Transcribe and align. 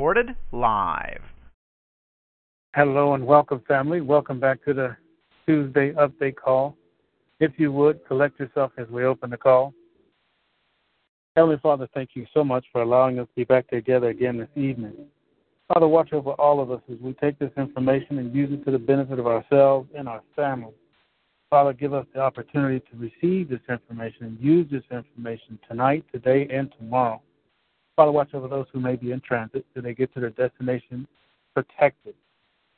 Recorded 0.00 0.34
live. 0.50 1.20
Hello 2.74 3.12
and 3.12 3.26
welcome, 3.26 3.60
family. 3.68 4.00
Welcome 4.00 4.40
back 4.40 4.64
to 4.64 4.72
the 4.72 4.96
Tuesday 5.46 5.92
update 5.92 6.36
call. 6.36 6.74
If 7.38 7.52
you 7.58 7.70
would, 7.72 8.00
collect 8.06 8.40
yourself 8.40 8.72
as 8.78 8.88
we 8.88 9.04
open 9.04 9.28
the 9.28 9.36
call. 9.36 9.74
Heavenly 11.36 11.58
Father, 11.62 11.86
thank 11.92 12.12
you 12.14 12.24
so 12.32 12.42
much 12.42 12.64
for 12.72 12.80
allowing 12.80 13.18
us 13.18 13.26
to 13.26 13.34
be 13.36 13.44
back 13.44 13.68
together 13.68 14.08
again 14.08 14.38
this 14.38 14.48
evening. 14.56 14.94
Father, 15.68 15.86
watch 15.86 16.14
over 16.14 16.30
all 16.30 16.62
of 16.62 16.70
us 16.70 16.80
as 16.90 16.96
we 16.98 17.12
take 17.12 17.38
this 17.38 17.52
information 17.58 18.20
and 18.20 18.34
use 18.34 18.48
it 18.50 18.64
to 18.64 18.70
the 18.70 18.78
benefit 18.78 19.18
of 19.18 19.26
ourselves 19.26 19.86
and 19.94 20.08
our 20.08 20.22
families. 20.34 20.72
Father, 21.50 21.74
give 21.74 21.92
us 21.92 22.06
the 22.14 22.20
opportunity 22.20 22.80
to 22.90 22.96
receive 22.96 23.50
this 23.50 23.60
information 23.68 24.24
and 24.24 24.40
use 24.40 24.66
this 24.70 24.84
information 24.90 25.58
tonight, 25.68 26.06
today, 26.10 26.48
and 26.50 26.72
tomorrow. 26.78 27.20
Father, 28.00 28.12
watch 28.12 28.32
over 28.32 28.48
those 28.48 28.64
who 28.72 28.80
may 28.80 28.96
be 28.96 29.12
in 29.12 29.20
transit 29.20 29.62
so 29.74 29.82
they 29.82 29.92
get 29.92 30.10
to 30.14 30.20
their 30.20 30.30
destination 30.30 31.06
protected. 31.54 32.14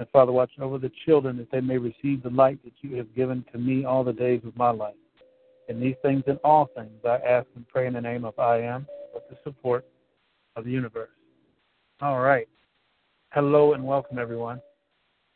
And 0.00 0.08
Father, 0.08 0.32
watch 0.32 0.50
over 0.60 0.78
the 0.78 0.90
children 1.06 1.36
that 1.36 1.48
they 1.52 1.60
may 1.60 1.78
receive 1.78 2.24
the 2.24 2.30
light 2.30 2.58
that 2.64 2.72
you 2.80 2.96
have 2.96 3.14
given 3.14 3.44
to 3.52 3.58
me 3.58 3.84
all 3.84 4.02
the 4.02 4.12
days 4.12 4.40
of 4.44 4.56
my 4.56 4.70
life. 4.70 4.96
In 5.68 5.78
these 5.78 5.94
things 6.02 6.24
and 6.26 6.40
all 6.42 6.70
things, 6.76 6.90
I 7.04 7.18
ask 7.18 7.46
and 7.54 7.68
pray 7.68 7.86
in 7.86 7.92
the 7.92 8.00
name 8.00 8.24
of 8.24 8.36
I 8.36 8.62
am, 8.62 8.84
with 9.14 9.22
the 9.30 9.36
support 9.44 9.86
of 10.56 10.64
the 10.64 10.72
universe. 10.72 11.10
All 12.00 12.18
right. 12.18 12.48
Hello 13.30 13.74
and 13.74 13.86
welcome, 13.86 14.18
everyone. 14.18 14.60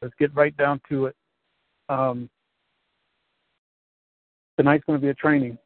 Let's 0.02 0.14
get 0.18 0.34
right 0.34 0.56
down 0.56 0.80
to 0.88 1.06
it. 1.06 1.16
Um, 1.88 2.28
tonight's 4.58 4.82
going 4.84 4.98
to 4.98 5.06
be 5.06 5.10
a 5.10 5.14
training, 5.14 5.56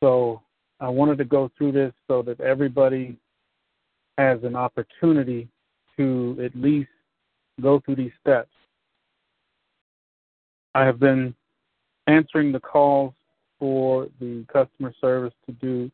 so 0.00 0.42
I 0.80 0.90
wanted 0.90 1.16
to 1.16 1.24
go 1.24 1.50
through 1.56 1.72
this 1.72 1.94
so 2.08 2.20
that 2.24 2.38
everybody 2.42 3.16
has 4.18 4.42
an 4.42 4.56
opportunity 4.56 5.48
to 5.96 6.38
at 6.44 6.54
least 6.54 6.90
go 7.60 7.80
through 7.80 7.96
these 7.96 8.12
steps. 8.20 8.50
I 10.74 10.84
have 10.84 10.98
been 10.98 11.34
answering 12.06 12.52
the 12.52 12.60
calls 12.60 13.14
for 13.58 14.08
the 14.20 14.44
customer 14.52 14.92
service 15.00 15.34
to 15.46 15.52
do 15.52 15.90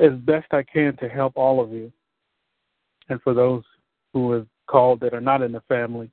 as 0.00 0.12
best 0.20 0.46
I 0.52 0.62
can 0.62 0.96
to 0.98 1.08
help 1.08 1.32
all 1.36 1.60
of 1.60 1.72
you. 1.72 1.92
And 3.08 3.20
for 3.22 3.34
those 3.34 3.62
who 4.12 4.32
have 4.32 4.46
called 4.68 5.00
that 5.00 5.14
are 5.14 5.20
not 5.20 5.42
in 5.42 5.52
the 5.52 5.62
family. 5.62 6.10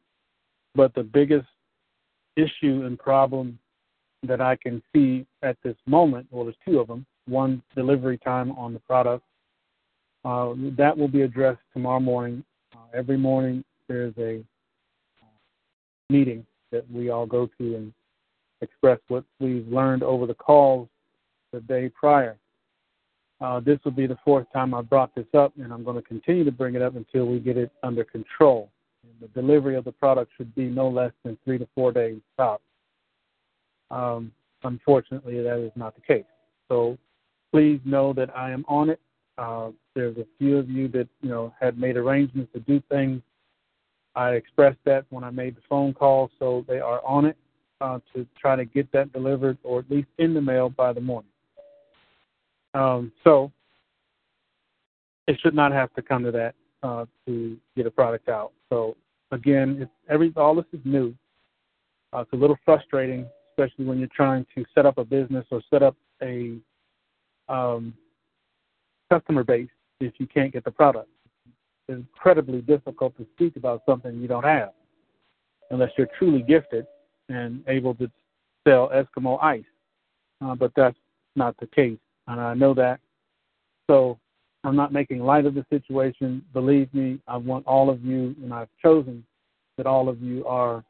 But 0.74 0.94
the 0.94 1.04
biggest 1.04 1.48
issue 2.36 2.84
and 2.86 2.98
problem 2.98 3.60
that 4.24 4.42
I 4.42 4.56
can 4.56 4.82
see 4.94 5.26
at 5.42 5.58
this 5.64 5.76
moment, 5.86 6.28
well, 6.32 6.46
there's 6.46 6.56
two 6.68 6.80
of 6.80 6.88
them. 6.88 7.06
One, 7.28 7.62
delivery 7.76 8.18
time 8.18 8.52
on 8.54 8.74
the 8.74 8.80
product. 8.80 9.24
Uh, 10.26 10.56
that 10.76 10.98
will 10.98 11.08
be 11.08 11.22
addressed 11.22 11.62
tomorrow 11.72 12.00
morning. 12.00 12.44
Uh, 12.74 12.80
every 12.96 13.18
morning 13.18 13.64
there's 13.88 14.14
a 14.18 14.38
uh, 15.22 15.28
meeting 16.10 16.44
that 16.72 16.90
we 16.92 17.12
all 17.12 17.28
go 17.28 17.48
to 17.60 17.76
and 17.76 17.94
express 18.62 19.00
what 19.08 19.24
we've 19.40 19.68
learned 19.68 20.02
over 20.02 20.26
the 20.26 20.34
calls 20.34 20.90
the 21.54 21.60
day 21.62 21.90
prior. 21.90 22.38
Uh, 23.40 23.60
this 23.60 23.78
will 23.86 23.92
be 23.92 24.08
the 24.08 24.18
fourth 24.26 24.48
time 24.52 24.74
I 24.74 24.82
brought 24.82 25.14
this 25.14 25.28
up, 25.38 25.54
and 25.62 25.72
I'm 25.72 25.84
going 25.84 25.98
to 25.98 26.02
continue 26.02 26.44
to 26.44 26.52
bring 26.52 26.74
it 26.74 26.82
up 26.82 26.96
until 26.96 27.26
we 27.26 27.40
get 27.40 27.58
it 27.58 27.72
under 27.84 28.04
control. 28.04 28.72
And 29.04 29.14
the 29.22 29.40
delivery 29.40 29.76
of 29.76 29.84
the 29.84 29.92
product 29.92 30.32
should 30.38 30.56
be 30.56 30.66
no 30.66 30.90
less 30.90 31.12
than 31.24 31.38
three 31.46 31.60
to 31.60 31.68
four 31.76 31.92
days 31.92 32.20
top. 32.36 32.62
Um, 33.92 34.32
unfortunately, 34.64 35.44
that 35.44 35.60
is 35.60 35.72
not 35.76 35.94
the 35.94 36.02
case. 36.02 36.26
So 36.68 36.98
please 37.52 37.80
know 37.86 38.12
that 38.14 38.36
I 38.36 38.50
am 38.50 38.66
on 38.68 38.90
it. 38.90 39.00
Uh, 39.38 39.70
there's 39.94 40.18
a 40.18 40.26
few 40.38 40.58
of 40.58 40.70
you 40.70 40.88
that 40.90 41.08
you 41.22 41.30
know 41.30 41.54
had 41.60 41.78
made 41.78 41.98
arrangements 41.98 42.52
to 42.54 42.60
do 42.62 42.82
things. 42.90 43.22
I 44.16 44.32
expressed 44.32 44.80
that 44.86 45.06
when 45.10 45.24
I 45.24 45.30
made 45.30 45.58
the 45.58 45.62
phone 45.68 45.94
call, 45.94 46.32
so 46.40 46.64
they 46.68 46.80
are 46.80 47.06
on 47.06 47.26
it 47.26 47.38
uh, 47.82 48.00
to 48.14 48.26
try 48.40 48.56
to 48.56 48.66
get 48.66 48.92
that 48.94 49.12
delivered 49.12 49.58
or 49.64 49.80
at 49.80 49.92
least 49.92 50.08
in 50.18 50.34
the 50.34 50.42
mail 50.42 50.70
by 50.70 50.94
the 50.94 51.02
morning. 51.02 51.32
Um, 52.74 53.12
so 53.24 53.52
it 55.28 55.38
should 55.42 55.56
not 55.56 55.72
have 55.72 55.94
to 55.94 56.02
come 56.02 56.24
to 56.24 56.32
that 56.32 56.56
uh, 56.84 57.06
to 57.26 57.58
get 57.76 57.86
a 57.86 57.92
product 57.92 58.30
out. 58.30 58.54
So 58.70 58.96
again, 59.32 59.78
it's 59.82 59.92
every 60.10 60.32
all 60.36 60.56
this 60.56 60.66
is 60.72 60.80
new. 60.86 61.14
Uh, 62.14 62.22
it's 62.22 62.34
a 62.34 62.36
little 62.36 62.58
frustrating, 62.64 63.26
especially 63.52 63.86
when 63.86 64.00
you're 64.00 64.08
trying 64.16 64.46
to 64.56 64.64
set 64.74 64.86
up 64.86 64.98
a 64.98 65.04
business 65.04 65.46
or 65.52 65.62
set 65.70 65.84
up 65.84 65.96
a 66.22 66.58
um, 67.50 67.94
customer 69.12 69.44
base 69.44 69.70
if 70.00 70.14
you 70.18 70.28
can't 70.28 70.54
get 70.54 70.64
the 70.64 70.72
product. 70.72 71.10
It's 71.88 71.98
incredibly 71.98 72.62
difficult 72.62 73.16
to 73.18 73.26
speak 73.36 73.56
about 73.56 73.84
something 73.86 74.20
you 74.20 74.28
don't 74.28 74.44
have, 74.44 74.72
unless 75.72 75.92
you're 75.98 76.10
truly 76.18 76.42
gifted 76.42 76.86
and 77.30 77.64
able 77.68 77.96
to 77.96 78.10
sell 78.68 78.90
Eskimo 78.90 79.42
ice. 79.44 79.64
Uh, 80.42 80.56
but 80.56 80.72
that's 80.76 80.98
not 81.36 81.56
the 81.60 81.68
case 81.68 81.98
and 82.28 82.40
I 82.40 82.54
know 82.54 82.74
that. 82.74 83.00
So 83.90 84.18
I'm 84.64 84.76
not 84.76 84.92
making 84.92 85.20
light 85.20 85.46
of 85.46 85.54
the 85.54 85.66
situation. 85.70 86.44
Believe 86.54 86.94
me, 86.94 87.20
I 87.28 87.38
want 87.38 87.66
all 87.68 87.90
of 87.90 88.04
you, 88.04 88.36
and 88.42 88.54
I've 88.54 88.70
chosen 88.82 89.24
that 89.78 89.86
all 89.86 90.10
of 90.10 90.22
you 90.22 90.46
are 90.46 90.84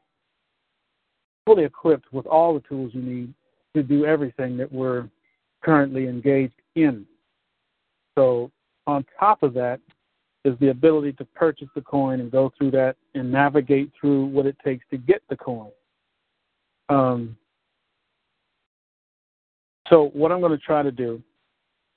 fully 1.46 1.66
equipped 1.66 2.12
with 2.12 2.26
all 2.26 2.54
the 2.54 2.62
tools 2.62 2.92
you 2.94 3.02
need 3.02 3.34
to 3.76 3.84
do 3.84 4.06
everything 4.06 4.58
that 4.58 4.72
we're 4.72 5.10
currently 5.64 6.08
engaged 6.08 6.54
in. 6.76 7.06
So, 8.16 8.52
on 8.88 9.06
top 9.20 9.44
of 9.44 9.54
that, 9.56 9.80
is 10.46 10.54
the 10.60 10.70
ability 10.70 11.12
to 11.14 11.26
purchase 11.26 11.68
the 11.74 11.82
coin 11.82 12.20
and 12.20 12.32
go 12.32 12.54
through 12.56 12.70
that 12.72 12.96
and 13.16 13.32
navigate 13.32 13.92
through 14.00 14.28
what 14.28 14.46
it 14.46 14.56
takes 14.64 14.86
to 14.92 14.98
get 14.98 15.24
the 15.28 15.36
coin. 15.36 15.72
Um, 16.88 17.36
so 19.90 20.12
what 20.14 20.32
I'm 20.32 20.40
going 20.40 20.52
to 20.52 20.64
try 20.64 20.84
to 20.84 20.92
do 20.92 21.22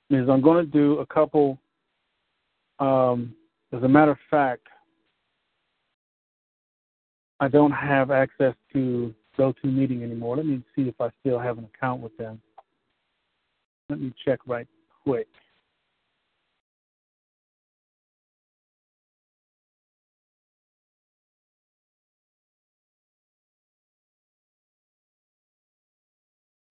is 0.09 0.27
I'm 0.27 0.41
going 0.41 0.65
to 0.65 0.71
do 0.71 0.97
a 0.97 1.05
couple. 1.05 1.59
Um, 2.79 3.35
as 3.71 3.83
a 3.83 3.87
matter 3.87 4.11
of 4.11 4.17
fact, 4.31 4.67
I 7.39 7.47
don't 7.47 7.71
have 7.71 8.09
access 8.09 8.55
to 8.73 9.13
GoToMeeting 9.37 10.01
anymore. 10.01 10.37
Let 10.37 10.47
me 10.47 10.63
see 10.75 10.83
if 10.83 10.99
I 10.99 11.09
still 11.19 11.37
have 11.37 11.59
an 11.59 11.67
account 11.75 12.01
with 12.01 12.17
them. 12.17 12.41
Let 13.89 14.01
me 14.01 14.11
check 14.25 14.39
right 14.47 14.67
quick. 15.03 15.27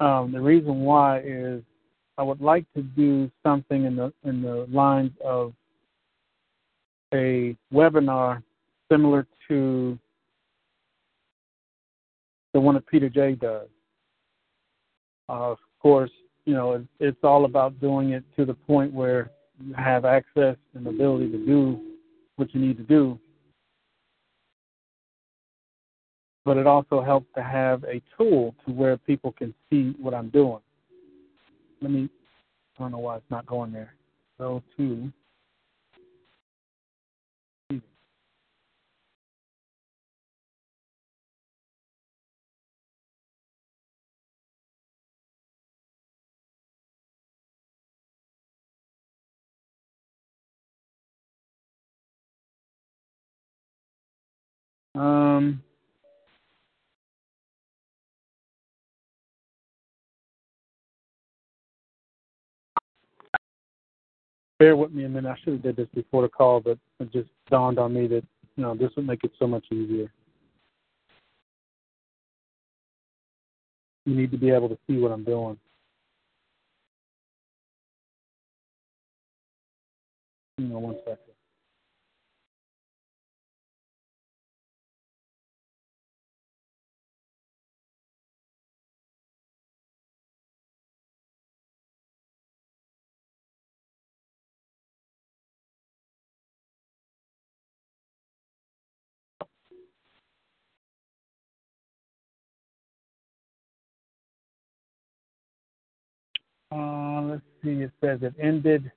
Um, 0.01 0.33
the 0.33 0.41
reason 0.41 0.81
why 0.81 1.21
is 1.21 1.63
I 2.17 2.23
would 2.23 2.41
like 2.41 2.65
to 2.75 2.83
do 2.83 3.31
something 3.43 3.85
in 3.85 3.97
the 3.97 4.13
in 4.25 4.43
the 4.43 4.67
lines 4.71 5.13
of 5.25 5.53
a 7.13 7.57
webinar 7.73 8.43
similar 8.91 9.27
to 9.49 9.99
the 12.53 12.61
one 12.61 12.75
that 12.75 12.87
Peter 12.87 13.09
J 13.09 13.35
does. 13.35 13.69
Uh, 15.29 15.51
of 15.53 15.59
course, 15.81 16.11
you 16.45 16.55
know 16.55 16.73
it, 16.73 16.83
it's 17.01 17.25
all 17.25 17.45
about 17.45 17.81
doing 17.81 18.11
it 18.11 18.25
to 18.37 18.45
the 18.45 18.55
point 18.55 18.93
where 18.93 19.31
you 19.65 19.75
have 19.75 20.05
access 20.05 20.57
and 20.75 20.87
ability 20.87 21.31
to 21.31 21.45
do 21.45 21.81
what 22.37 22.55
you 22.55 22.61
need 22.61 22.77
to 22.77 22.85
do 22.85 23.19
but 26.49 26.57
it 26.57 26.67
also 26.67 27.03
helps 27.03 27.27
to 27.37 27.43
have 27.43 27.85
a 27.85 28.01
tool 28.17 28.55
to 28.65 28.73
where 28.73 28.97
people 28.97 29.33
can 29.33 29.53
see 29.69 29.95
what 30.01 30.15
I'm 30.15 30.31
doing. 30.31 30.61
Let 31.83 31.91
me, 31.91 32.09
I 32.79 32.83
don't 32.83 32.93
know 32.93 33.01
why 33.01 33.17
it's 33.17 33.31
not 33.31 33.45
going 33.45 33.71
there. 33.71 33.93
Go 34.39 34.63
to 34.79 35.13
bear 64.59 64.77
with 64.77 64.93
me 64.93 65.05
a 65.05 65.09
minute. 65.09 65.31
I 65.31 65.39
should 65.43 65.55
have 65.55 65.63
did 65.63 65.77
this 65.77 65.89
before 65.95 66.23
the 66.23 66.29
call, 66.29 66.61
but 66.61 66.79
it 67.01 67.13
just 67.13 67.29
dawned 67.51 67.79
on 67.79 67.95
me 67.95 68.07
that 68.09 68.25
you 68.57 68.63
know 68.63 68.75
this 68.75 68.91
would 68.97 69.07
make 69.07 69.25
it 69.25 69.33
so 69.39 69.47
much 69.47 69.65
easier. 69.73 70.11
You 74.05 74.15
need 74.15 74.31
to 74.31 74.39
be 74.39 74.51
able 74.51 74.69
to 74.69 74.79
see 74.87 74.99
what 74.99 75.13
I'm 75.13 75.25
doing. 75.25 75.59
Hang 80.59 80.75
on 80.75 80.83
one 80.83 80.97
second. 81.05 81.28
Uh, 106.71 107.23
let's 107.23 107.43
see. 107.63 107.83
It 107.83 107.93
says 108.03 108.19
it 108.23 108.35
ended 108.41 108.91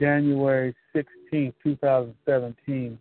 January 0.00 0.74
16, 0.94 1.52
2017. 1.62 2.98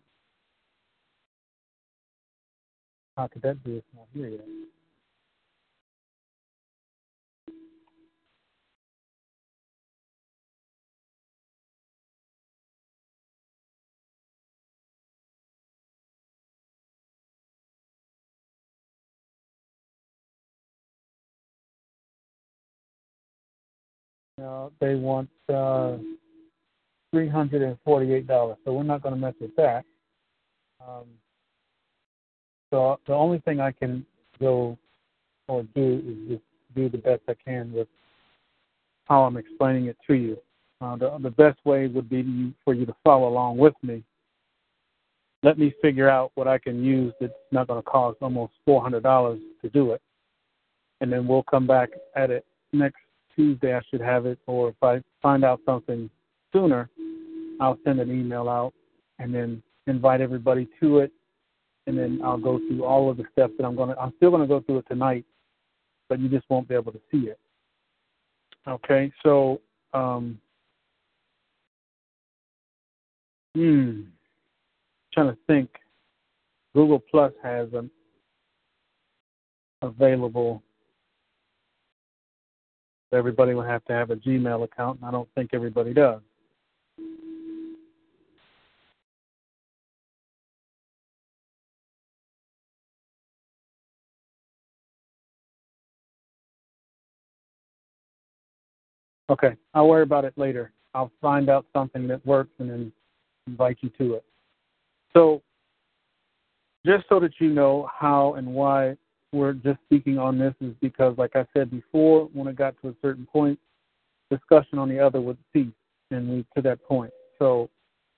How 3.17 3.27
could 3.27 3.41
that 3.41 3.63
be? 3.63 3.77
It's 3.77 3.87
not 3.95 4.05
here 4.13 4.27
yet. 4.27 4.45
They 24.79 24.95
want 24.95 25.29
uh, 25.49 25.97
three 27.11 27.29
hundred 27.29 27.61
and 27.61 27.77
forty-eight 27.83 28.27
dollars, 28.27 28.57
so 28.63 28.73
we're 28.73 28.83
not 28.83 29.01
going 29.01 29.15
to 29.15 29.21
mess 29.21 29.35
with 29.39 29.55
that. 29.55 29.83
Um, 30.85 31.05
so 32.69 32.99
the 33.05 33.13
only 33.13 33.39
thing 33.39 33.59
I 33.59 33.71
can 33.71 34.05
go 34.39 34.77
or 35.47 35.63
do 35.75 36.01
is 36.05 36.29
just 36.29 36.43
do 36.75 36.89
the 36.89 36.97
best 36.97 37.21
I 37.27 37.35
can 37.45 37.73
with 37.73 37.87
how 39.05 39.23
I'm 39.23 39.37
explaining 39.37 39.85
it 39.87 39.97
to 40.07 40.13
you. 40.13 40.37
Uh, 40.79 40.95
the 40.95 41.17
the 41.21 41.29
best 41.29 41.59
way 41.65 41.87
would 41.87 42.09
be 42.09 42.53
for 42.63 42.73
you 42.73 42.85
to 42.85 42.95
follow 43.03 43.27
along 43.27 43.57
with 43.57 43.73
me. 43.83 44.03
Let 45.43 45.57
me 45.57 45.73
figure 45.81 46.09
out 46.09 46.31
what 46.35 46.47
I 46.47 46.57
can 46.57 46.83
use 46.83 47.13
that's 47.19 47.33
not 47.51 47.67
going 47.67 47.81
to 47.81 47.89
cost 47.89 48.17
almost 48.21 48.53
four 48.65 48.81
hundred 48.81 49.03
dollars 49.03 49.39
to 49.61 49.69
do 49.69 49.91
it, 49.91 50.01
and 51.01 51.11
then 51.11 51.27
we'll 51.27 51.43
come 51.43 51.67
back 51.67 51.89
at 52.15 52.31
it 52.31 52.45
next 52.73 53.01
Tuesday 53.41 53.75
I 53.75 53.81
should 53.89 54.01
have 54.01 54.27
it, 54.27 54.37
or 54.45 54.69
if 54.69 54.75
I 54.83 55.01
find 55.19 55.43
out 55.43 55.61
something 55.65 56.11
sooner, 56.53 56.91
I'll 57.59 57.79
send 57.83 57.99
an 57.99 58.11
email 58.11 58.47
out 58.47 58.71
and 59.17 59.33
then 59.33 59.63
invite 59.87 60.21
everybody 60.21 60.67
to 60.79 60.99
it, 60.99 61.11
and 61.87 61.97
then 61.97 62.21
I'll 62.23 62.37
go 62.37 62.59
through 62.59 62.85
all 62.85 63.09
of 63.09 63.17
the 63.17 63.23
steps 63.31 63.53
that 63.57 63.65
I'm 63.65 63.75
going 63.75 63.89
to. 63.89 63.99
I'm 63.99 64.13
still 64.17 64.29
going 64.29 64.43
to 64.43 64.47
go 64.47 64.59
through 64.59 64.77
it 64.77 64.85
tonight, 64.87 65.25
but 66.07 66.19
you 66.19 66.29
just 66.29 66.45
won't 66.51 66.67
be 66.67 66.75
able 66.75 66.91
to 66.91 67.01
see 67.11 67.29
it. 67.29 67.39
Okay, 68.67 69.11
so 69.23 69.59
um, 69.95 70.39
hmm, 73.55 74.01
trying 75.13 75.31
to 75.31 75.37
think. 75.47 75.69
Google 76.75 77.01
Plus 77.11 77.33
has 77.41 77.67
an 77.73 77.89
available 79.81 80.61
everybody 83.13 83.53
will 83.53 83.63
have 83.63 83.83
to 83.85 83.93
have 83.93 84.09
a 84.09 84.15
Gmail 84.15 84.63
account, 84.63 84.99
and 84.99 85.07
I 85.07 85.11
don't 85.11 85.29
think 85.35 85.51
everybody 85.53 85.93
does. 85.93 86.21
Okay, 99.29 99.55
I'll 99.73 99.87
worry 99.87 100.03
about 100.03 100.25
it 100.25 100.33
later. 100.35 100.73
I'll 100.93 101.11
find 101.21 101.49
out 101.49 101.65
something 101.71 102.05
that 102.07 102.25
works 102.25 102.51
and 102.59 102.69
then 102.69 102.91
invite 103.47 103.77
you 103.79 103.89
to 103.97 104.15
it. 104.15 104.25
So, 105.13 105.41
just 106.85 107.05
so 107.07 107.19
that 107.21 107.31
you 107.39 107.49
know 107.49 107.89
how 107.97 108.33
and 108.33 108.45
why 108.45 108.97
we're 109.31 109.53
just 109.53 109.79
speaking 109.85 110.17
on 110.17 110.37
this 110.37 110.53
is 110.61 110.73
because, 110.81 111.17
like 111.17 111.35
I 111.35 111.45
said 111.55 111.71
before, 111.71 112.29
when 112.33 112.47
it 112.47 112.55
got 112.55 112.75
to 112.81 112.89
a 112.89 112.95
certain 113.01 113.25
point, 113.25 113.59
discussion 114.29 114.79
on 114.79 114.89
the 114.89 114.99
other 114.99 115.21
would 115.21 115.37
cease, 115.53 115.67
and 116.09 116.29
we 116.29 116.45
to 116.55 116.61
that 116.63 116.83
point. 116.83 117.11
So 117.39 117.69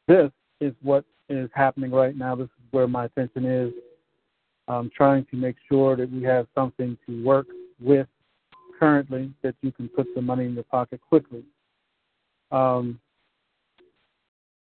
this 0.08 0.32
is 0.60 0.74
what 0.82 1.06
is 1.30 1.50
happening 1.54 1.92
right 1.92 2.18
now. 2.18 2.36
This 2.36 2.46
is 2.46 2.72
where 2.72 2.88
my 2.88 3.06
attention 3.06 3.46
is. 3.46 3.74
I'm 4.68 4.90
trying 4.96 5.26
to 5.32 5.36
make 5.36 5.56
sure 5.70 5.96
that 5.96 6.12
we 6.12 6.24
have 6.24 6.48
something 6.56 6.98
to 7.08 7.24
work 7.24 7.48
with 7.80 8.08
currently 8.80 9.32
that 9.44 9.56
you 9.62 9.72
can 9.72 9.90
put 9.90 10.08
the 10.16 10.22
money 10.22 10.46
in 10.46 10.54
your 10.54 10.64
pocket 10.64 11.02
quickly. 11.08 11.44
Um, 12.52 13.00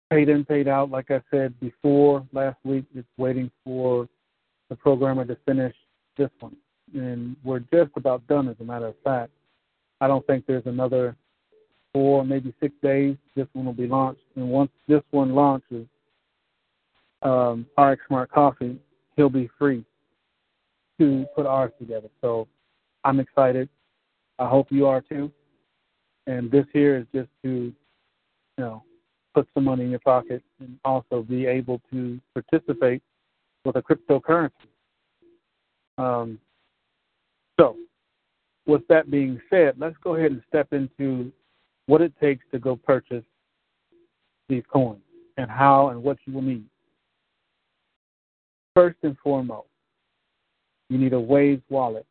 paid 0.09 0.29
in, 0.29 0.45
paid 0.45 0.67
out, 0.67 0.89
like 0.89 1.11
I 1.11 1.21
said 1.31 1.59
before 1.59 2.25
last 2.31 2.57
week, 2.63 2.85
it's 2.95 3.07
waiting 3.17 3.51
for 3.63 4.07
the 4.69 4.75
programmer 4.75 5.25
to 5.25 5.37
finish 5.45 5.75
this 6.17 6.29
one. 6.39 6.55
And 6.93 7.35
we're 7.43 7.59
just 7.59 7.91
about 7.95 8.25
done, 8.27 8.47
as 8.47 8.55
a 8.59 8.63
matter 8.63 8.87
of 8.87 8.95
fact. 9.03 9.31
I 10.01 10.07
don't 10.07 10.25
think 10.27 10.45
there's 10.45 10.65
another 10.65 11.15
four, 11.93 12.25
maybe 12.25 12.53
six 12.59 12.73
days. 12.83 13.15
This 13.35 13.47
one 13.53 13.65
will 13.65 13.73
be 13.73 13.87
launched. 13.87 14.21
And 14.35 14.49
once 14.49 14.71
this 14.87 15.01
one 15.11 15.33
launches, 15.33 15.87
um, 17.21 17.65
RX 17.77 18.01
Smart 18.07 18.31
Coffee, 18.31 18.77
he'll 19.15 19.29
be 19.29 19.49
free 19.57 19.83
to 20.99 21.25
put 21.35 21.45
ours 21.45 21.71
together. 21.79 22.09
So 22.21 22.47
I'm 23.03 23.19
excited. 23.19 23.69
I 24.39 24.47
hope 24.47 24.67
you 24.71 24.85
are 24.87 25.01
too. 25.01 25.31
And 26.27 26.51
this 26.51 26.65
here 26.73 26.97
is 26.97 27.05
just 27.13 27.29
to, 27.43 27.49
you 27.49 27.73
know, 28.57 28.83
put 29.33 29.47
some 29.53 29.65
money 29.65 29.83
in 29.83 29.91
your 29.91 29.99
pocket 29.99 30.43
and 30.59 30.77
also 30.83 31.21
be 31.21 31.45
able 31.45 31.81
to 31.91 32.19
participate 32.33 33.01
with 33.63 33.75
a 33.75 33.81
cryptocurrency. 33.81 34.51
Um, 35.97 36.39
so, 37.59 37.77
with 38.65 38.85
that 38.89 39.09
being 39.09 39.39
said, 39.49 39.75
let's 39.77 39.95
go 40.03 40.15
ahead 40.15 40.31
and 40.31 40.41
step 40.47 40.73
into 40.73 41.31
what 41.85 42.01
it 42.01 42.13
takes 42.19 42.43
to 42.51 42.59
go 42.59 42.75
purchase 42.75 43.23
these 44.49 44.63
coins 44.71 45.01
and 45.37 45.49
how 45.49 45.89
and 45.89 46.01
what 46.01 46.17
you 46.25 46.33
will 46.33 46.41
need. 46.41 46.65
First 48.73 48.97
and 49.03 49.17
foremost, 49.23 49.67
you 50.89 50.97
need 50.97 51.13
a 51.13 51.19
Waves 51.19 51.63
wallet. 51.69 52.05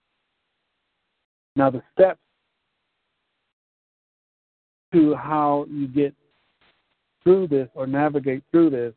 Now, 1.57 1.71
the 1.71 1.83
steps 1.93 2.21
to 4.93 5.15
how 5.15 5.67
you 5.69 5.89
get 5.89 6.15
through 7.23 7.49
this 7.49 7.69
or 7.75 7.87
navigate 7.87 8.43
through 8.51 8.71
this 8.71 8.95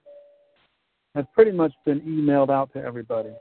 have 1.15 1.31
pretty 1.33 1.51
much 1.51 1.73
been 1.85 1.99
emailed 2.01 2.49
out 2.49 2.71
to 2.73 2.83
everybody 2.83 3.31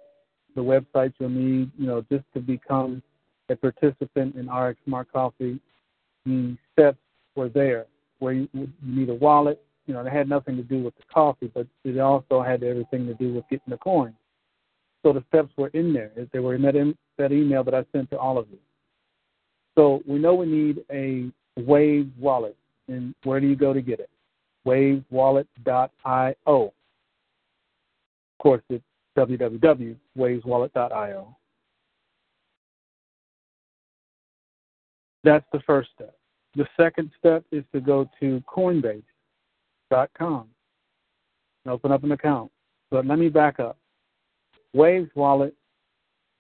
the 0.57 0.63
websites 0.63 1.13
you'll 1.21 1.29
need, 1.29 1.71
you 1.79 1.87
know, 1.87 2.05
just 2.11 2.25
to 2.35 2.41
become 2.41 3.03
a 3.49 3.55
participant 3.55 4.35
in 4.35 4.51
RX 4.51 4.81
Smart 4.85 5.13
Coffee. 5.13 5.61
The 6.25 6.57
steps 6.73 6.99
were 7.37 7.49
there, 7.49 7.87
where 8.19 8.33
you, 8.33 8.49
you 8.53 8.69
need 8.83 9.11
a 9.11 9.15
wallet. 9.15 9.63
You 9.87 9.95
know, 9.95 10.03
they 10.03 10.11
had 10.11 10.29
nothing 10.29 10.57
to 10.57 10.65
do 10.65 10.83
with 10.83 10.97
the 10.97 11.05
coffee, 11.13 11.49
but 11.55 11.69
it 11.85 11.99
also 12.01 12.43
had 12.43 12.65
everything 12.65 13.07
to 13.07 13.15
do 13.15 13.33
with 13.35 13.45
getting 13.49 13.69
the 13.71 13.77
coins. 13.77 14.17
So 15.05 15.13
the 15.13 15.23
steps 15.29 15.53
were 15.57 15.69
in 15.69 15.93
there. 15.93 16.11
They 16.33 16.41
were 16.41 16.57
in 16.57 16.63
that, 16.63 16.75
in, 16.75 16.97
that 17.19 17.31
email 17.31 17.63
that 17.63 17.75
I 17.75 17.85
sent 17.93 18.11
to 18.11 18.19
all 18.19 18.39
of 18.39 18.49
you. 18.51 18.59
So 19.77 20.03
we 20.07 20.19
know 20.19 20.35
we 20.35 20.47
need 20.47 20.85
a 20.91 21.31
Wave 21.57 22.11
wallet. 22.19 22.57
And 22.89 23.15
where 23.25 23.41
do 23.41 23.47
you 23.47 23.57
go 23.57 23.73
to 23.73 23.81
get 23.81 24.01
it? 24.01 24.11
WaveWallet.io. 24.67 26.33
Of 26.47 26.73
course, 28.43 28.63
it's 28.69 28.85
www.waveswallet.io. 29.17 31.37
That's 35.25 35.47
the 35.53 35.61
first 35.67 35.89
step. 35.95 36.15
The 36.55 36.67
second 36.77 37.11
step 37.19 37.45
is 37.51 37.65
to 37.75 37.81
go 37.81 38.09
to 38.21 38.43
Coinbase.com 38.49 40.49
and 41.65 41.73
open 41.73 41.93
up 41.93 42.05
an 42.05 42.13
account. 42.13 42.51
But 42.91 43.07
let 43.07 43.19
me 43.19 43.29
back 43.29 43.59
up. 43.59 43.77
Waves 44.73 45.11
Wallet, 45.15 45.55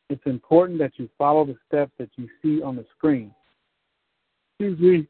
it's 0.08 0.22
important 0.26 0.78
that 0.78 0.92
you 0.96 1.10
follow 1.18 1.44
the 1.44 1.56
steps 1.66 1.92
that 1.98 2.10
you 2.16 2.28
see 2.40 2.62
on 2.62 2.76
the 2.76 2.86
screen. 2.96 3.34
Excuse 4.52 4.78
me. 4.78 5.08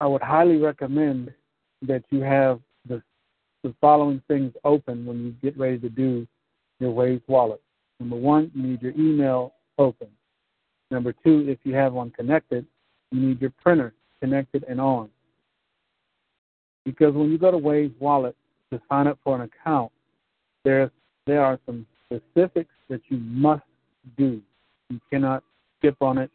I 0.00 0.06
would 0.06 0.22
highly 0.22 0.58
recommend 0.58 1.32
that 1.82 2.04
you 2.10 2.20
have 2.20 2.60
the, 3.66 3.74
following 3.80 4.22
things 4.28 4.52
open 4.64 5.04
when 5.04 5.24
you 5.24 5.34
get 5.42 5.58
ready 5.58 5.78
to 5.78 5.88
do 5.88 6.26
your 6.78 6.90
Waves 6.90 7.22
wallet. 7.26 7.60
Number 7.98 8.16
one, 8.16 8.50
you 8.54 8.62
need 8.62 8.82
your 8.82 8.92
email 8.92 9.54
open. 9.78 10.08
Number 10.90 11.12
two, 11.24 11.46
if 11.48 11.58
you 11.64 11.74
have 11.74 11.92
one 11.92 12.10
connected, 12.10 12.66
you 13.10 13.20
need 13.20 13.40
your 13.40 13.52
printer 13.62 13.92
connected 14.20 14.64
and 14.68 14.80
on. 14.80 15.08
Because 16.84 17.14
when 17.14 17.30
you 17.30 17.38
go 17.38 17.50
to 17.50 17.58
Waves 17.58 17.94
Wallet 17.98 18.36
to 18.72 18.80
sign 18.88 19.08
up 19.08 19.18
for 19.24 19.34
an 19.34 19.42
account, 19.42 19.90
there 20.64 20.90
there 21.26 21.44
are 21.44 21.58
some 21.66 21.86
specifics 22.04 22.74
that 22.88 23.00
you 23.08 23.18
must 23.18 23.64
do. 24.16 24.40
You 24.88 25.00
cannot 25.10 25.42
skip 25.78 25.96
on 26.00 26.18
it 26.18 26.30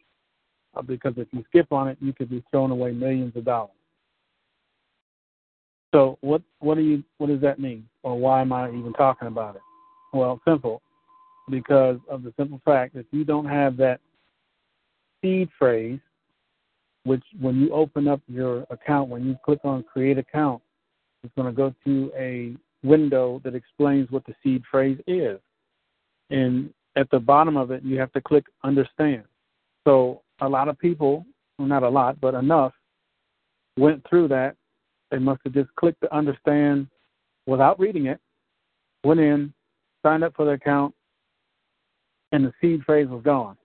uh, 0.76 0.82
because 0.82 1.14
if 1.16 1.28
you 1.32 1.42
skip 1.48 1.72
on 1.72 1.88
it, 1.88 1.96
you 2.00 2.12
could 2.12 2.28
be 2.28 2.44
throwing 2.50 2.70
away 2.70 2.92
millions 2.92 3.34
of 3.36 3.46
dollars. 3.46 3.70
So 5.92 6.18
what 6.22 6.42
what 6.60 6.76
do 6.76 6.80
you 6.80 7.04
what 7.18 7.28
does 7.28 7.40
that 7.42 7.60
mean, 7.60 7.86
or 8.02 8.18
why 8.18 8.40
am 8.40 8.52
I 8.52 8.68
even 8.68 8.92
talking 8.94 9.28
about 9.28 9.56
it? 9.56 9.62
Well, 10.12 10.40
simple, 10.46 10.82
because 11.50 11.98
of 12.08 12.22
the 12.22 12.32
simple 12.38 12.60
fact 12.64 12.94
that 12.94 13.06
you 13.10 13.24
don't 13.24 13.46
have 13.46 13.76
that 13.76 14.00
seed 15.20 15.48
phrase, 15.58 16.00
which 17.04 17.22
when 17.40 17.56
you 17.60 17.72
open 17.72 18.08
up 18.08 18.20
your 18.26 18.66
account, 18.70 19.08
when 19.08 19.26
you 19.26 19.36
click 19.44 19.60
on 19.64 19.82
Create 19.82 20.18
Account, 20.18 20.62
it's 21.22 21.32
going 21.36 21.46
to 21.46 21.56
go 21.56 21.74
to 21.84 22.12
a 22.16 22.54
window 22.86 23.40
that 23.44 23.54
explains 23.54 24.10
what 24.10 24.24
the 24.26 24.34
seed 24.42 24.62
phrase 24.70 24.98
is, 25.06 25.38
and 26.30 26.72
at 26.96 27.10
the 27.10 27.18
bottom 27.18 27.56
of 27.56 27.70
it, 27.70 27.82
you 27.82 27.98
have 27.98 28.12
to 28.12 28.20
click 28.20 28.44
Understand. 28.64 29.24
So 29.84 30.22
a 30.40 30.48
lot 30.48 30.68
of 30.68 30.78
people, 30.78 31.26
well, 31.58 31.68
not 31.68 31.82
a 31.82 31.88
lot, 31.88 32.20
but 32.20 32.34
enough, 32.34 32.72
went 33.76 34.06
through 34.08 34.28
that. 34.28 34.56
They 35.12 35.18
must 35.18 35.42
have 35.44 35.52
just 35.52 35.68
clicked 35.76 36.00
to 36.00 36.12
understand 36.12 36.88
without 37.46 37.78
reading 37.78 38.06
it, 38.06 38.18
went 39.04 39.20
in, 39.20 39.52
signed 40.02 40.24
up 40.24 40.34
for 40.34 40.46
the 40.46 40.52
account, 40.52 40.94
and 42.32 42.46
the 42.46 42.52
seed 42.60 42.82
phrase 42.84 43.08
was 43.08 43.22
gone. 43.22 43.58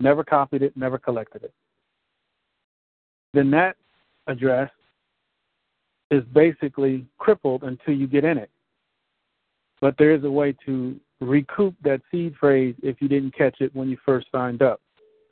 Never 0.00 0.24
copied 0.24 0.62
it, 0.62 0.74
never 0.78 0.96
collected 0.96 1.44
it. 1.44 1.52
Then 3.34 3.50
that 3.50 3.76
address 4.26 4.70
is 6.10 6.24
basically 6.32 7.06
crippled 7.18 7.62
until 7.62 7.92
you 7.92 8.06
get 8.06 8.24
in 8.24 8.38
it. 8.38 8.50
But 9.82 9.94
there 9.98 10.14
is 10.14 10.24
a 10.24 10.30
way 10.30 10.56
to 10.64 10.98
recoup 11.20 11.74
that 11.82 12.00
seed 12.10 12.34
phrase 12.40 12.74
if 12.82 13.02
you 13.02 13.08
didn't 13.08 13.36
catch 13.36 13.60
it 13.60 13.76
when 13.76 13.90
you 13.90 13.98
first 14.06 14.26
signed 14.32 14.62
up. 14.62 14.80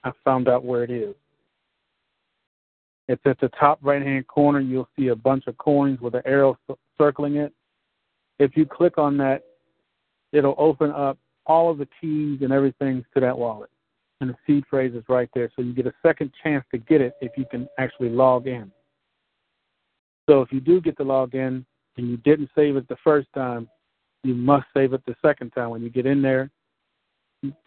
I 0.05 0.13
found 0.23 0.49
out 0.49 0.67
where 0.67 0.85
it 0.85 0.91
is. 0.91 1.15
It's 3.09 3.23
at 3.25 3.41
the 3.41 3.49
top 3.49 3.79
right 3.83 4.03
hand 4.03 4.27
corner. 4.27 4.61
You'll 4.61 4.89
see 4.99 5.09
a 5.09 5.17
bunch 5.17 5.47
of 5.47 5.57
coins 5.57 6.01
with 6.01 6.15
an 6.15 6.23
arrow 6.27 6.59
circling 6.99 7.37
it. 7.37 7.53
If 8.39 8.57
you 8.57 8.67
click 8.67 8.99
on 8.99 9.17
that, 9.17 9.43
it'll 10.33 10.55
open 10.59 10.91
up 10.91 11.19
all 11.47 11.71
of 11.71 11.79
the 11.79 11.89
keys 12.01 12.41
and 12.43 12.53
everything 12.53 13.05
to 13.15 13.21
that 13.21 13.37
wallet. 13.37 13.71
And 14.21 14.31
the 14.31 14.37
seed 14.47 14.65
phrase 14.69 14.95
is 14.95 15.05
right 15.09 15.31
there. 15.35 15.51
So 15.57 15.63
you 15.63 15.73
get 15.73 15.87
a 15.87 15.95
second 16.05 16.33
chance 16.43 16.65
to 16.73 16.79
get 16.79 17.01
it 17.01 17.15
if 17.21 17.33
you 17.37 17.47
can 17.51 17.67
actually 17.79 18.11
log 18.11 18.47
in. 18.47 18.71
So 20.29 20.43
if 20.43 20.53
you 20.53 20.61
do 20.61 20.81
get 20.81 20.97
to 20.99 21.05
log 21.05 21.35
in 21.35 21.65
and 21.97 22.11
you 22.11 22.19
didn't 22.19 22.51
save 22.55 22.77
it 22.77 22.87
the 22.89 22.97
first 23.03 23.29
time, 23.35 23.69
you 24.25 24.35
must 24.35 24.67
save 24.75 24.93
it 24.93 25.01
the 25.07 25.15
second 25.25 25.51
time. 25.51 25.71
When 25.71 25.83
you 25.83 25.89
get 25.89 26.05
in 26.05 26.21
there, 26.21 26.51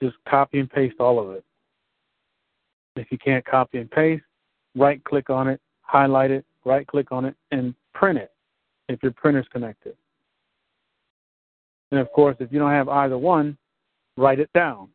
just 0.02 0.18
copy 0.28 0.60
and 0.60 0.70
paste 0.70 0.96
all 1.00 1.20
of 1.20 1.32
it. 1.32 1.44
If 2.98 3.08
you 3.12 3.18
can't 3.18 3.46
copy 3.46 3.80
and 3.80 3.90
paste, 3.90 4.24
right 4.76 5.04
click 5.04 5.30
on 5.30 5.48
it, 5.48 5.60
highlight 5.82 6.32
it, 6.32 6.46
right 6.66 6.86
click 6.88 7.12
on 7.12 7.26
it, 7.26 7.36
and 7.52 7.74
print 7.94 8.18
it 8.18 8.32
if 8.90 9.02
your 9.04 9.12
printer's 9.12 9.48
connected. 9.52 9.96
And 11.92 12.00
of 12.00 12.12
course, 12.14 12.38
if 12.40 12.52
you 12.52 12.60
don't 12.60 12.72
have 12.72 12.90
either 12.90 13.18
one, 13.18 13.58
write 14.18 14.40
it 14.40 14.52
down. 14.54 14.90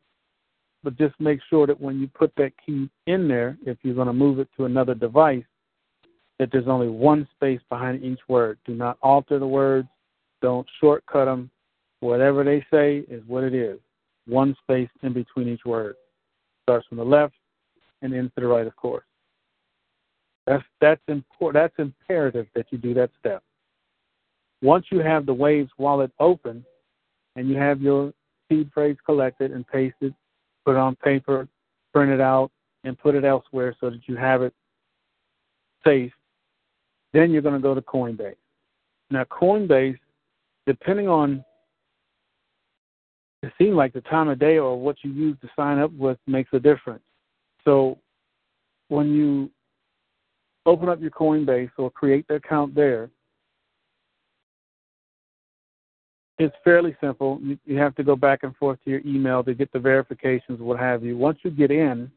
But 0.82 0.96
just 0.96 1.18
make 1.18 1.40
sure 1.50 1.66
that 1.66 1.80
when 1.80 2.00
you 2.00 2.08
put 2.08 2.32
that 2.36 2.52
key 2.64 2.88
in 3.06 3.28
there, 3.28 3.58
if 3.66 3.76
you're 3.82 3.94
going 3.94 4.06
to 4.06 4.12
move 4.12 4.38
it 4.38 4.48
to 4.56 4.64
another 4.64 4.94
device, 4.94 5.44
that 6.38 6.50
there's 6.52 6.68
only 6.68 6.88
one 6.88 7.26
space 7.34 7.60
behind 7.68 8.04
each 8.04 8.20
word. 8.28 8.58
Do 8.66 8.74
not 8.74 8.98
alter 9.02 9.38
the 9.38 9.46
words. 9.46 9.88
Don't 10.42 10.66
shortcut 10.80 11.26
them. 11.26 11.50
Whatever 12.00 12.44
they 12.44 12.64
say 12.70 12.98
is 13.10 13.22
what 13.26 13.42
it 13.42 13.54
is. 13.54 13.78
One 14.26 14.54
space 14.62 14.90
in 15.02 15.12
between 15.12 15.48
each 15.48 15.64
word. 15.64 15.96
Starts 16.62 16.86
from 16.88 16.98
the 16.98 17.04
left, 17.04 17.34
and 18.02 18.14
ends 18.14 18.32
to 18.34 18.42
the 18.42 18.46
right, 18.46 18.66
of 18.66 18.76
course. 18.76 19.04
That's 20.46 20.64
that's 20.80 21.00
important. 21.08 21.62
That's 21.62 21.88
imperative 21.88 22.46
that 22.54 22.66
you 22.70 22.78
do 22.78 22.94
that 22.94 23.10
step. 23.18 23.42
Once 24.62 24.86
you 24.90 25.00
have 25.00 25.26
the 25.26 25.34
Waves 25.34 25.70
wallet 25.76 26.10
open, 26.18 26.64
and 27.34 27.48
you 27.48 27.56
have 27.56 27.80
your 27.80 28.12
seed 28.48 28.70
phrase 28.72 28.96
collected 29.04 29.52
and 29.52 29.66
pasted, 29.66 30.14
put 30.64 30.72
it 30.72 30.78
on 30.78 30.96
paper, 30.96 31.48
print 31.92 32.10
it 32.10 32.20
out, 32.20 32.50
and 32.84 32.98
put 32.98 33.14
it 33.14 33.24
elsewhere 33.24 33.76
so 33.80 33.90
that 33.90 34.00
you 34.06 34.16
have 34.16 34.42
it 34.42 34.54
safe, 35.84 36.12
then 37.12 37.30
you're 37.30 37.42
going 37.42 37.54
to 37.54 37.60
go 37.60 37.74
to 37.74 37.82
Coinbase. 37.82 38.36
Now, 39.10 39.24
Coinbase, 39.24 39.98
depending 40.66 41.08
on 41.08 41.44
it 43.42 43.52
seems 43.58 43.74
like 43.74 43.92
the 43.92 44.00
time 44.02 44.28
of 44.28 44.38
day 44.38 44.58
or 44.58 44.80
what 44.80 44.96
you 45.02 45.12
use 45.12 45.36
to 45.42 45.48
sign 45.54 45.78
up 45.78 45.92
with 45.92 46.18
makes 46.26 46.50
a 46.52 46.58
difference. 46.58 47.02
So 47.64 47.98
when 48.88 49.12
you 49.12 49.50
open 50.66 50.88
up 50.88 51.00
your 51.00 51.10
Coinbase 51.10 51.70
or 51.78 51.90
create 51.90 52.26
the 52.28 52.34
account 52.34 52.74
there, 52.74 53.08
it's 56.38 56.54
fairly 56.64 56.94
simple. 57.00 57.38
You, 57.42 57.58
you 57.64 57.78
have 57.78 57.94
to 57.94 58.04
go 58.04 58.14
back 58.14 58.42
and 58.42 58.54
forth 58.56 58.78
to 58.84 58.90
your 58.90 59.00
email 59.06 59.42
to 59.44 59.54
get 59.54 59.72
the 59.72 59.78
verifications, 59.78 60.60
what 60.60 60.78
have 60.78 61.02
you. 61.02 61.16
Once 61.16 61.38
you 61.42 61.50
get 61.50 61.70
in, 61.70 62.10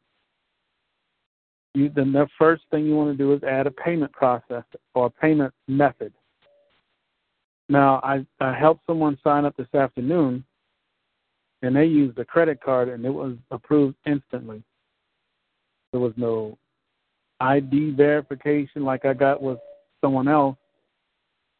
you, 1.74 1.89
then 1.96 2.12
the 2.12 2.27
first 2.38 2.63
thing 2.72 2.86
you 2.86 2.96
want 2.96 3.15
to 3.15 3.18
do 3.18 3.34
is 3.34 3.44
add 3.44 3.68
a 3.68 3.72
payment 3.72 4.12
process 4.12 4.63
or 4.94 5.06
a 5.06 5.10
payment 5.10 5.53
method. 5.68 6.12
Now, 7.70 8.01
I, 8.03 8.25
I 8.41 8.53
helped 8.53 8.86
someone 8.88 9.18
sign 9.24 9.46
up 9.46 9.56
this 9.56 9.74
afternoon, 9.75 10.44
and 11.62 11.75
they 11.75 11.86
used 11.86 12.18
a 12.18 12.25
credit 12.25 12.62
card, 12.62 12.89
and 12.89 13.06
it 13.06 13.13
was 13.13 13.36
approved 13.51 13.96
instantly. 14.08 14.63
There 15.91 16.01
was 16.01 16.13
no 16.18 16.58
ID 17.39 17.91
verification 17.91 18.84
like 18.84 19.05
I 19.05 19.13
got 19.13 19.41
with 19.41 19.60
someone 20.01 20.27
else. 20.27 20.58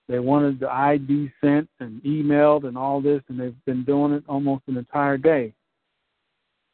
They 0.08 0.20
wanted 0.20 0.60
the 0.60 0.70
ID 0.70 1.32
sent 1.40 1.70
and 1.80 2.02
emailed 2.02 2.68
and 2.68 2.78
all 2.78 3.00
this, 3.00 3.22
and 3.30 3.40
they've 3.40 3.66
been 3.66 3.84
doing 3.86 4.14
it 4.14 4.24
almost 4.28 4.64
an 4.68 4.78
entire 4.78 5.18
day. 5.18 5.54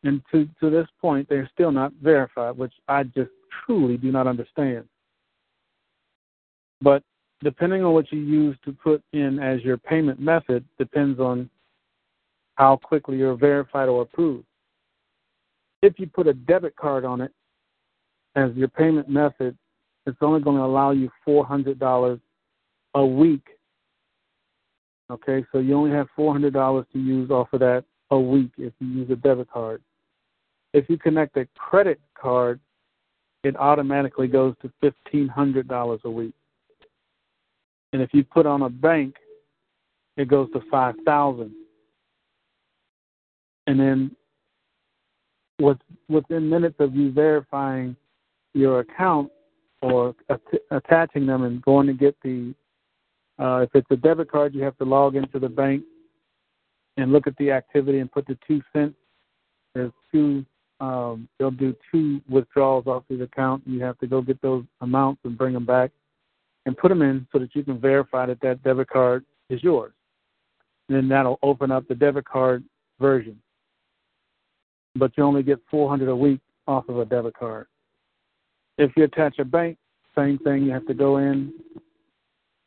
And 0.04 0.22
to 0.32 0.48
to 0.62 0.70
this 0.70 0.88
point, 1.02 1.28
they're 1.28 1.50
still 1.54 1.72
not 1.72 1.92
verified, 2.02 2.58
which 2.58 2.74
I 2.88 3.04
just 3.04 3.32
truly 3.66 3.98
do 3.98 4.12
not 4.12 4.28
understand. 4.28 4.86
But 6.82 7.04
depending 7.44 7.84
on 7.84 7.94
what 7.94 8.12
you 8.12 8.20
use 8.20 8.58
to 8.66 8.72
put 8.72 9.04
in 9.14 9.40
as 9.40 9.62
your 9.64 9.78
payment 9.78 10.20
method, 10.20 10.64
depends 10.78 11.20
on 11.20 11.50
how 12.56 12.78
quickly 12.78 13.18
you're 13.18 13.36
verified 13.36 13.90
or 13.90 14.04
approved. 14.04 14.46
If 15.82 16.00
you 16.00 16.08
put 16.08 16.28
a 16.28 16.34
debit 16.34 16.76
card 16.76 17.04
on 17.04 17.22
it, 17.22 17.32
as 18.36 18.52
your 18.56 18.68
payment 18.68 19.10
method, 19.10 19.58
it's 20.06 20.18
only 20.22 20.42
going 20.42 20.58
to 20.58 20.64
allow 20.64 20.92
you 20.92 21.10
$400 21.28 22.20
a 22.94 23.06
week. 23.06 23.48
Okay, 25.10 25.46
so 25.52 25.60
you 25.60 25.76
only 25.76 25.92
have 25.92 26.08
$400 26.18 26.86
to 26.92 27.00
use 27.00 27.30
off 27.30 27.54
of 27.54 27.60
that 27.60 27.86
a 28.12 28.20
week 28.20 28.52
if 28.58 28.74
you 28.80 28.88
use 28.88 29.10
a 29.10 29.16
debit 29.16 29.50
card. 29.50 29.82
If 30.74 30.90
you 30.90 30.98
connect 30.98 31.38
a 31.38 31.48
credit 31.56 32.00
card, 32.20 32.60
it 33.44 33.56
automatically 33.58 34.28
goes 34.28 34.56
to 34.62 34.72
$1,500 34.84 36.04
a 36.04 36.10
week. 36.10 36.34
And 37.94 38.02
if 38.02 38.10
you 38.14 38.24
put 38.24 38.46
on 38.46 38.64
a 38.64 38.70
bank, 38.70 39.16
it 40.18 40.28
goes 40.28 40.52
to 40.54 40.62
5000 40.70 41.52
And 43.68 43.80
then 43.80 44.16
within 46.10 46.50
minutes 46.50 46.76
of 46.80 46.96
you 46.96 47.12
verifying 47.12 47.96
your 48.56 48.80
account 48.80 49.32
or 49.82 50.16
att- 50.30 50.62
attaching 50.72 51.28
them 51.28 51.44
and 51.44 51.62
going 51.62 51.88
to 51.88 51.94
get 51.94 52.18
the 52.24 52.56
uh, 53.40 53.60
if 53.60 53.70
it's 53.76 53.92
a 53.92 53.98
debit 53.98 54.32
card, 54.32 54.56
you 54.56 54.64
have 54.64 54.78
to 54.78 54.86
log 54.86 55.16
into 55.16 55.40
the 55.40 55.50
bank 55.50 55.84
and 56.98 57.12
look 57.12 57.28
at 57.28 57.36
the 57.38 57.52
activity 57.52 58.00
and 58.00 58.12
put 58.12 58.26
the 58.28 58.38
two 58.48 58.62
cents. 58.74 58.96
There's 59.74 59.92
two. 60.12 60.46
Um, 60.80 61.28
they'll 61.40 61.52
do 61.52 61.76
two 61.92 62.22
withdrawals 62.30 62.88
off 62.88 63.04
the 63.10 63.22
account. 63.24 63.64
You 63.66 63.82
have 63.84 63.98
to 64.00 64.08
go 64.08 64.22
get 64.22 64.42
those 64.42 64.64
amounts 64.82 65.22
and 65.26 65.38
bring 65.38 65.54
them 65.54 65.66
back. 65.66 65.92
and 66.66 66.78
put 66.78 66.90
them 66.90 67.02
in 67.02 67.28
so 67.32 67.40
that 67.40 67.56
you 67.56 67.64
can 67.64 67.80
verify 67.80 68.26
that 68.26 68.42
that 68.42 68.64
debit 68.64 68.90
card 68.90 69.26
is 69.50 69.64
yours. 69.64 69.94
And 70.90 70.98
then 70.98 71.08
that'll 71.10 71.40
open 71.44 71.72
up 71.72 71.88
the 71.88 71.96
debit 71.96 72.26
card 72.26 72.64
version. 73.00 73.40
But 74.96 75.12
you 75.18 75.24
only 75.24 75.44
get 75.44 75.60
400 75.70 76.10
a 76.10 76.16
week 76.16 76.40
off 76.68 76.90
of 76.90 77.00
a 77.00 77.06
debit 77.06 77.36
card. 77.38 77.68
If 78.78 78.92
you 78.98 79.04
attach 79.04 79.40
a 79.40 79.46
bank, 79.46 79.78
same 80.16 80.38
thing. 80.40 80.64
You 80.64 80.72
have 80.72 80.88
to 80.88 80.94
go 80.94 81.18
in, 81.18 81.54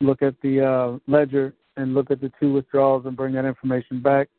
look 0.01 0.21
at 0.21 0.35
the 0.41 0.65
uh, 0.65 0.99
ledger, 1.11 1.53
and 1.77 1.93
look 1.93 2.11
at 2.11 2.21
the 2.21 2.31
two 2.39 2.53
withdrawals 2.53 3.05
and 3.05 3.15
bring 3.15 3.33
that 3.35 3.45
information 3.45 4.01
back. 4.01 4.29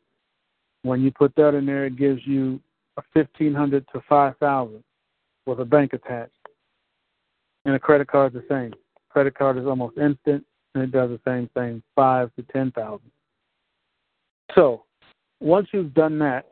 When 0.83 1.01
you 1.01 1.11
put 1.11 1.35
that 1.35 1.55
in 1.55 1.65
there, 1.65 1.85
it 1.85 1.97
gives 1.97 2.21
you 2.25 2.59
a 2.97 3.01
1500 3.13 3.85
to 3.93 4.01
5000 4.07 4.83
with 5.45 5.59
a 5.59 5.65
bank 5.65 5.93
attached. 5.93 6.31
And 7.65 7.75
a 7.75 7.79
credit 7.79 8.07
card 8.07 8.35
is 8.35 8.41
the 8.41 8.53
same. 8.53 8.73
Credit 9.09 9.35
card 9.35 9.57
is 9.57 9.65
almost 9.65 9.97
instant, 9.97 10.45
and 10.73 10.83
it 10.83 10.91
does 10.91 11.09
the 11.09 11.19
same 11.25 11.49
thing, 11.53 11.83
five 11.95 12.33
to 12.35 12.43
ten 12.43 12.71
thousand. 12.71 13.11
So, 14.55 14.83
once 15.39 15.67
you've 15.73 15.93
done 15.93 16.17
that 16.19 16.45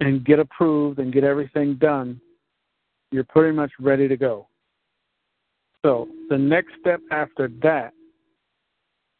and 0.00 0.24
get 0.24 0.38
approved 0.38 0.98
and 0.98 1.12
get 1.12 1.24
everything 1.24 1.76
done, 1.76 2.20
you're 3.14 3.24
pretty 3.24 3.54
much 3.54 3.70
ready 3.78 4.08
to 4.08 4.16
go. 4.16 4.48
So, 5.84 6.08
the 6.28 6.36
next 6.38 6.72
step 6.80 7.00
after 7.12 7.48
that, 7.62 7.92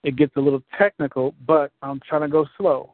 it 0.03 0.17
gets 0.17 0.35
a 0.37 0.41
little 0.41 0.63
technical, 0.77 1.35
but 1.47 1.71
I'm 1.81 2.01
trying 2.09 2.23
to 2.23 2.29
go 2.29 2.47
slow. 2.59 2.91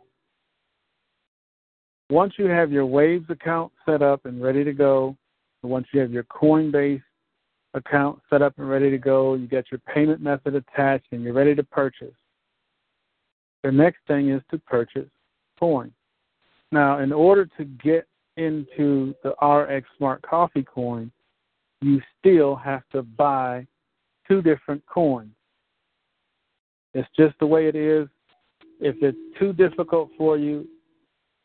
Once 2.11 2.35
you 2.37 2.47
have 2.47 2.71
your 2.71 2.85
Waves 2.85 3.30
account 3.30 3.73
set 3.87 4.02
up 4.02 4.26
and 4.26 4.42
ready 4.42 4.62
to 4.62 4.73
go, 4.73 5.16
once 5.62 5.87
you 5.92 6.00
have 6.00 6.11
your 6.11 6.25
Coinbase 6.25 7.02
account 7.75 8.21
set 8.28 8.42
up 8.42 8.59
and 8.59 8.69
ready 8.69 8.90
to 8.90 8.99
go, 8.99 9.35
you 9.35 9.47
get 9.47 9.66
your 9.71 9.80
payment 9.95 10.21
method 10.21 10.54
attached, 10.54 11.07
and 11.12 11.23
you're 11.23 11.33
ready 11.33 11.54
to 11.54 11.62
purchase. 11.62 12.14
The 13.62 13.73
next 13.73 14.00
thing 14.07 14.30
is 14.30 14.42
to 14.50 14.59
purchase 14.59 15.09
coin. 15.59 15.92
Now, 16.73 16.99
in 16.99 17.12
order 17.12 17.47
to 17.57 17.64
get 17.64 18.07
into 18.40 19.14
the 19.23 19.30
RX 19.47 19.87
Smart 19.99 20.23
Coffee 20.23 20.62
coin, 20.62 21.12
you 21.82 22.00
still 22.18 22.56
have 22.56 22.82
to 22.92 23.02
buy 23.02 23.66
two 24.26 24.42
different 24.42 24.85
coins. 24.87 25.32
It's 26.94 27.09
just 27.16 27.38
the 27.38 27.47
way 27.47 27.68
it 27.68 27.76
is. 27.76 28.09
If 28.80 28.97
it's 29.02 29.18
too 29.38 29.52
difficult 29.52 30.11
for 30.16 30.38
you, 30.38 30.66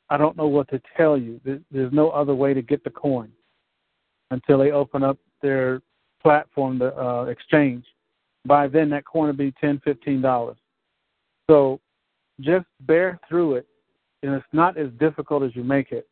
I 0.10 0.18
don't 0.18 0.38
know 0.38 0.48
what 0.48 0.70
to 0.70 0.82
tell 0.96 1.18
you. 1.18 1.40
There's 1.44 1.94
no 1.94 2.10
other 2.10 2.34
way 2.34 2.54
to 2.54 2.62
get 2.62 2.84
the 2.84 2.90
coin 2.90 3.32
until 4.32 4.60
they 4.60 4.72
open 4.72 5.04
up 5.04 5.18
their 5.42 5.82
platform, 6.22 6.80
the 6.80 6.96
uh, 7.00 7.26
exchange. 7.26 7.86
By 8.46 8.68
then, 8.68 8.90
that 8.92 9.06
coin 9.06 9.28
will 9.28 9.34
be 9.34 9.54
ten, 9.60 9.82
fifteen 9.84 10.22
dollars. 10.22 10.58
So 11.50 11.80
just 12.42 12.66
bear 12.82 13.20
through 13.28 13.56
it, 13.56 13.68
and 14.24 14.34
it's 14.34 14.46
not 14.54 14.78
as 14.78 14.90
difficult 15.00 15.44
as 15.44 15.56
you 15.56 15.64
make 15.64 15.92
it. 15.92 16.08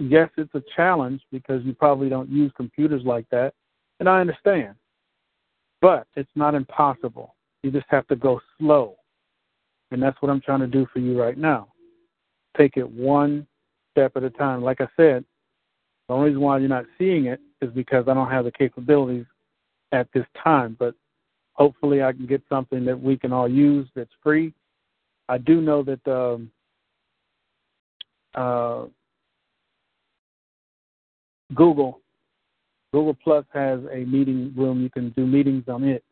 Yes, 0.00 0.30
it's 0.38 0.54
a 0.54 0.62
challenge 0.74 1.20
because 1.30 1.62
you 1.62 1.74
probably 1.74 2.08
don't 2.08 2.30
use 2.30 2.50
computers 2.56 3.02
like 3.04 3.28
that, 3.30 3.52
and 4.00 4.08
I 4.08 4.20
understand. 4.20 4.74
But 5.82 6.06
it's 6.16 6.30
not 6.34 6.54
impossible. 6.54 7.34
You 7.62 7.70
just 7.70 7.86
have 7.90 8.06
to 8.08 8.16
go 8.16 8.40
slow. 8.58 8.96
And 9.90 10.02
that's 10.02 10.20
what 10.22 10.30
I'm 10.30 10.40
trying 10.40 10.60
to 10.60 10.66
do 10.66 10.86
for 10.90 11.00
you 11.00 11.20
right 11.20 11.36
now. 11.36 11.68
Take 12.56 12.78
it 12.78 12.88
one 12.88 13.46
step 13.90 14.12
at 14.16 14.22
a 14.22 14.30
time. 14.30 14.62
Like 14.62 14.80
I 14.80 14.88
said, 14.96 15.22
the 16.08 16.14
only 16.14 16.30
reason 16.30 16.40
why 16.40 16.58
you're 16.58 16.68
not 16.68 16.86
seeing 16.96 17.26
it 17.26 17.40
is 17.60 17.70
because 17.70 18.06
I 18.08 18.14
don't 18.14 18.30
have 18.30 18.46
the 18.46 18.52
capabilities 18.52 19.26
at 19.92 20.08
this 20.14 20.26
time. 20.42 20.76
But 20.78 20.94
hopefully, 21.52 22.02
I 22.02 22.12
can 22.12 22.26
get 22.26 22.42
something 22.48 22.86
that 22.86 22.98
we 22.98 23.18
can 23.18 23.32
all 23.32 23.48
use 23.48 23.86
that's 23.94 24.10
free. 24.22 24.54
I 25.28 25.36
do 25.36 25.60
know 25.60 25.82
that 25.82 26.08
um, 26.08 26.50
uh, 28.34 28.86
Google 31.54 32.00
Google 32.92 33.16
Plus 33.22 33.44
has 33.52 33.80
a 33.92 34.04
meeting 34.04 34.52
room. 34.56 34.82
You 34.82 34.90
can 34.90 35.10
do 35.10 35.26
meetings 35.26 35.64
on 35.68 35.84
it, 35.84 36.02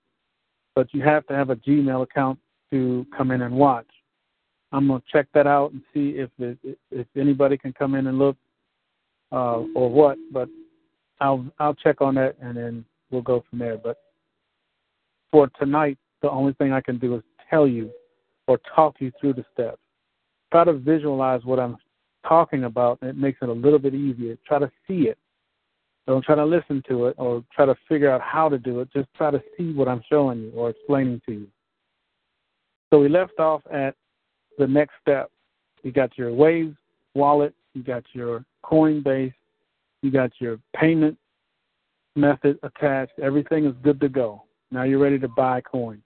but 0.74 0.92
you 0.92 1.02
have 1.02 1.26
to 1.26 1.34
have 1.34 1.50
a 1.50 1.56
Gmail 1.56 2.02
account 2.02 2.38
to 2.70 3.06
come 3.16 3.30
in 3.30 3.42
and 3.42 3.54
watch. 3.54 3.88
I'm 4.70 4.86
gonna 4.86 5.02
check 5.10 5.26
that 5.34 5.46
out 5.46 5.72
and 5.72 5.82
see 5.92 6.10
if 6.10 6.30
it, 6.38 6.78
if 6.90 7.06
anybody 7.16 7.56
can 7.56 7.72
come 7.72 7.94
in 7.94 8.06
and 8.06 8.18
look 8.18 8.36
uh, 9.32 9.62
or 9.74 9.90
what. 9.90 10.18
But 10.32 10.48
I'll 11.20 11.44
I'll 11.58 11.74
check 11.74 12.00
on 12.00 12.14
that 12.16 12.36
and 12.40 12.56
then 12.56 12.84
we'll 13.10 13.22
go 13.22 13.44
from 13.48 13.58
there. 13.58 13.78
But 13.78 13.98
for 15.30 15.48
tonight, 15.58 15.98
the 16.22 16.30
only 16.30 16.52
thing 16.54 16.72
I 16.72 16.80
can 16.80 16.98
do 16.98 17.16
is 17.16 17.22
tell 17.50 17.66
you 17.66 17.90
or 18.46 18.58
talk 18.74 18.96
you 19.00 19.12
through 19.20 19.34
the 19.34 19.44
steps. 19.52 19.78
Try 20.52 20.64
to 20.64 20.72
visualize 20.72 21.44
what 21.44 21.58
I'm 21.58 21.76
talking 22.26 22.64
about, 22.64 22.98
it 23.02 23.16
makes 23.16 23.38
it 23.42 23.48
a 23.48 23.52
little 23.52 23.78
bit 23.78 23.94
easier. 23.94 24.36
Try 24.46 24.58
to 24.58 24.70
see 24.86 25.08
it. 25.08 25.18
Don't 26.08 26.24
try 26.24 26.36
to 26.36 26.44
listen 26.44 26.82
to 26.88 27.08
it 27.08 27.16
or 27.18 27.44
try 27.54 27.66
to 27.66 27.76
figure 27.86 28.10
out 28.10 28.22
how 28.22 28.48
to 28.48 28.58
do 28.58 28.80
it. 28.80 28.88
Just 28.94 29.08
try 29.14 29.30
to 29.30 29.42
see 29.56 29.74
what 29.74 29.88
I'm 29.88 30.00
showing 30.10 30.40
you 30.40 30.52
or 30.56 30.70
explaining 30.70 31.20
to 31.26 31.32
you. 31.32 31.46
So 32.90 32.98
we 32.98 33.10
left 33.10 33.38
off 33.38 33.60
at 33.70 33.94
the 34.56 34.66
next 34.66 34.94
step. 35.02 35.30
You 35.82 35.92
got 35.92 36.16
your 36.16 36.32
Waves 36.32 36.74
wallet, 37.14 37.54
you 37.74 37.82
got 37.82 38.04
your 38.14 38.42
Coinbase, 38.64 39.34
you 40.00 40.10
got 40.10 40.30
your 40.38 40.58
payment 40.74 41.18
method 42.16 42.58
attached. 42.62 43.18
Everything 43.18 43.66
is 43.66 43.74
good 43.82 44.00
to 44.00 44.08
go. 44.08 44.44
Now 44.70 44.84
you're 44.84 44.98
ready 44.98 45.18
to 45.18 45.28
buy 45.28 45.60
coin. 45.60 46.02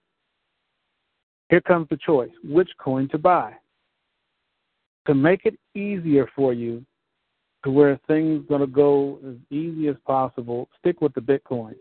Here 1.49 1.61
comes 1.61 1.87
the 1.91 1.97
choice 1.97 2.31
which 2.43 2.71
coin 2.79 3.09
to 3.11 3.19
buy. 3.19 3.55
To 5.07 5.15
make 5.15 5.47
it 5.47 5.55
easier 5.77 6.29
for 6.35 6.53
you 6.53 6.85
to 7.65 7.71
where 7.71 7.99
things 8.07 8.45
going 8.49 8.61
to 8.61 8.67
go 8.67 9.19
as 9.27 9.37
easy 9.51 9.89
as 9.89 9.97
possible, 10.07 10.69
stick 10.81 11.01
with 11.01 11.15
the 11.15 11.21
Bitcoin. 11.21 11.75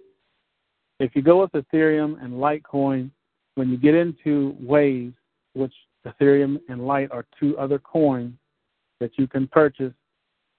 If 0.99 1.15
you 1.15 1.21
go 1.21 1.41
with 1.41 1.51
Ethereum 1.51 2.23
and 2.23 2.33
Litecoin, 2.33 3.09
when 3.55 3.69
you 3.69 3.77
get 3.77 3.95
into 3.95 4.55
Waves, 4.61 5.15
which 5.53 5.73
Ethereum 6.05 6.59
and 6.69 6.85
Lite 6.85 7.11
are 7.11 7.25
two 7.39 7.57
other 7.57 7.79
coins 7.79 8.33
that 8.99 9.11
you 9.17 9.27
can 9.27 9.47
purchase, 9.47 9.93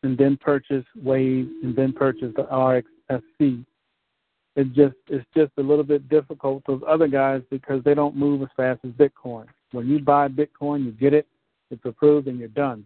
and 0.03 0.19
then 0.19 0.37
purchase 0.37 0.85
Wave, 0.97 1.49
and 1.63 1.77
then 1.77 1.93
purchase 1.93 2.33
the 2.37 2.45
RXSC. 2.45 3.65
It 4.55 4.73
just 4.75 4.97
it's 5.09 5.25
just 5.35 5.53
a 5.57 5.63
little 5.63 5.85
bit 5.85 6.09
difficult 6.09 6.63
those 6.67 6.83
other 6.87 7.09
guys 7.09 7.41
because 7.51 7.83
they 7.85 7.95
don't 7.95 8.17
move 8.17 8.43
as 8.43 8.49
fast 8.57 8.81
as 8.85 8.91
Bitcoin. 8.91 9.47
When 9.71 9.89
you 9.89 10.01
buy 10.01 10.29
Bitcoin, 10.29 10.85
you 10.85 10.91
get 10.91 11.15
it, 11.15 11.27
it's 11.71 11.85
approved, 11.85 12.27
and 12.27 12.39
you're 12.39 12.49
done. 12.49 12.85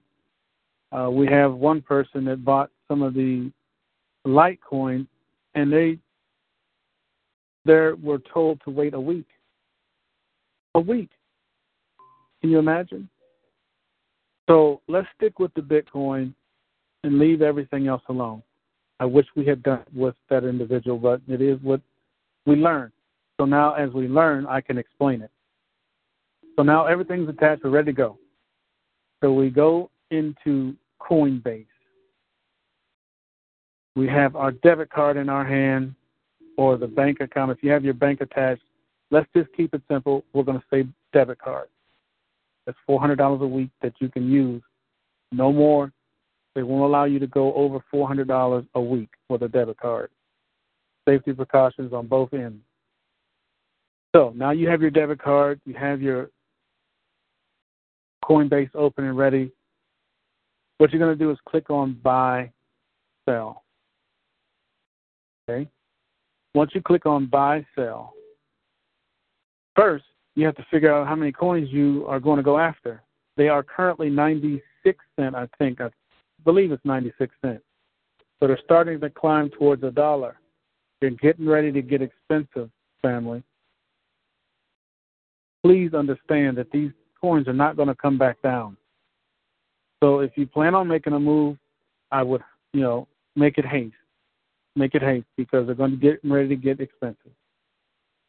Uh, 0.93 1.11
we 1.11 1.27
have 1.27 1.55
one 1.55 1.83
person 1.83 2.25
that 2.25 2.45
bought 2.45 2.71
some 2.89 3.03
of 3.03 3.15
the 3.15 3.51
Litecoin, 4.27 5.07
and 5.55 5.73
they 5.73 5.99
they 7.65 7.91
were 8.01 8.21
told 8.33 8.61
to 8.65 8.71
wait 8.71 8.95
a 8.95 9.01
week. 9.01 9.27
A 10.75 10.81
week. 10.81 11.11
Can 12.41 12.51
you 12.51 12.59
imagine? 12.59 13.09
So 14.49 14.81
let's 14.87 15.09
stick 15.17 15.39
with 15.41 15.53
the 15.55 15.63
Bitcoin 15.63 16.33
and 17.03 17.19
leave 17.19 17.43
everything 17.43 17.89
else 17.89 18.03
alone. 18.09 18.43
I 19.01 19.05
wish 19.05 19.27
we 19.35 19.45
had 19.45 19.63
done 19.63 19.83
with 19.95 20.15
that 20.31 20.45
individual, 20.45 20.99
but 20.99 21.21
it 21.29 21.43
is 21.43 21.59
what 21.63 21.81
we 22.47 22.55
learn. 22.55 22.93
So 23.39 23.45
now, 23.45 23.75
as 23.75 23.91
we 23.91 24.09
learn, 24.09 24.47
I 24.47 24.61
can 24.61 24.79
explain 24.79 25.23
it. 25.23 25.31
So 26.57 26.63
now 26.63 26.87
everything's 26.87 27.29
attached. 27.29 27.65
We're 27.65 27.71
ready 27.71 27.93
to 27.93 27.97
go. 27.97 28.19
So 29.23 29.33
we 29.33 29.51
go 29.51 29.91
into 30.11 30.75
Coinbase. 31.01 31.67
We 33.95 34.07
have 34.09 34.37
our 34.37 34.53
debit 34.53 34.91
card 34.91 35.17
in 35.17 35.29
our 35.29 35.45
hand 35.45 35.95
or 36.59 36.77
the 36.77 36.87
bank 36.87 37.21
account. 37.21 37.51
If 37.51 37.59
you 37.63 37.71
have 37.71 37.85
your 37.85 37.95
bank 37.95 38.21
attached, 38.21 38.63
let's 39.11 39.29
just 39.35 39.49
keep 39.57 39.75
it 39.75 39.83
simple. 39.91 40.25
We're 40.33 40.43
going 40.43 40.59
to 40.59 40.65
say 40.71 40.87
debit 41.13 41.39
card. 41.39 41.69
That's 42.67 42.79
$400 42.89 43.41
a 43.41 43.47
week 43.47 43.71
that 43.81 43.95
you 44.01 44.09
can 44.09 44.31
use. 44.31 44.63
No 45.33 45.53
more 45.53 45.93
they 46.57 46.63
won't 46.63 46.85
allow 46.85 47.05
you 47.05 47.19
to 47.19 47.27
go 47.27 47.53
over 47.53 47.85
$400 47.93 48.67
a 48.75 48.81
week 48.81 49.11
with 49.29 49.43
a 49.43 49.49
debit 49.49 49.77
card. 49.77 50.11
Safety 51.07 51.35
precautions 51.35 51.93
on 51.93 52.07
both 52.07 52.33
ends. 52.33 52.63
So 54.15 54.33
now 54.35 54.53
you 54.53 54.67
have 54.71 54.81
your 54.81 54.91
debit 54.91 55.23
card, 55.23 55.61
you 55.67 55.75
have 55.75 56.01
your 56.01 56.31
Coinbase 58.25 58.71
open 58.75 59.05
and 59.05 59.19
ready. 59.19 59.53
What 60.79 60.93
you're 60.93 61.01
going 61.01 61.17
to 61.17 61.25
do 61.25 61.31
is 61.31 61.39
click 61.49 61.71
on 61.71 61.95
Buy, 62.03 62.53
Sell. 63.29 63.65
Okay? 65.49 65.69
Once 66.55 66.73
you 66.75 66.83
click 66.83 67.07
on 67.07 67.27
Buy, 67.27 67.65
Sell, 67.75 68.13
first 69.75 70.05
you 70.35 70.45
have 70.45 70.57
to 70.57 70.67
figure 70.71 70.95
out 70.95 71.07
how 71.07 71.15
many 71.15 71.33
coins 71.33 71.69
you 71.71 72.05
are 72.07 72.21
going 72.21 72.37
to 72.37 72.43
go 72.43 72.59
after. 72.59 73.03
They 73.37 73.49
are 73.49 73.63
currently 73.63 74.11
96 74.11 75.05
cent, 75.19 75.35
I 75.35 75.49
think. 75.59 75.81
I 75.81 75.89
believe 76.45 76.73
it's 76.73 76.85
96 76.85 77.35
cents. 77.43 77.63
So 78.39 78.47
they're 78.47 78.59
starting 78.65 79.01
to 79.01 79.11
climb 79.11 79.51
towards 79.51 79.83
a 79.83 79.91
dollar. 79.91 80.39
They're 81.01 81.11
getting 81.11 81.47
ready 81.47 81.73
to 81.73 81.83
get 81.83 82.03
expensive, 82.03 82.71
family. 83.03 83.43
please 85.65 85.95
understand 85.95 86.57
that 86.59 86.71
these 86.71 86.91
coins 87.21 87.49
are 87.49 87.53
not 87.53 87.77
going 87.77 87.89
to 87.89 87.95
come 87.95 88.19
back 88.19 88.41
down. 88.43 88.77
So 90.07 90.21
if 90.21 90.31
you 90.37 90.47
plan 90.47 90.77
on 90.77 90.87
making 90.87 91.15
a 91.15 91.19
move, 91.19 91.57
I 92.13 92.23
would, 92.23 92.41
you 92.73 92.81
know, 92.81 93.09
make 93.35 93.59
it 93.59 93.67
haste. 93.67 93.97
Make 94.77 94.95
it 94.95 95.03
haste 95.03 95.27
because 95.37 95.67
they're 95.67 95.75
going 95.75 95.91
to 95.91 95.97
get 95.97 96.21
ready 96.23 96.47
to 96.51 96.55
get 96.55 96.79
expensive. 96.79 97.33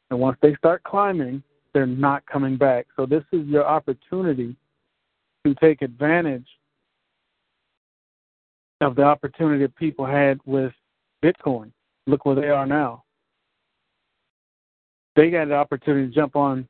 And 0.10 0.20
once 0.20 0.40
they 0.42 0.56
start 0.56 0.82
climbing, 0.82 1.44
they're 1.74 1.86
not 1.86 2.26
coming 2.26 2.58
back. 2.58 2.88
So 2.96 3.06
this 3.06 3.24
is 3.32 3.46
your 3.46 3.64
opportunity 3.64 4.56
to 5.46 5.54
take 5.62 5.84
advantage 5.84 6.48
of 8.82 8.96
the 8.96 9.04
opportunity 9.04 9.62
that 9.62 9.76
people 9.76 10.08
had 10.08 10.40
with 10.48 10.74
Bitcoin. 11.24 11.72
Look 12.08 12.26
where 12.26 12.36
they 12.36 12.50
are 12.50 12.66
now. 12.66 13.04
They 15.16 15.30
got 15.30 15.50
the 15.50 15.54
opportunity 15.54 16.08
to 16.08 16.16
jump 16.16 16.36
on 16.36 16.68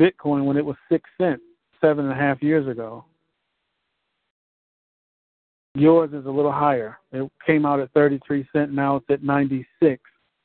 Bitcoin 0.00 0.46
when 0.46 0.56
it 0.56 0.64
was 0.64 0.76
six 0.90 1.10
cents 1.20 1.42
seven 1.82 2.06
and 2.06 2.14
a 2.14 2.16
half 2.16 2.42
years 2.42 2.66
ago. 2.66 3.04
Yours 5.76 6.10
is 6.14 6.24
a 6.24 6.30
little 6.30 6.52
higher. 6.52 6.98
It 7.12 7.30
came 7.46 7.66
out 7.66 7.80
at 7.80 7.92
33 7.92 8.48
cents. 8.50 8.70
Now 8.72 8.96
it's 8.96 9.06
at 9.10 9.22
96 9.22 10.02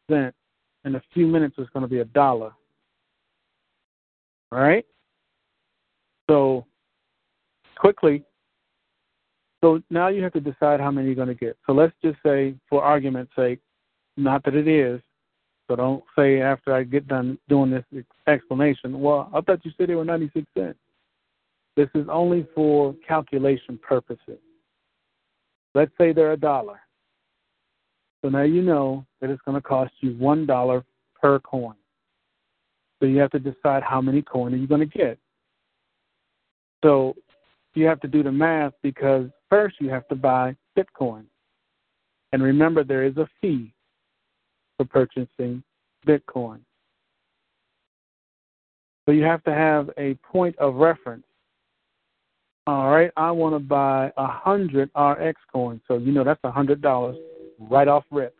cents. 0.09 0.35
In 0.83 0.95
a 0.95 1.01
few 1.13 1.25
minutes, 1.25 1.55
it's 1.57 1.69
going 1.69 1.83
to 1.83 1.89
be 1.89 1.99
a 1.99 2.05
dollar. 2.05 2.51
All 4.51 4.59
right? 4.59 4.85
So, 6.29 6.65
quickly, 7.77 8.23
so 9.63 9.81
now 9.89 10.09
you 10.09 10.21
have 10.23 10.33
to 10.33 10.41
decide 10.41 10.81
how 10.81 10.91
many 10.91 11.07
you're 11.07 11.15
going 11.15 11.27
to 11.29 11.33
get. 11.33 11.55
So 11.65 11.71
let's 11.71 11.93
just 12.03 12.17
say, 12.25 12.55
for 12.69 12.83
argument's 12.83 13.31
sake, 13.35 13.59
not 14.17 14.43
that 14.43 14.55
it 14.55 14.67
is, 14.67 14.99
so 15.69 15.77
don't 15.77 16.03
say 16.17 16.41
after 16.41 16.73
I 16.73 16.83
get 16.83 17.07
done 17.07 17.37
doing 17.47 17.71
this 17.71 17.85
explanation, 18.27 18.99
well, 18.99 19.29
I 19.33 19.39
thought 19.39 19.63
you 19.63 19.71
said 19.77 19.87
they 19.87 19.95
were 19.95 20.03
96 20.03 20.45
cents. 20.57 20.79
This 21.77 21.87
is 21.95 22.07
only 22.11 22.45
for 22.53 22.93
calculation 23.07 23.79
purposes. 23.81 24.39
Let's 25.73 25.91
say 25.97 26.11
they're 26.11 26.33
a 26.33 26.37
dollar. 26.37 26.81
So 28.21 28.29
now 28.29 28.43
you 28.43 28.61
know 28.61 29.05
that 29.19 29.29
it's 29.29 29.41
going 29.43 29.55
to 29.55 29.61
cost 29.61 29.93
you 30.01 30.11
one 30.17 30.45
dollar 30.45 30.83
per 31.19 31.39
coin. 31.39 31.75
So 32.99 33.07
you 33.07 33.19
have 33.19 33.31
to 33.31 33.39
decide 33.39 33.81
how 33.83 34.01
many 34.01 34.21
coins 34.21 34.53
are 34.53 34.57
you 34.57 34.67
going 34.67 34.87
to 34.87 34.97
get. 34.97 35.17
So 36.83 37.15
you 37.73 37.85
have 37.85 37.99
to 38.01 38.07
do 38.07 38.21
the 38.21 38.31
math 38.31 38.73
because 38.83 39.27
first 39.49 39.75
you 39.79 39.89
have 39.89 40.07
to 40.09 40.15
buy 40.15 40.55
Bitcoin. 40.77 41.25
And 42.31 42.43
remember, 42.43 42.83
there 42.83 43.03
is 43.03 43.17
a 43.17 43.27
fee 43.39 43.73
for 44.77 44.85
purchasing 44.85 45.63
Bitcoin. 46.07 46.59
So 49.05 49.11
you 49.11 49.23
have 49.23 49.43
to 49.43 49.53
have 49.53 49.89
a 49.97 50.13
point 50.15 50.57
of 50.57 50.75
reference. 50.75 51.25
All 52.67 52.91
right, 52.91 53.11
I 53.17 53.31
want 53.31 53.55
to 53.55 53.59
buy 53.59 54.11
a 54.17 54.27
hundred 54.27 54.91
RX 54.95 55.41
coins. 55.51 55.81
So 55.87 55.97
you 55.97 56.11
know 56.11 56.23
that's 56.23 56.39
a 56.43 56.51
hundred 56.51 56.81
dollars 56.81 57.17
right 57.59 57.87
off 57.87 58.03
rip. 58.11 58.35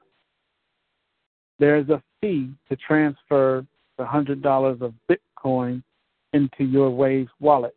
There's 1.59 1.89
a 1.89 2.01
fee 2.19 2.51
to 2.69 2.75
transfer 2.75 3.65
the 3.97 4.05
hundred 4.05 4.41
dollars 4.41 4.79
of 4.81 4.93
Bitcoin 5.09 5.81
into 6.33 6.63
your 6.63 6.91
Waves 6.91 7.31
wallet. 7.39 7.75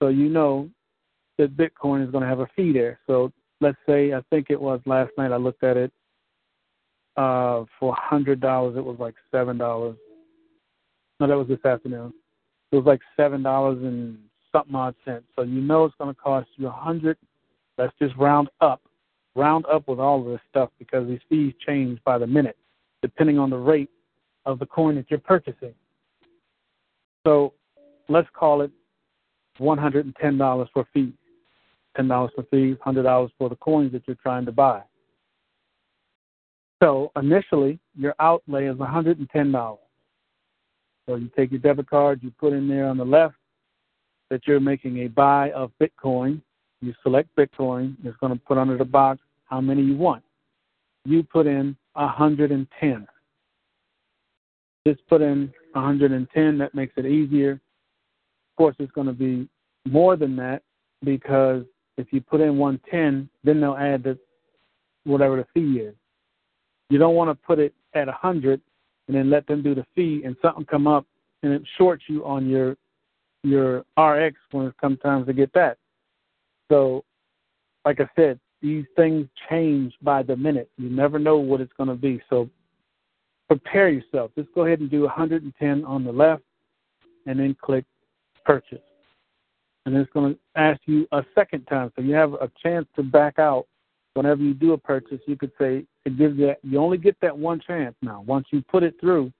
So 0.00 0.08
you 0.08 0.28
know 0.28 0.70
that 1.38 1.56
Bitcoin 1.56 2.04
is 2.04 2.10
going 2.10 2.22
to 2.22 2.28
have 2.28 2.40
a 2.40 2.48
fee 2.54 2.72
there. 2.72 3.00
So 3.06 3.32
let's 3.60 3.78
say 3.86 4.12
I 4.12 4.22
think 4.30 4.46
it 4.48 4.60
was 4.60 4.80
last 4.86 5.10
night 5.18 5.32
I 5.32 5.36
looked 5.36 5.64
at 5.64 5.76
it 5.76 5.92
uh, 7.16 7.64
for 7.80 7.94
hundred 7.98 8.40
dollars. 8.40 8.76
It 8.76 8.84
was 8.84 8.96
like 9.00 9.14
seven 9.32 9.58
dollars. 9.58 9.96
No, 11.18 11.26
that 11.26 11.36
was 11.36 11.48
this 11.48 11.64
afternoon. 11.64 12.12
It 12.70 12.76
was 12.76 12.86
like 12.86 13.00
seven 13.16 13.42
dollars 13.42 13.78
and 13.82 14.18
something 14.52 14.74
odd 14.74 14.94
cents. 15.04 15.24
So 15.34 15.42
you 15.42 15.60
know 15.60 15.84
it's 15.84 15.94
going 15.98 16.14
to 16.14 16.20
cost 16.20 16.48
you 16.56 16.68
a 16.68 16.70
hundred. 16.70 17.16
Let's 17.78 17.94
just 18.00 18.14
round 18.16 18.48
up, 18.60 18.82
round 19.34 19.66
up 19.66 19.88
with 19.88 19.98
all 19.98 20.20
of 20.20 20.26
this 20.26 20.40
stuff 20.50 20.70
because 20.78 21.08
these 21.08 21.20
fees 21.28 21.54
change 21.66 21.98
by 22.04 22.18
the 22.18 22.26
minute, 22.26 22.56
depending 23.00 23.38
on 23.38 23.50
the 23.50 23.56
rate 23.56 23.90
of 24.44 24.58
the 24.58 24.66
coin 24.66 24.94
that 24.96 25.06
you're 25.10 25.18
purchasing. 25.18 25.74
So 27.26 27.54
let's 28.08 28.28
call 28.34 28.62
it 28.62 28.70
one 29.58 29.78
hundred 29.78 30.06
and 30.06 30.16
ten 30.20 30.38
dollars 30.38 30.68
for 30.72 30.86
fees, 30.92 31.12
ten 31.96 32.08
dollars 32.08 32.30
for 32.34 32.44
fees, 32.50 32.76
hundred 32.80 33.04
dollars 33.04 33.30
for 33.38 33.48
the 33.48 33.56
coins 33.56 33.92
that 33.92 34.02
you're 34.06 34.16
trying 34.16 34.44
to 34.46 34.52
buy. 34.52 34.82
So 36.82 37.12
initially, 37.14 37.78
your 37.96 38.14
outlay 38.18 38.66
is 38.66 38.74
$110. 38.74 39.78
So 41.06 41.14
you 41.14 41.30
take 41.36 41.52
your 41.52 41.60
debit 41.60 41.88
card, 41.88 42.20
you 42.24 42.32
put 42.40 42.52
in 42.52 42.68
there 42.68 42.86
on 42.86 42.96
the 42.96 43.04
left 43.04 43.36
that 44.32 44.46
you're 44.46 44.60
making 44.60 45.00
a 45.00 45.08
buy 45.08 45.50
of 45.50 45.70
Bitcoin. 45.78 46.40
You 46.80 46.94
select 47.02 47.28
Bitcoin. 47.36 47.96
It's 48.02 48.16
going 48.16 48.32
to 48.32 48.38
put 48.38 48.56
under 48.56 48.78
the 48.78 48.84
box 48.84 49.20
how 49.44 49.60
many 49.60 49.82
you 49.82 49.94
want. 49.94 50.24
You 51.04 51.22
put 51.22 51.46
in 51.46 51.76
110. 51.92 53.06
Just 54.86 55.06
put 55.06 55.20
in 55.20 55.52
110. 55.74 56.58
That 56.58 56.74
makes 56.74 56.94
it 56.96 57.04
easier. 57.04 57.52
Of 57.52 58.56
course, 58.56 58.74
it's 58.78 58.90
going 58.92 59.06
to 59.06 59.12
be 59.12 59.46
more 59.86 60.16
than 60.16 60.34
that 60.36 60.62
because 61.04 61.64
if 61.98 62.06
you 62.10 62.22
put 62.22 62.40
in 62.40 62.56
110, 62.56 63.28
then 63.44 63.60
they'll 63.60 63.76
add 63.76 64.02
the 64.02 64.18
whatever 65.04 65.36
the 65.36 65.46
fee 65.52 65.80
is. 65.80 65.94
You 66.88 66.96
don't 66.96 67.16
want 67.16 67.28
to 67.28 67.46
put 67.46 67.58
it 67.58 67.74
at 67.94 68.08
a 68.08 68.12
hundred 68.12 68.62
and 69.08 69.16
then 69.16 69.28
let 69.28 69.46
them 69.46 69.62
do 69.62 69.74
the 69.74 69.84
fee 69.94 70.22
and 70.24 70.36
something 70.40 70.64
come 70.64 70.86
up 70.86 71.04
and 71.42 71.52
it 71.52 71.62
shorts 71.76 72.04
you 72.06 72.24
on 72.24 72.48
your 72.48 72.78
your 73.42 73.84
RX 73.98 74.36
when 74.50 74.66
it 74.66 74.76
comes 74.78 74.98
time 75.00 75.26
to 75.26 75.32
get 75.32 75.52
that. 75.54 75.78
So, 76.70 77.04
like 77.84 78.00
I 78.00 78.08
said, 78.16 78.38
these 78.60 78.84
things 78.96 79.26
change 79.50 79.94
by 80.02 80.22
the 80.22 80.36
minute. 80.36 80.70
You 80.78 80.88
never 80.88 81.18
know 81.18 81.36
what 81.38 81.60
it's 81.60 81.72
going 81.76 81.88
to 81.88 81.94
be. 81.94 82.22
So, 82.30 82.48
prepare 83.48 83.88
yourself. 83.90 84.30
Just 84.36 84.54
go 84.54 84.64
ahead 84.64 84.80
and 84.80 84.90
do 84.90 85.02
110 85.02 85.84
on 85.84 86.04
the 86.04 86.12
left, 86.12 86.42
and 87.26 87.38
then 87.40 87.56
click 87.60 87.84
purchase. 88.44 88.78
And 89.84 89.96
it's 89.96 90.10
going 90.12 90.34
to 90.34 90.40
ask 90.54 90.80
you 90.86 91.08
a 91.10 91.24
second 91.34 91.66
time, 91.66 91.92
so 91.96 92.02
you 92.02 92.14
have 92.14 92.34
a 92.34 92.50
chance 92.62 92.86
to 92.94 93.02
back 93.02 93.38
out 93.38 93.66
whenever 94.14 94.42
you 94.42 94.54
do 94.54 94.72
a 94.72 94.78
purchase, 94.78 95.20
you 95.26 95.36
could 95.36 95.52
say 95.58 95.84
it 96.04 96.18
gives 96.18 96.38
you 96.38 96.54
you 96.62 96.78
only 96.78 96.98
get 96.98 97.16
that 97.20 97.36
one 97.36 97.60
chance 97.60 97.94
now. 98.02 98.22
Once 98.26 98.46
you 98.50 98.62
put 98.62 98.82
it 98.82 98.94
through, 99.00 99.32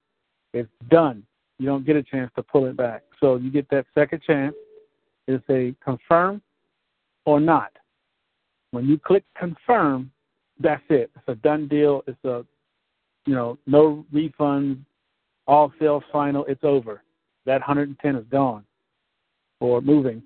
it's 0.53 0.71
done. 0.89 1.25
You 1.59 1.67
don't 1.67 1.87
get 1.87 1.97
a 1.97 2.03
chance 2.03 2.31
to 2.37 2.43
pull 2.43 2.67
it 2.67 2.77
back. 2.77 3.03
So 3.23 3.37
you 3.37 3.51
get 3.51 3.71
that 3.71 3.87
second 3.95 4.21
chance. 4.27 4.55
It's 5.27 5.45
a 5.49 5.75
confirm 5.83 6.43
or 7.25 7.41
not. 7.41 7.71
When 8.73 8.87
you 8.87 8.99
click 8.99 9.25
confirm, 9.39 10.11
that's 10.59 10.83
it. 10.91 11.11
It's 11.17 11.29
a 11.29 11.37
done 11.37 11.69
deal. 11.69 12.03
It's 12.07 12.23
a 12.25 12.45
you 13.27 13.35
know, 13.35 13.59
no 13.67 14.05
refund, 14.13 14.85
all 15.47 15.73
sales 15.79 16.03
final, 16.13 16.45
it's 16.47 16.65
over. 16.65 17.03
That 17.47 17.61
110 17.61 18.17
is 18.17 18.25
gone 18.31 18.65
or 19.61 19.81
moving. 19.81 20.23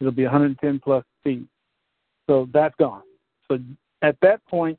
It'll 0.00 0.12
be 0.12 0.24
110 0.24 0.80
plus 0.80 1.04
fees. 1.24 1.46
So 2.28 2.48
that's 2.52 2.74
gone. 2.78 3.02
So 3.48 3.58
at 4.02 4.16
that 4.22 4.44
point, 4.46 4.78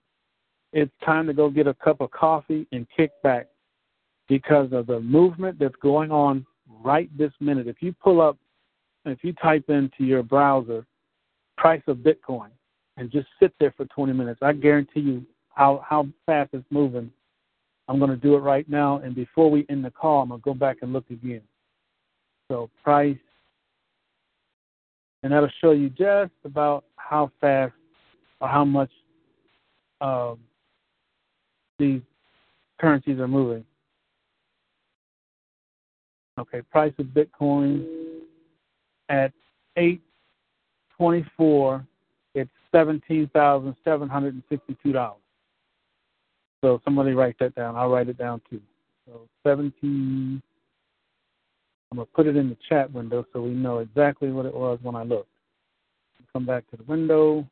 it's 0.72 0.92
time 1.04 1.26
to 1.28 1.34
go 1.34 1.50
get 1.50 1.68
a 1.68 1.74
cup 1.74 2.00
of 2.00 2.12
coffee 2.12 2.68
and 2.72 2.86
kick 2.96 3.12
back 3.24 3.48
because 4.28 4.72
of 4.72 4.86
the 4.86 5.00
movement 5.00 5.58
that's 5.58 5.76
going 5.82 6.12
on 6.12 6.46
right 6.84 7.10
this 7.18 7.32
minute. 7.40 7.68
If 7.68 7.82
you 7.82 7.94
pull 7.94 8.22
up, 8.22 8.38
if 9.06 9.24
you 9.24 9.34
type 9.34 9.70
into 9.70 10.04
your 10.04 10.24
browser 10.24 10.86
price 11.58 11.82
of 11.88 11.98
Bitcoin 11.98 12.50
and 12.98 13.12
just 13.12 13.28
sit 13.40 13.54
there 13.60 13.74
for 13.76 13.86
20 13.86 14.14
minutes, 14.14 14.40
I 14.42 14.54
guarantee 14.54 15.02
you 15.02 15.26
how, 15.50 15.84
how 15.88 16.08
fast 16.26 16.52
it's 16.54 16.66
moving. 16.70 17.12
I'm 17.88 17.98
going 17.98 18.12
to 18.12 18.18
do 18.18 18.36
it 18.36 18.40
right 18.40 18.70
now. 18.70 19.00
And 19.00 19.16
before 19.16 19.50
we 19.50 19.66
end 19.70 19.84
the 19.84 19.92
call, 19.92 20.22
I'm 20.22 20.30
going 20.30 20.42
to 20.42 20.46
go 20.46 20.54
back 20.54 20.78
and 20.82 20.94
look 20.94 21.10
again. 21.10 21.42
So 22.50 22.70
price, 22.84 23.18
and 25.24 25.34
that'll 25.34 25.50
show 25.62 25.72
you 25.72 25.90
just 25.90 26.32
about 26.46 26.86
how 26.96 27.32
fast 27.42 27.74
or 28.40 28.48
how 28.48 28.64
much 28.64 28.92
um, 30.02 30.40
these 31.78 32.02
currencies 32.80 33.20
are 33.20 33.28
moving. 33.28 33.66
Okay, 36.40 36.62
price 36.62 36.94
of 37.00 37.08
Bitcoin 37.08 37.86
at 39.10 39.34
824, 39.76 41.86
it's 42.34 42.50
$17,762. 42.74 45.16
So 46.62 46.82
somebody 46.86 47.12
write 47.12 47.38
that 47.40 47.56
down. 47.56 47.76
I'll 47.76 47.90
write 47.90 48.08
it 48.08 48.18
down 48.18 48.40
too. 48.50 48.62
So 49.06 49.28
17, 49.46 50.42
I'm 51.92 51.98
going 51.98 52.08
to 52.08 52.14
put 52.14 52.28
it 52.28 52.38
in 52.38 52.50
the 52.50 52.58
chat 52.70 52.90
window 52.94 53.26
so 53.34 53.42
we 53.42 53.50
know 53.50 53.80
exactly 53.80 54.32
what 54.32 54.46
it 54.46 54.54
was 54.54 54.80
when 54.82 54.96
I 54.96 55.04
looked. 55.04 55.28
Come 56.32 56.46
back 56.46 56.70
to 56.70 56.78
the 56.78 56.84
window. 56.84 57.46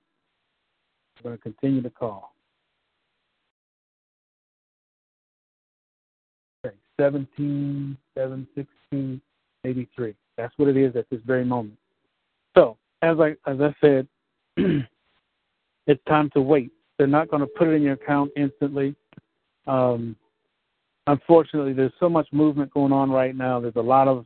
We're 1.23 1.31
going 1.31 1.37
to 1.37 1.41
continue 1.41 1.81
the 1.81 1.89
call. 1.89 2.35
Okay, 6.63 6.75
17, 6.97 7.97
7, 8.15 8.47
16. 8.91 9.21
83. 9.65 10.15
That's 10.37 10.53
what 10.57 10.69
it 10.69 10.77
is 10.77 10.95
at 10.95 11.09
this 11.09 11.19
very 11.25 11.43
moment. 11.43 11.77
So, 12.55 12.77
as 13.01 13.17
I 13.19 13.35
as 13.49 13.59
I 13.59 13.75
said, 13.81 14.07
it's 15.87 16.03
time 16.07 16.29
to 16.33 16.41
wait. 16.41 16.71
They're 16.97 17.07
not 17.07 17.29
going 17.29 17.41
to 17.41 17.47
put 17.47 17.67
it 17.67 17.71
in 17.73 17.81
your 17.81 17.93
account 17.93 18.31
instantly. 18.35 18.95
Um, 19.67 20.15
unfortunately, 21.05 21.73
there's 21.73 21.91
so 21.99 22.09
much 22.09 22.27
movement 22.31 22.73
going 22.73 22.91
on 22.91 23.11
right 23.11 23.35
now. 23.35 23.59
There's 23.59 23.75
a 23.75 23.81
lot 23.81 24.07
of 24.07 24.25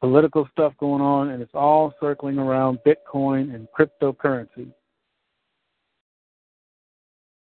political 0.00 0.48
stuff 0.52 0.72
going 0.78 1.02
on, 1.02 1.30
and 1.30 1.42
it's 1.42 1.54
all 1.54 1.92
circling 2.00 2.38
around 2.38 2.78
Bitcoin 2.86 3.54
and 3.54 3.68
cryptocurrency. 3.78 4.72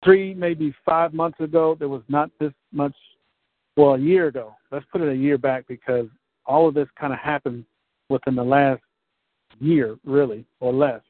Three, 0.04 0.34
maybe 0.34 0.74
five 0.86 1.14
months 1.14 1.40
ago, 1.40 1.76
there 1.78 1.90
was 1.90 2.04
not 2.08 2.30
this 2.40 2.54
much. 2.72 2.96
Well, 3.78 3.96
a 3.96 4.00
year 4.00 4.28
ago. 4.28 4.56
Let's 4.72 4.86
put 4.92 5.02
it 5.02 5.12
a 5.12 5.16
year 5.16 5.38
back 5.38 5.66
because 5.68 6.08
all 6.46 6.68
of 6.68 6.74
this 6.74 6.88
kind 7.00 7.14
of 7.14 7.20
happened 7.20 7.66
within 8.10 8.36
the 8.36 8.44
last 8.44 8.82
year, 9.60 9.98
really, 10.06 10.46
or 10.60 10.74
less. 10.74 11.02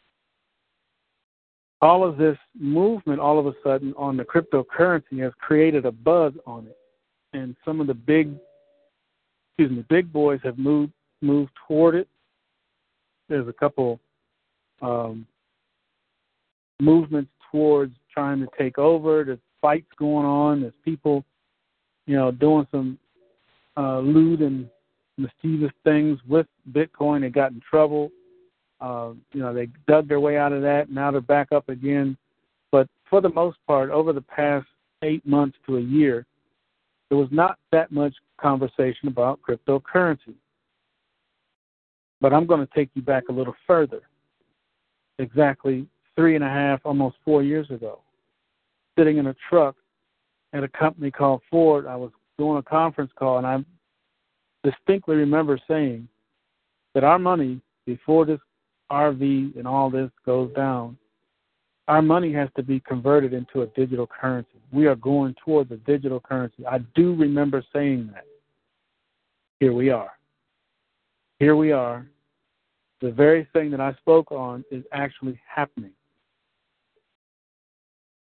All 1.82 2.04
of 2.08 2.18
this 2.18 2.38
movement, 2.58 3.20
all 3.20 3.38
of 3.38 3.46
a 3.46 3.54
sudden, 3.64 3.94
on 3.98 4.18
the 4.18 4.24
cryptocurrency 4.24 5.22
has 5.22 5.34
created 5.40 5.86
a 5.86 5.92
buzz 5.92 6.34
on 6.48 6.68
it, 6.68 6.78
and 7.34 7.56
some 7.66 7.82
of 7.82 7.88
the 7.88 7.94
big, 7.94 8.34
excuse 9.50 9.76
me, 9.78 9.86
big 9.90 10.12
boys 10.12 10.40
have 10.44 10.58
moved 10.58 10.94
moved 11.22 11.52
toward 11.68 11.96
it. 11.96 12.08
There's 13.30 13.48
a 13.48 13.54
couple 13.54 14.00
um, 14.82 15.26
movements 16.80 17.32
towards 17.52 17.96
trying 18.14 18.40
to 18.40 18.48
take 18.58 18.78
over. 18.78 19.24
There's 19.24 19.40
fights 19.62 19.88
going 19.98 20.26
on. 20.26 20.62
There's 20.62 20.74
people, 20.84 21.26
you 22.06 22.16
know, 22.16 22.32
doing 22.32 22.68
some 22.72 22.98
uh, 23.78 24.00
lewd 24.00 24.42
and 24.42 24.70
mischievous 25.18 25.72
things 25.84 26.20
with 26.28 26.48
Bitcoin. 26.72 27.22
They 27.22 27.30
got 27.30 27.52
in 27.52 27.62
trouble. 27.68 28.12
Uh, 28.82 29.12
you 29.32 29.42
know, 29.42 29.54
they 29.54 29.68
dug 29.88 30.08
their 30.08 30.20
way 30.20 30.38
out 30.38 30.54
of 30.54 30.62
that. 30.62 30.90
Now 30.90 31.12
they're 31.12 31.22
back 31.22 31.52
up 31.52 31.70
again. 31.70 32.18
But 32.72 32.88
for 33.10 33.22
the 33.22 33.30
most 33.30 33.58
part, 33.66 33.90
over 33.90 34.14
the 34.14 34.22
past 34.22 34.68
eight 35.02 35.26
months 35.26 35.58
to 35.66 35.78
a 35.78 35.82
year, 35.82 36.26
there 37.10 37.18
was 37.18 37.30
not 37.32 37.58
that 37.72 37.92
much 37.92 38.14
conversation 38.38 39.08
about 39.08 39.40
cryptocurrency. 39.42 40.36
But 42.20 42.34
I'm 42.34 42.46
going 42.46 42.66
to 42.66 42.74
take 42.74 42.90
you 42.96 43.02
back 43.02 43.24
a 43.30 43.34
little 43.34 43.56
further. 43.68 44.02
Exactly 45.20 45.88
three 46.16 46.36
and 46.36 46.44
a 46.44 46.50
half, 46.50 46.82
almost 46.86 47.18
four 47.24 47.44
years 47.44 47.70
ago, 47.70 48.00
sitting 48.98 49.18
in 49.18 49.28
a 49.28 49.36
truck 49.50 49.76
at 50.56 50.64
a 50.64 50.70
company 50.70 51.12
called 51.12 51.42
Ford. 51.52 51.86
I 51.86 51.96
was 51.96 52.12
doing 52.38 52.58
a 52.58 52.64
conference 52.64 53.12
call, 53.18 53.38
and 53.38 53.46
I 53.46 53.64
distinctly 54.64 55.18
remember 55.18 55.60
saying 55.68 56.08
that 56.94 57.04
our 57.04 57.20
money, 57.20 57.62
before 57.86 58.26
this 58.26 58.40
RV 58.90 59.58
and 59.58 59.68
all 59.68 59.90
this 59.90 60.10
goes 60.26 60.54
down, 60.56 60.98
our 61.88 62.02
money 62.02 62.32
has 62.34 62.50
to 62.56 62.64
be 62.64 62.80
converted 62.80 63.34
into 63.34 63.62
a 63.62 63.68
digital 63.68 64.08
currency. 64.08 64.60
We 64.72 64.88
are 64.88 64.96
going 64.96 65.36
towards 65.44 65.72
a 65.72 65.78
digital 65.78 66.20
currency. 66.20 66.66
I 66.66 66.80
do 66.96 67.14
remember 67.16 67.64
saying 67.74 68.10
that. 68.14 68.26
Here 69.60 69.74
we 69.74 69.90
are. 69.90 70.12
Here 71.40 71.56
we 71.56 71.72
are. 71.72 72.08
The 73.02 73.12
very 73.12 73.48
thing 73.54 73.70
that 73.72 73.82
I 73.82 73.94
spoke 73.94 74.32
on 74.32 74.64
is 74.72 74.84
actually 74.92 75.40
happening. 75.54 75.92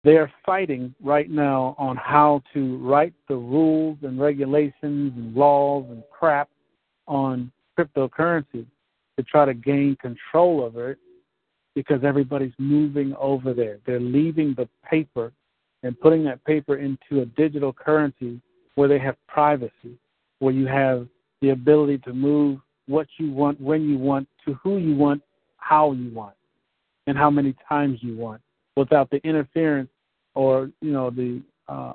They 0.05 0.17
are 0.17 0.31
fighting 0.47 0.95
right 1.03 1.29
now 1.29 1.75
on 1.79 1.97
how 1.97 2.43
to 2.55 2.77
write 2.79 3.15
the 3.29 3.37
rules 3.37 3.99
and 4.03 4.21
regulations 4.21 5.13
and 5.17 5.35
laws 5.35 5.87
and 5.91 6.03
crap 6.11 6.49
on 7.07 7.51
cryptocurrency 7.79 8.67
to 9.17 9.23
try 9.25 9.45
to 9.45 9.55
gain 9.55 9.97
control 9.97 10.61
over 10.63 10.93
it 10.93 10.99
because 11.75 12.05
everybody's 12.05 12.53
moving 12.59 13.15
over 13.19 13.53
there. 13.53 13.79
They're 13.87 14.01
leaving 14.01 14.55
the 14.55 14.69
paper 14.89 15.33
and 15.83 15.99
putting 16.01 16.25
that 16.25 16.45
paper 16.45 16.77
into 16.77 17.23
a 17.23 17.27
digital 17.27 17.73
currency 17.73 18.41
where 18.75 18.89
they 18.89 18.99
have 18.99 19.17
privacy, 19.27 19.99
where 20.39 20.55
you 20.55 20.67
have 20.67 21.09
the 21.41 21.51
ability 21.51 21.99
to 21.99 22.13
move 22.13 22.61
what 22.87 23.07
you 23.19 23.31
want, 23.31 23.61
when 23.61 23.89
you 23.89 23.99
want, 23.99 24.29
to 24.45 24.55
who 24.55 24.79
you 24.79 24.95
want, 24.95 25.23
how 25.59 25.93
you 25.93 26.11
want, 26.13 26.35
and 27.07 27.17
how 27.17 27.31
many 27.31 27.55
times 27.69 27.99
you 28.01 28.17
want, 28.17 28.41
without 28.79 29.11
the 29.11 29.19
interference 29.25 29.91
or 30.35 30.71
you 30.81 30.93
know 30.93 31.11
the 31.11 31.43
uh, 31.69 31.93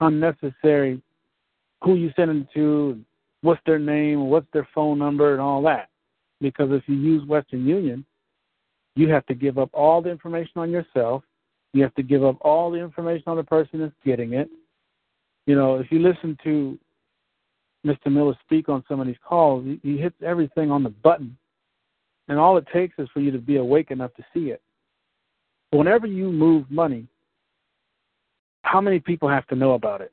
unnecessary 0.00 1.02
who 1.82 1.94
you 1.94 2.10
send 2.16 2.30
it 2.30 2.46
to, 2.54 2.98
what's 3.42 3.60
their 3.66 3.78
name, 3.78 4.28
what's 4.28 4.46
their 4.52 4.66
phone 4.74 4.98
number, 4.98 5.32
and 5.32 5.40
all 5.40 5.62
that. 5.62 5.88
Because 6.40 6.70
if 6.72 6.82
you 6.86 6.96
use 6.96 7.26
Western 7.26 7.66
Union, 7.66 8.04
you 8.96 9.08
have 9.10 9.26
to 9.26 9.34
give 9.34 9.58
up 9.58 9.70
all 9.72 10.02
the 10.02 10.10
information 10.10 10.52
on 10.56 10.70
yourself. 10.70 11.22
You 11.72 11.82
have 11.82 11.94
to 11.94 12.02
give 12.02 12.24
up 12.24 12.36
all 12.40 12.70
the 12.70 12.78
information 12.78 13.24
on 13.26 13.36
the 13.36 13.44
person 13.44 13.80
that's 13.80 13.92
getting 14.04 14.32
it. 14.32 14.48
You 15.46 15.54
know, 15.54 15.76
if 15.76 15.90
you 15.90 16.00
listen 16.00 16.36
to 16.44 16.78
Mr. 17.86 18.10
Miller 18.10 18.36
speak 18.44 18.68
on 18.68 18.84
some 18.88 19.00
of 19.00 19.06
these 19.06 19.16
calls, 19.26 19.64
he 19.82 19.96
hits 19.96 20.16
everything 20.24 20.70
on 20.70 20.82
the 20.82 20.90
button. 20.90 21.36
And 22.28 22.38
all 22.38 22.56
it 22.58 22.66
takes 22.72 22.94
is 22.98 23.08
for 23.14 23.20
you 23.20 23.30
to 23.30 23.38
be 23.38 23.56
awake 23.56 23.90
enough 23.90 24.14
to 24.14 24.24
see 24.34 24.50
it. 24.50 24.60
Whenever 25.70 26.06
you 26.06 26.30
move 26.32 26.70
money, 26.70 27.06
how 28.62 28.80
many 28.80 28.98
people 28.98 29.28
have 29.28 29.46
to 29.48 29.54
know 29.54 29.72
about 29.72 30.00
it? 30.00 30.12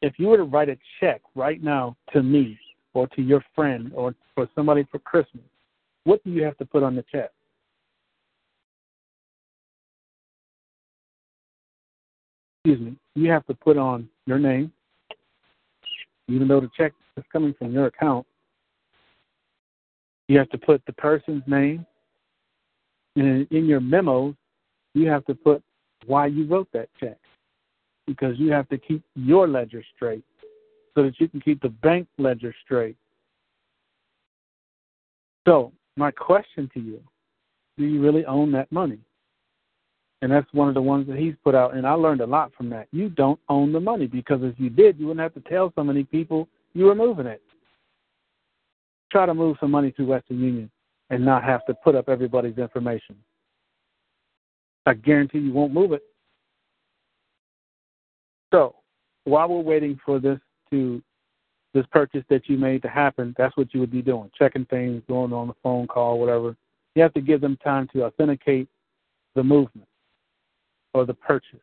If 0.00 0.18
you 0.18 0.28
were 0.28 0.36
to 0.36 0.44
write 0.44 0.68
a 0.68 0.78
check 1.00 1.20
right 1.34 1.62
now 1.62 1.96
to 2.12 2.22
me 2.22 2.58
or 2.94 3.06
to 3.08 3.22
your 3.22 3.44
friend 3.54 3.92
or 3.94 4.14
for 4.34 4.48
somebody 4.54 4.86
for 4.90 4.98
Christmas, 4.98 5.44
what 6.04 6.22
do 6.24 6.30
you 6.30 6.42
have 6.42 6.56
to 6.58 6.64
put 6.64 6.82
on 6.82 6.94
the 6.94 7.04
check? 7.10 7.30
Excuse 12.64 12.80
me. 12.80 12.96
You 13.14 13.30
have 13.30 13.46
to 13.46 13.54
put 13.54 13.76
on 13.76 14.08
your 14.26 14.38
name, 14.38 14.72
even 16.28 16.48
though 16.48 16.60
the 16.60 16.70
check 16.76 16.92
is 17.16 17.24
coming 17.32 17.54
from 17.58 17.72
your 17.72 17.86
account, 17.86 18.26
you 20.28 20.38
have 20.38 20.50
to 20.50 20.58
put 20.58 20.82
the 20.86 20.92
person's 20.92 21.42
name, 21.46 21.86
and 23.16 23.46
in 23.50 23.66
your 23.66 23.80
memos, 23.80 24.34
you 24.98 25.08
have 25.08 25.24
to 25.26 25.34
put 25.34 25.62
why 26.06 26.26
you 26.26 26.46
wrote 26.46 26.68
that 26.72 26.88
check, 26.98 27.18
because 28.06 28.38
you 28.38 28.50
have 28.52 28.68
to 28.68 28.78
keep 28.78 29.02
your 29.14 29.46
ledger 29.46 29.82
straight, 29.94 30.24
so 30.94 31.02
that 31.04 31.20
you 31.20 31.28
can 31.28 31.40
keep 31.40 31.60
the 31.62 31.68
bank 31.68 32.08
ledger 32.18 32.54
straight. 32.64 32.96
So, 35.46 35.72
my 35.96 36.10
question 36.10 36.70
to 36.74 36.80
you: 36.80 37.00
Do 37.76 37.84
you 37.84 38.00
really 38.00 38.24
own 38.26 38.52
that 38.52 38.70
money? 38.72 38.98
And 40.20 40.32
that's 40.32 40.52
one 40.52 40.68
of 40.68 40.74
the 40.74 40.82
ones 40.82 41.06
that 41.06 41.16
he's 41.16 41.34
put 41.44 41.54
out. 41.54 41.74
And 41.74 41.86
I 41.86 41.92
learned 41.92 42.20
a 42.20 42.26
lot 42.26 42.52
from 42.56 42.68
that. 42.70 42.88
You 42.90 43.08
don't 43.08 43.38
own 43.48 43.72
the 43.72 43.80
money 43.80 44.06
because 44.06 44.40
if 44.42 44.58
you 44.58 44.68
did, 44.68 44.98
you 44.98 45.06
wouldn't 45.06 45.22
have 45.22 45.34
to 45.34 45.48
tell 45.48 45.72
so 45.76 45.84
many 45.84 46.02
people 46.02 46.48
you 46.74 46.86
were 46.86 46.94
moving 46.94 47.26
it. 47.26 47.40
Try 49.12 49.26
to 49.26 49.34
move 49.34 49.56
some 49.60 49.70
money 49.70 49.92
through 49.92 50.06
Western 50.06 50.40
Union 50.40 50.70
and 51.10 51.24
not 51.24 51.44
have 51.44 51.64
to 51.66 51.74
put 51.74 51.94
up 51.94 52.08
everybody's 52.08 52.58
information. 52.58 53.16
I 54.88 54.94
guarantee 54.94 55.40
you 55.40 55.52
won't 55.52 55.74
move 55.74 55.92
it. 55.92 56.02
So, 58.54 58.76
while 59.24 59.46
we're 59.46 59.60
waiting 59.60 60.00
for 60.02 60.18
this 60.18 60.38
to 60.70 61.02
this 61.74 61.84
purchase 61.92 62.24
that 62.30 62.48
you 62.48 62.56
made 62.56 62.80
to 62.82 62.88
happen, 62.88 63.34
that's 63.36 63.54
what 63.58 63.74
you 63.74 63.80
would 63.80 63.90
be 63.90 64.00
doing, 64.00 64.30
checking 64.38 64.64
things, 64.64 65.02
going 65.06 65.34
on 65.34 65.48
the 65.48 65.54
phone 65.62 65.86
call, 65.86 66.18
whatever. 66.18 66.56
You 66.94 67.02
have 67.02 67.12
to 67.12 67.20
give 67.20 67.42
them 67.42 67.58
time 67.62 67.86
to 67.92 68.04
authenticate 68.04 68.66
the 69.34 69.44
movement 69.44 69.86
or 70.94 71.04
the 71.04 71.12
purchase. 71.12 71.60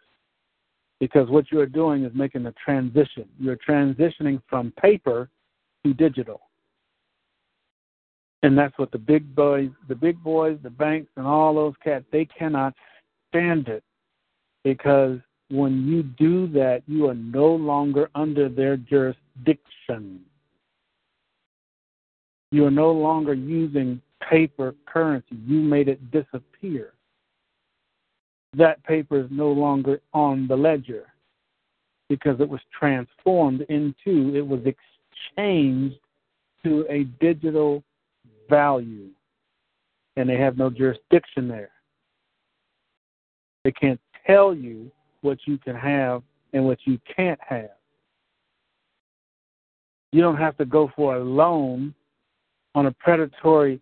Because 1.00 1.28
what 1.28 1.52
you 1.52 1.60
are 1.60 1.66
doing 1.66 2.06
is 2.06 2.12
making 2.14 2.46
a 2.46 2.54
transition. 2.64 3.28
You're 3.40 3.58
transitioning 3.58 4.40
from 4.48 4.72
paper 4.80 5.32
to 5.84 5.96
digital. 5.96 6.42
And 8.44 8.56
that's 8.56 8.78
what 8.78 8.92
the 8.92 9.00
big 9.00 9.34
boys, 9.34 9.72
the 9.88 9.96
big 9.96 10.24
boys, 10.24 10.60
the 10.62 10.70
banks, 10.70 11.10
and 11.18 11.26
all 11.26 11.56
those 11.56 11.74
cats, 11.84 12.06
they 12.12 12.26
cannot 12.26 12.76
stand 13.36 13.68
it. 13.68 13.84
Because 14.64 15.20
when 15.50 15.86
you 15.88 16.04
do 16.04 16.48
that, 16.54 16.84
you 16.88 17.08
are 17.08 17.16
no 17.16 17.48
longer 17.48 18.10
under 18.16 18.50
their 18.50 18.78
jurisdiction. 18.78 20.22
You 22.52 22.66
are 22.66 22.72
no 22.72 22.92
longer 22.92 23.34
using 23.34 24.02
paper 24.28 24.74
currency. 24.86 25.36
You 25.46 25.60
made 25.60 25.88
it 25.88 26.12
disappear 26.12 26.94
that 28.58 28.82
paper 28.86 29.20
is 29.20 29.28
no 29.30 29.52
longer 29.52 30.00
on 30.14 30.48
the 30.48 30.56
ledger 30.56 31.08
because 32.08 32.40
it 32.40 32.48
was 32.48 32.62
transformed 32.78 33.62
into, 33.68 34.34
it 34.34 34.48
was 34.48 34.62
exchanged 34.66 35.98
to 36.64 36.86
a 36.90 37.04
digital 37.20 37.84
value. 38.50 39.10
And 40.16 40.30
they 40.30 40.38
have 40.38 40.58
no 40.58 40.70
jurisdiction 40.70 41.50
there. 41.50 41.72
They 43.66 43.72
can't 43.72 44.00
tell 44.28 44.54
you 44.54 44.92
what 45.22 45.40
you 45.46 45.58
can 45.58 45.76
have 45.76 46.22
and 46.54 46.66
what 46.66 46.78
you 46.86 47.00
can't 47.14 47.40
have. 47.42 47.72
You 50.12 50.22
don't 50.22 50.38
have 50.38 50.56
to 50.58 50.66
go 50.66 50.92
for 50.96 51.16
a 51.16 51.24
loan 51.24 51.96
on 52.76 52.86
a 52.86 52.92
predatory 52.92 53.82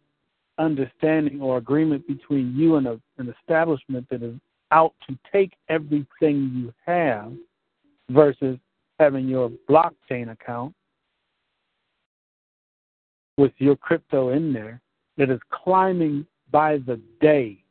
understanding 0.57 1.41
or 1.41 1.57
agreement 1.57 2.07
between 2.07 2.55
you 2.55 2.77
and 2.77 2.87
a, 2.87 3.01
an 3.17 3.33
establishment 3.41 4.07
that 4.09 4.23
is 4.23 4.35
out 4.71 4.93
to 5.09 5.17
take 5.33 5.51
everything 5.67 6.49
you 6.55 6.73
have 6.85 7.33
versus 8.09 8.57
having 8.99 9.27
your 9.27 9.51
blockchain 9.69 10.31
account 10.31 10.73
with 13.37 13.51
your 13.57 13.75
crypto 13.75 14.29
in 14.29 14.53
there 14.53 14.79
that 15.17 15.29
is 15.29 15.41
climbing 15.51 16.25
by 16.51 16.77
the 16.77 17.01
day 17.19 17.62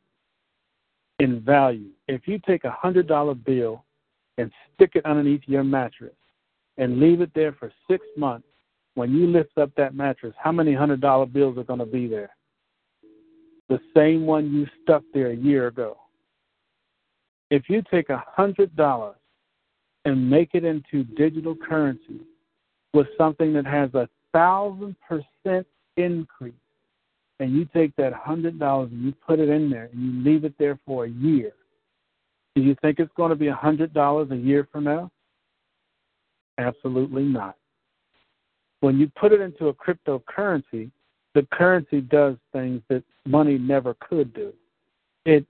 in 1.23 1.41
value. 1.41 1.91
If 2.09 2.23
you 2.27 2.41
take 2.45 2.65
a 2.65 2.71
hundred 2.71 3.07
dollar 3.07 3.35
bill 3.35 3.85
and 4.39 4.51
stick 4.75 4.93
it 4.97 5.07
underneath 5.07 5.43
your 5.47 5.63
mattress 5.63 6.17
and 6.79 6.99
leave 6.99 7.21
it 7.21 7.31
there 7.33 7.53
for 7.53 7.73
six 7.89 8.05
months, 8.17 8.49
when 8.95 9.13
you 9.13 9.29
lift 9.29 9.57
up 9.57 9.71
that 9.77 9.95
mattress, 9.95 10.35
how 10.37 10.51
many 10.51 10.75
hundred 10.75 11.01
dollar 11.01 11.27
bills 11.27 11.57
are 11.59 11.63
going 11.63 11.79
to 11.79 11.87
be 11.87 12.09
there? 12.09 12.31
The 13.69 13.79
same 13.97 14.27
one 14.27 14.53
you 14.53 14.67
stuck 14.83 15.05
there 15.15 15.31
a 15.31 15.37
year 15.37 15.69
ago. 15.69 15.97
If 17.51 17.69
you 17.69 17.83
take 17.89 18.09
a 18.09 18.25
hundred 18.27 18.75
dollars 18.75 19.17
and 20.05 20.29
make 20.29 20.51
it 20.55 20.65
into 20.65 21.05
digital 21.05 21.55
currency 21.55 22.21
with 22.95 23.07
something 23.17 23.53
that 23.53 23.67
has 23.67 23.95
a 23.95 24.09
thousand 24.33 24.97
percent 25.09 25.69
increase, 25.97 26.55
and 27.41 27.53
you 27.53 27.67
take 27.75 27.95
that 27.97 28.13
hundred 28.13 28.59
dollars 28.59 28.91
and 28.93 29.03
you 29.05 29.13
put 29.27 29.39
it 29.39 29.49
in 29.49 29.71
there 29.71 29.89
and 29.93 30.01
you 30.01 30.33
leave 30.33 30.45
it 30.45 30.55
there 30.59 30.79
for 30.87 31.05
a 31.05 31.11
year, 31.11 31.53
do 32.55 32.63
you 32.63 32.77
think 32.83 32.99
it's 32.99 33.13
going 33.17 33.31
to 33.31 33.37
be 33.37 33.49
a 33.49 33.55
hundred 33.55 33.93
dollars 33.95 34.31
a 34.31 34.37
year 34.37 34.69
from 34.71 34.85
now? 34.85 35.11
Absolutely 36.59 37.25
not. 37.25 37.57
When 38.81 38.99
you 38.99 39.11
put 39.19 39.33
it 39.33 39.41
into 39.41 39.69
a 39.69 39.75
cryptocurrency, 39.75 40.91
the 41.35 41.47
currency 41.53 42.01
does 42.01 42.37
things 42.53 42.83
that 42.89 43.03
money 43.25 43.57
never 43.57 43.95
could 44.01 44.35
do. 44.35 44.53
It 45.25 45.47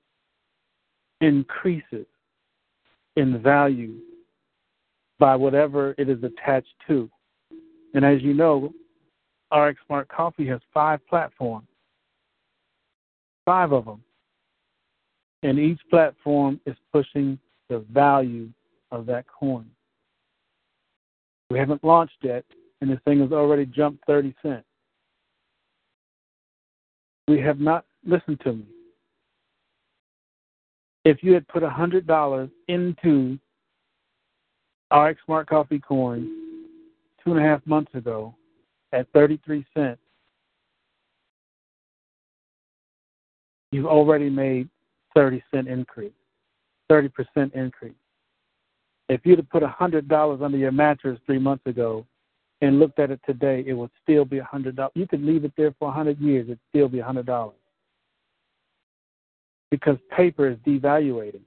increases 1.20 2.06
in 3.16 3.42
value 3.42 3.94
by 5.18 5.36
whatever 5.36 5.94
it 5.98 6.08
is 6.08 6.22
attached 6.22 6.74
to. 6.88 7.10
And 7.94 8.04
as 8.04 8.22
you 8.22 8.34
know, 8.34 8.72
RX 9.54 9.80
Smart 9.86 10.08
Coffee 10.08 10.46
has 10.46 10.60
five 10.72 11.00
platforms, 11.08 11.68
five 13.44 13.72
of 13.72 13.84
them. 13.84 14.02
And 15.42 15.58
each 15.58 15.80
platform 15.90 16.60
is 16.66 16.76
pushing 16.92 17.38
the 17.68 17.80
value 17.92 18.48
of 18.90 19.06
that 19.06 19.24
coin. 19.26 19.66
We 21.50 21.58
haven't 21.58 21.84
launched 21.84 22.18
yet, 22.22 22.44
and 22.80 22.90
this 22.90 23.00
thing 23.04 23.20
has 23.20 23.32
already 23.32 23.66
jumped 23.66 24.04
30 24.06 24.34
cents. 24.42 24.64
We 27.28 27.40
have 27.40 27.60
not 27.60 27.84
listened 28.06 28.40
to 28.44 28.54
me. 28.54 28.64
If 31.04 31.22
you 31.22 31.34
had 31.34 31.46
put 31.48 31.62
$100 31.62 32.50
into 32.68 33.38
RX 34.94 35.20
Smart 35.24 35.48
Coffee 35.48 35.80
coin 35.80 36.28
two 37.24 37.32
and 37.32 37.38
a 37.38 37.42
half 37.42 37.66
months 37.66 37.94
ago 37.94 38.34
at 38.92 39.10
33 39.12 39.64
cents, 39.74 40.00
you've 43.72 43.86
already 43.86 44.30
made 44.30 44.68
30 45.16 45.42
cent 45.50 45.66
increase, 45.66 46.12
30% 46.90 47.10
increase. 47.54 47.94
If 49.08 49.22
you'd 49.24 49.38
have 49.38 49.50
put 49.50 49.62
$100 49.62 50.42
under 50.42 50.56
your 50.56 50.70
mattress 50.70 51.18
three 51.26 51.38
months 51.38 51.66
ago 51.66 52.06
and 52.60 52.78
looked 52.78 53.00
at 53.00 53.10
it 53.10 53.20
today, 53.26 53.64
it 53.66 53.72
would 53.72 53.90
still 54.02 54.24
be 54.24 54.38
$100. 54.38 54.90
You 54.94 55.08
could 55.08 55.22
leave 55.22 55.44
it 55.44 55.52
there 55.56 55.74
for 55.78 55.88
100 55.88 56.20
years, 56.20 56.44
it'd 56.44 56.60
still 56.68 56.88
be 56.88 56.98
$100. 56.98 57.52
Because 59.70 59.96
paper 60.16 60.48
is 60.48 60.58
devaluating. 60.58 61.40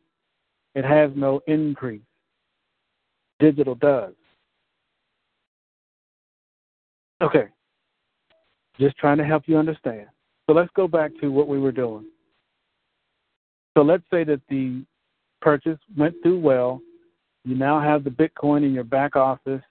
It 0.74 0.84
has 0.84 1.12
no 1.16 1.42
increase. 1.48 2.02
Digital 3.40 3.76
does. 3.76 4.14
Okay. 7.22 7.48
Just 8.80 8.98
trying 8.98 9.18
to 9.18 9.24
help 9.24 9.44
you 9.46 9.58
understand. 9.58 10.08
So 10.48 10.54
let's 10.54 10.70
go 10.76 10.88
back 10.88 11.12
to 11.22 11.30
what 11.30 11.48
we 11.48 11.60
were 11.60 11.72
doing. 11.72 12.06
So 13.76 13.84
let's 13.84 14.04
say 14.12 14.24
that 14.24 14.42
the 14.50 14.84
purchase 15.42 15.78
went 15.98 16.16
through 16.24 16.40
well. 16.40 16.82
You 17.44 17.56
now 17.56 17.80
have 17.80 18.04
the 18.04 18.10
Bitcoin 18.10 18.66
in 18.66 18.74
your 18.74 18.84
back 18.84 19.16
office, 19.16 19.62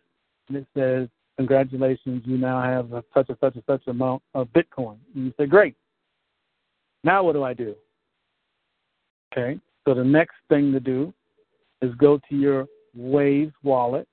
and 0.49 0.57
it 0.57 0.67
says, 0.77 1.09
Congratulations, 1.37 2.23
you 2.25 2.39
now 2.39 2.63
have 2.63 3.03
such 3.13 3.29
and 3.29 3.39
such 3.41 3.55
and 3.57 3.65
such 3.67 3.83
amount 3.89 4.23
of 4.35 4.47
Bitcoin. 4.49 4.99
And 5.15 5.25
you 5.27 5.33
say, 5.37 5.47
Great. 5.47 5.75
Now 7.03 7.25
what 7.25 7.33
do 7.33 7.43
I 7.43 7.55
do? 7.55 7.75
Okay, 9.33 9.59
so 9.85 9.95
the 9.95 10.05
next 10.05 10.37
thing 10.49 10.71
to 10.73 10.81
do 10.81 11.13
is 11.83 11.93
go 11.97 12.21
to 12.29 12.37
your 12.37 12.67
Waves 12.95 13.53
wallet. 13.65 14.07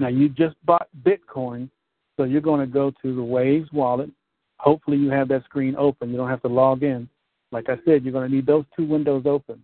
Now 0.00 0.08
you 0.08 0.28
just 0.28 0.56
bought 0.64 0.88
Bitcoin, 1.04 1.70
so 2.16 2.24
you're 2.24 2.40
going 2.40 2.60
to 2.60 2.66
go 2.66 2.92
to 3.02 3.14
the 3.14 3.22
Waves 3.22 3.70
wallet. 3.72 4.10
Hopefully 4.58 4.96
you 4.96 5.10
have 5.10 5.28
that 5.28 5.44
screen 5.44 5.76
open. 5.78 6.10
You 6.10 6.16
don't 6.16 6.28
have 6.28 6.42
to 6.42 6.48
log 6.48 6.82
in. 6.82 7.08
Like 7.52 7.68
I 7.68 7.76
said, 7.84 8.02
you're 8.02 8.12
going 8.12 8.28
to 8.28 8.34
need 8.34 8.46
those 8.46 8.64
two 8.76 8.86
windows 8.86 9.24
open. 9.26 9.62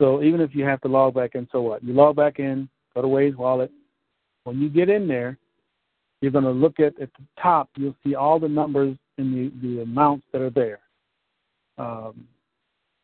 So 0.00 0.22
even 0.22 0.40
if 0.40 0.54
you 0.54 0.64
have 0.64 0.80
to 0.82 0.88
log 0.88 1.14
back 1.14 1.34
in, 1.34 1.48
so 1.52 1.62
what? 1.62 1.82
You 1.82 1.92
log 1.92 2.16
back 2.16 2.38
in, 2.38 2.68
go 2.94 3.02
to 3.02 3.08
Waves 3.08 3.36
wallet. 3.36 3.70
When 4.44 4.60
you 4.60 4.68
get 4.68 4.88
in 4.88 5.08
there, 5.08 5.38
you're 6.20 6.32
going 6.32 6.44
to 6.44 6.50
look 6.50 6.80
at 6.80 7.00
at 7.00 7.10
the 7.18 7.24
top. 7.40 7.68
You'll 7.76 7.96
see 8.04 8.14
all 8.14 8.38
the 8.38 8.48
numbers 8.48 8.96
and 9.18 9.34
the, 9.34 9.66
the 9.66 9.82
amounts 9.82 10.26
that 10.32 10.40
are 10.40 10.50
there. 10.50 10.80
Um, 11.78 12.26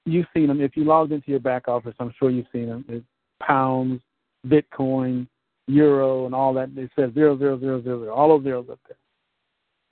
you've 0.07 0.27
seen 0.35 0.49
them. 0.49 0.61
If 0.61 0.77
you 0.77 0.85
logged 0.85 1.13
into 1.13 1.31
your 1.31 1.41
back 1.41 1.69
office, 1.69 1.95
I'm 1.99 2.13
sure 2.19 2.31
you've 2.31 2.47
seen 2.53 2.69
them. 2.69 2.85
It's 2.89 3.05
pounds, 3.41 4.01
Bitcoin, 4.47 5.27
euro, 5.67 6.27
and 6.27 6.35
all 6.35 6.55
that. 6.55 6.71
It 6.77 6.91
says 6.97 7.13
zero, 7.15 7.39
zero, 7.39 7.59
zero, 7.59 7.83
zero, 7.83 8.01
zero. 8.01 8.15
All 8.15 8.29
those 8.29 8.45
zeros 8.45 8.67
up 8.71 8.79
there. 8.89 8.97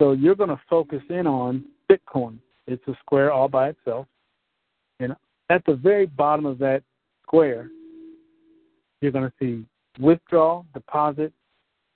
So 0.00 0.12
you're 0.12 0.34
going 0.34 0.50
to 0.50 0.60
focus 0.68 1.02
in 1.10 1.26
on 1.26 1.64
Bitcoin. 1.90 2.38
It's 2.70 2.86
a 2.88 2.94
square 3.00 3.32
all 3.32 3.48
by 3.48 3.70
itself. 3.70 4.06
And 5.00 5.14
at 5.48 5.64
the 5.66 5.74
very 5.74 6.06
bottom 6.06 6.46
of 6.46 6.58
that 6.58 6.82
square, 7.22 7.70
you're 9.00 9.12
going 9.12 9.28
to 9.28 9.32
see 9.40 9.64
withdraw, 9.98 10.62
deposit. 10.74 11.32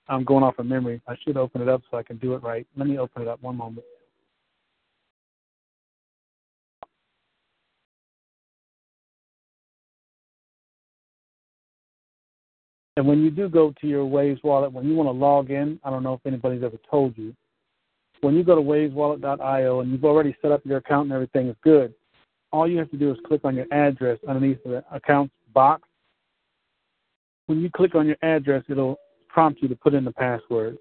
I'm 0.07 0.23
going 0.23 0.43
off 0.43 0.59
of 0.59 0.65
memory. 0.65 1.01
I 1.07 1.15
should 1.23 1.37
open 1.37 1.61
it 1.61 1.69
up 1.69 1.81
so 1.89 1.97
I 1.97 2.03
can 2.03 2.17
do 2.17 2.33
it 2.35 2.43
right. 2.43 2.67
Let 2.77 2.87
me 2.87 2.99
open 2.99 3.23
it 3.23 3.27
up 3.27 3.41
one 3.41 3.57
moment. 3.57 3.85
And 12.97 13.05
when 13.05 13.23
you 13.23 13.29
do 13.29 13.49
go 13.49 13.73
to 13.81 13.87
your 13.87 14.05
Waves 14.05 14.39
wallet, 14.43 14.71
when 14.71 14.87
you 14.87 14.95
want 14.95 15.07
to 15.07 15.11
log 15.11 15.51
in, 15.51 15.79
I 15.83 15.89
don't 15.89 16.03
know 16.03 16.13
if 16.13 16.21
anybody's 16.25 16.63
ever 16.63 16.77
told 16.89 17.17
you, 17.17 17.35
when 18.25 18.33
you 18.33 18.43
go 18.43 18.55
to 18.55 18.61
waveswallet.io 18.61 19.81
and 19.81 19.91
you've 19.91 20.03
already 20.03 20.35
set 20.41 20.51
up 20.51 20.65
your 20.65 20.77
account 20.77 21.03
and 21.03 21.13
everything 21.13 21.47
is 21.47 21.55
good, 21.63 21.93
all 22.51 22.67
you 22.67 22.79
have 22.79 22.89
to 22.89 22.97
do 22.97 23.11
is 23.11 23.19
click 23.27 23.41
on 23.43 23.55
your 23.55 23.67
address 23.71 24.17
underneath 24.27 24.57
the 24.63 24.83
accounts 24.91 25.31
box. 25.53 25.87
When 27.45 27.61
you 27.61 27.69
click 27.69 27.93
on 27.93 28.07
your 28.07 28.17
address, 28.23 28.63
it'll 28.67 28.97
prompt 29.29 29.61
you 29.61 29.67
to 29.67 29.75
put 29.75 29.93
in 29.93 30.03
the 30.03 30.11
password. 30.11 30.79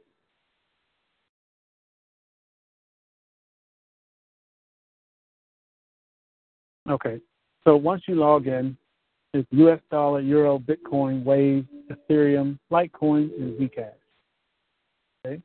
Okay, 6.88 7.20
so 7.64 7.76
once 7.76 8.04
you 8.08 8.14
log 8.14 8.46
in, 8.46 8.74
it's 9.34 9.46
US 9.50 9.80
dollar, 9.90 10.20
euro, 10.20 10.58
Bitcoin, 10.58 11.22
Wave, 11.24 11.66
Ethereum, 11.90 12.58
Litecoin, 12.72 13.30
and 13.38 13.58
Zcash. 13.58 13.90
Okay? 15.26 15.42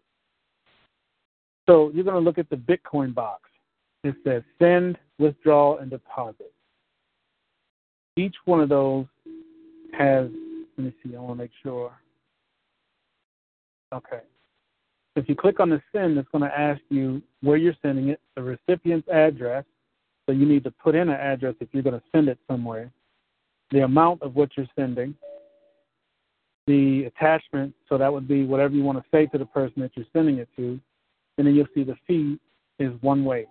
So 1.69 1.91
you're 1.93 2.03
going 2.03 2.15
to 2.15 2.19
look 2.19 2.39
at 2.39 2.49
the 2.49 2.55
Bitcoin 2.55 3.13
box. 3.13 3.43
It 4.03 4.15
says 4.23 4.41
send, 4.57 4.97
withdraw, 5.19 5.77
and 5.77 5.91
deposit. 5.91 6.51
Each 8.17 8.35
one 8.45 8.59
of 8.59 8.69
those 8.69 9.05
has, 9.95 10.29
let 10.77 10.85
me 10.85 10.93
see, 11.03 11.15
I 11.15 11.19
want 11.19 11.37
to 11.37 11.43
make 11.43 11.51
sure. 11.61 11.91
Okay. 13.93 14.21
If 15.15 15.29
you 15.29 15.35
click 15.35 15.59
on 15.59 15.69
the 15.69 15.79
send, 15.91 16.17
it's 16.17 16.27
going 16.31 16.43
to 16.43 16.59
ask 16.59 16.81
you 16.89 17.21
where 17.41 17.57
you're 17.57 17.75
sending 17.83 18.09
it, 18.09 18.19
the 18.35 18.41
recipient's 18.41 19.07
address. 19.07 19.63
So 20.25 20.31
you 20.31 20.47
need 20.47 20.63
to 20.63 20.71
put 20.71 20.95
in 20.95 21.09
an 21.09 21.19
address 21.19 21.53
if 21.59 21.67
you're 21.71 21.83
going 21.83 21.99
to 21.99 22.05
send 22.11 22.29
it 22.29 22.39
somewhere 22.49 22.91
the 23.69 23.81
amount 23.81 24.23
of 24.23 24.33
what 24.33 24.49
you're 24.57 24.65
sending, 24.75 25.13
the 26.65 27.03
attachment, 27.03 27.75
so 27.87 27.99
that 27.99 28.11
would 28.11 28.27
be 28.27 28.43
whatever 28.43 28.73
you 28.73 28.81
want 28.81 28.97
to 28.97 29.05
say 29.11 29.27
to 29.27 29.37
the 29.37 29.45
person 29.45 29.83
that 29.83 29.91
you're 29.95 30.07
sending 30.11 30.39
it 30.39 30.49
to, 30.55 30.79
and 31.39 31.47
then 31.47 31.55
you'll 31.55 31.67
see 31.73 31.83
the 31.83 31.95
fee 32.05 32.37
is 32.79 32.91
one 33.01 33.23
way. 33.23 33.47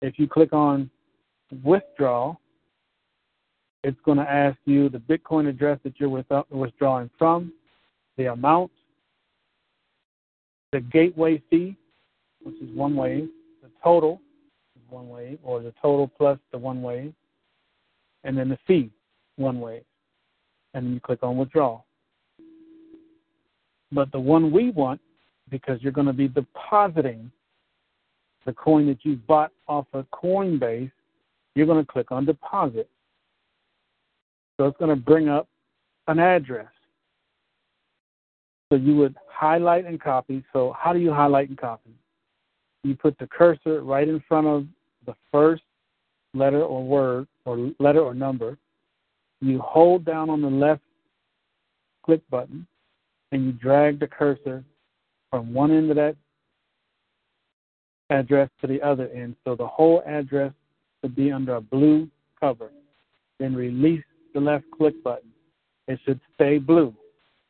If 0.00 0.18
you 0.18 0.26
click 0.26 0.54
on 0.54 0.90
withdraw, 1.62 2.34
it's 3.84 4.00
going 4.06 4.16
to 4.16 4.28
ask 4.28 4.56
you 4.64 4.88
the 4.88 4.98
Bitcoin 4.98 5.46
address 5.46 5.78
that 5.84 6.00
you're 6.00 6.24
uh, 6.30 6.42
withdrawing 6.50 7.10
from, 7.18 7.52
the 8.16 8.32
amount, 8.32 8.70
the 10.72 10.80
gateway 10.80 11.42
fee, 11.50 11.76
which 12.42 12.56
is 12.62 12.74
one 12.74 12.96
way, 12.96 13.26
the 13.62 13.68
total 13.84 14.18
one 14.88 15.08
wave, 15.08 15.38
or 15.42 15.60
the 15.60 15.72
total 15.82 16.08
plus 16.08 16.38
the 16.50 16.58
one 16.58 16.80
way, 16.80 17.12
and 18.24 18.36
then 18.36 18.48
the 18.48 18.58
fee, 18.66 18.90
one 19.36 19.60
way. 19.60 19.82
And 20.72 20.86
then 20.86 20.94
you 20.94 21.00
click 21.00 21.22
on 21.22 21.36
withdraw. 21.36 21.82
But 23.90 24.10
the 24.12 24.20
one 24.20 24.50
we 24.50 24.70
want, 24.70 25.00
because 25.52 25.80
you're 25.82 25.92
going 25.92 26.08
to 26.08 26.12
be 26.12 26.26
depositing 26.26 27.30
the 28.44 28.52
coin 28.54 28.88
that 28.88 29.04
you 29.04 29.16
bought 29.28 29.52
off 29.68 29.86
of 29.92 30.06
Coinbase, 30.10 30.90
you're 31.54 31.66
going 31.66 31.84
to 31.84 31.92
click 31.92 32.10
on 32.10 32.24
deposit. 32.24 32.88
So 34.56 34.66
it's 34.66 34.78
going 34.78 34.88
to 34.88 34.96
bring 34.96 35.28
up 35.28 35.46
an 36.08 36.18
address. 36.18 36.72
So 38.72 38.76
you 38.76 38.96
would 38.96 39.14
highlight 39.28 39.84
and 39.84 40.00
copy. 40.00 40.42
So 40.52 40.74
how 40.76 40.92
do 40.92 40.98
you 40.98 41.12
highlight 41.12 41.50
and 41.50 41.58
copy? 41.58 41.90
You 42.82 42.96
put 42.96 43.16
the 43.18 43.28
cursor 43.28 43.82
right 43.82 44.08
in 44.08 44.20
front 44.26 44.46
of 44.46 44.66
the 45.06 45.14
first 45.30 45.62
letter 46.34 46.62
or 46.62 46.82
word 46.82 47.28
or 47.44 47.70
letter 47.78 48.00
or 48.00 48.14
number. 48.14 48.56
You 49.40 49.60
hold 49.60 50.04
down 50.04 50.30
on 50.30 50.40
the 50.40 50.48
left 50.48 50.80
click 52.04 52.22
button 52.30 52.66
and 53.30 53.44
you 53.44 53.52
drag 53.52 54.00
the 54.00 54.06
cursor 54.06 54.64
from 55.32 55.54
one 55.54 55.70
end 55.70 55.88
of 55.88 55.96
that 55.96 56.14
address 58.10 58.50
to 58.60 58.66
the 58.66 58.80
other 58.82 59.08
end. 59.08 59.34
So 59.44 59.56
the 59.56 59.66
whole 59.66 60.02
address 60.06 60.52
should 61.00 61.16
be 61.16 61.32
under 61.32 61.54
a 61.54 61.60
blue 61.60 62.06
cover. 62.38 62.70
Then 63.38 63.54
release 63.54 64.04
the 64.34 64.40
left 64.40 64.66
click 64.76 65.02
button. 65.02 65.30
It 65.88 65.98
should 66.04 66.20
stay 66.34 66.58
blue. 66.58 66.94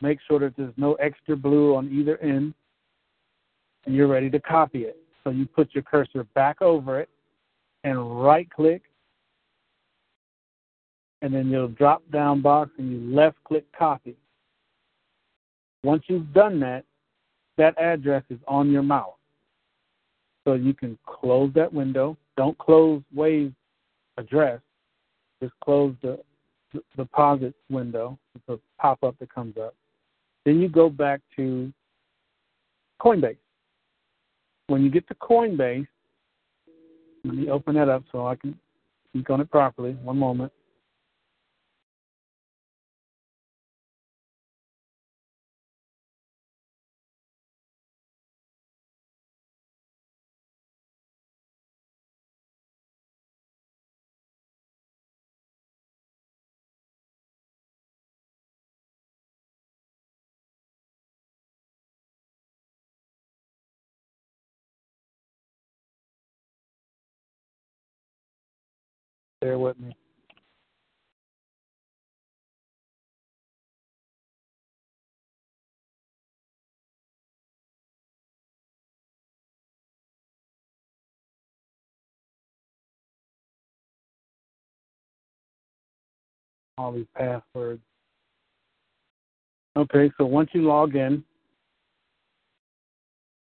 Make 0.01 0.21
sure 0.29 0.39
that 0.39 0.57
there's 0.57 0.73
no 0.77 0.95
extra 0.95 1.37
blue 1.37 1.75
on 1.75 1.91
either 1.93 2.19
end. 2.19 2.55
And 3.85 3.97
you're 3.97 4.07
ready 4.07 4.31
to 4.31 4.39
copy 4.39 4.85
it. 4.85 4.97
So 5.25 5.31
you 5.31 5.45
put 5.45 5.75
your 5.75 5.83
cursor 5.83 6.23
back 6.35 6.63
over 6.63 7.01
it 7.01 7.09
and 7.83 8.23
right 8.23 8.49
click. 8.49 8.83
And 11.21 11.35
then 11.35 11.49
you'll 11.49 11.69
drop 11.69 12.03
down 12.13 12.43
box 12.43 12.71
and 12.79 12.93
you 12.93 13.15
left 13.15 13.43
click 13.43 13.65
copy. 13.77 14.17
Once 15.83 16.05
you've 16.07 16.33
done 16.33 16.61
that, 16.61 16.85
that 17.59 17.79
address 17.79 18.25
is 18.31 18.39
on 18.49 18.71
your 18.71 18.83
mouse. 18.83 19.15
So 20.45 20.55
you 20.55 20.75
can 20.75 20.99
close 21.07 21.51
that 21.55 21.73
window. 21.73 22.17
Don't 22.37 22.57
close 22.59 23.03
Wave 23.15 23.53
address. 24.17 24.61
Just 25.43 25.53
close 25.63 25.95
the 26.03 26.19
deposit 26.97 27.55
window. 27.71 28.19
It's 28.35 28.45
a 28.49 28.59
pop 28.81 29.03
up 29.05 29.17
that 29.21 29.33
comes 29.33 29.57
up. 29.57 29.75
Then 30.45 30.61
you 30.61 30.69
go 30.69 30.89
back 30.89 31.21
to 31.37 31.73
Coinbase. 33.01 33.37
When 34.67 34.83
you 34.83 34.91
get 34.91 35.07
to 35.09 35.15
Coinbase, 35.15 35.87
let 37.25 37.35
me 37.35 37.51
open 37.51 37.75
that 37.77 37.89
up 37.89 38.03
so 38.11 38.27
I 38.27 38.35
can 38.35 38.59
speak 39.11 39.31
on 39.31 39.41
it 39.41 39.51
properly. 39.51 39.93
One 40.03 40.19
moment. 40.19 40.53
Bear 69.43 69.59
with 69.59 69.77
me. 69.81 69.93
All 86.79 86.93
these 86.93 87.05
passwords. 87.17 87.83
Okay, 89.77 90.13
so 90.17 90.25
once 90.25 90.51
you 90.53 90.63
log 90.63 90.95
in, 90.95 91.25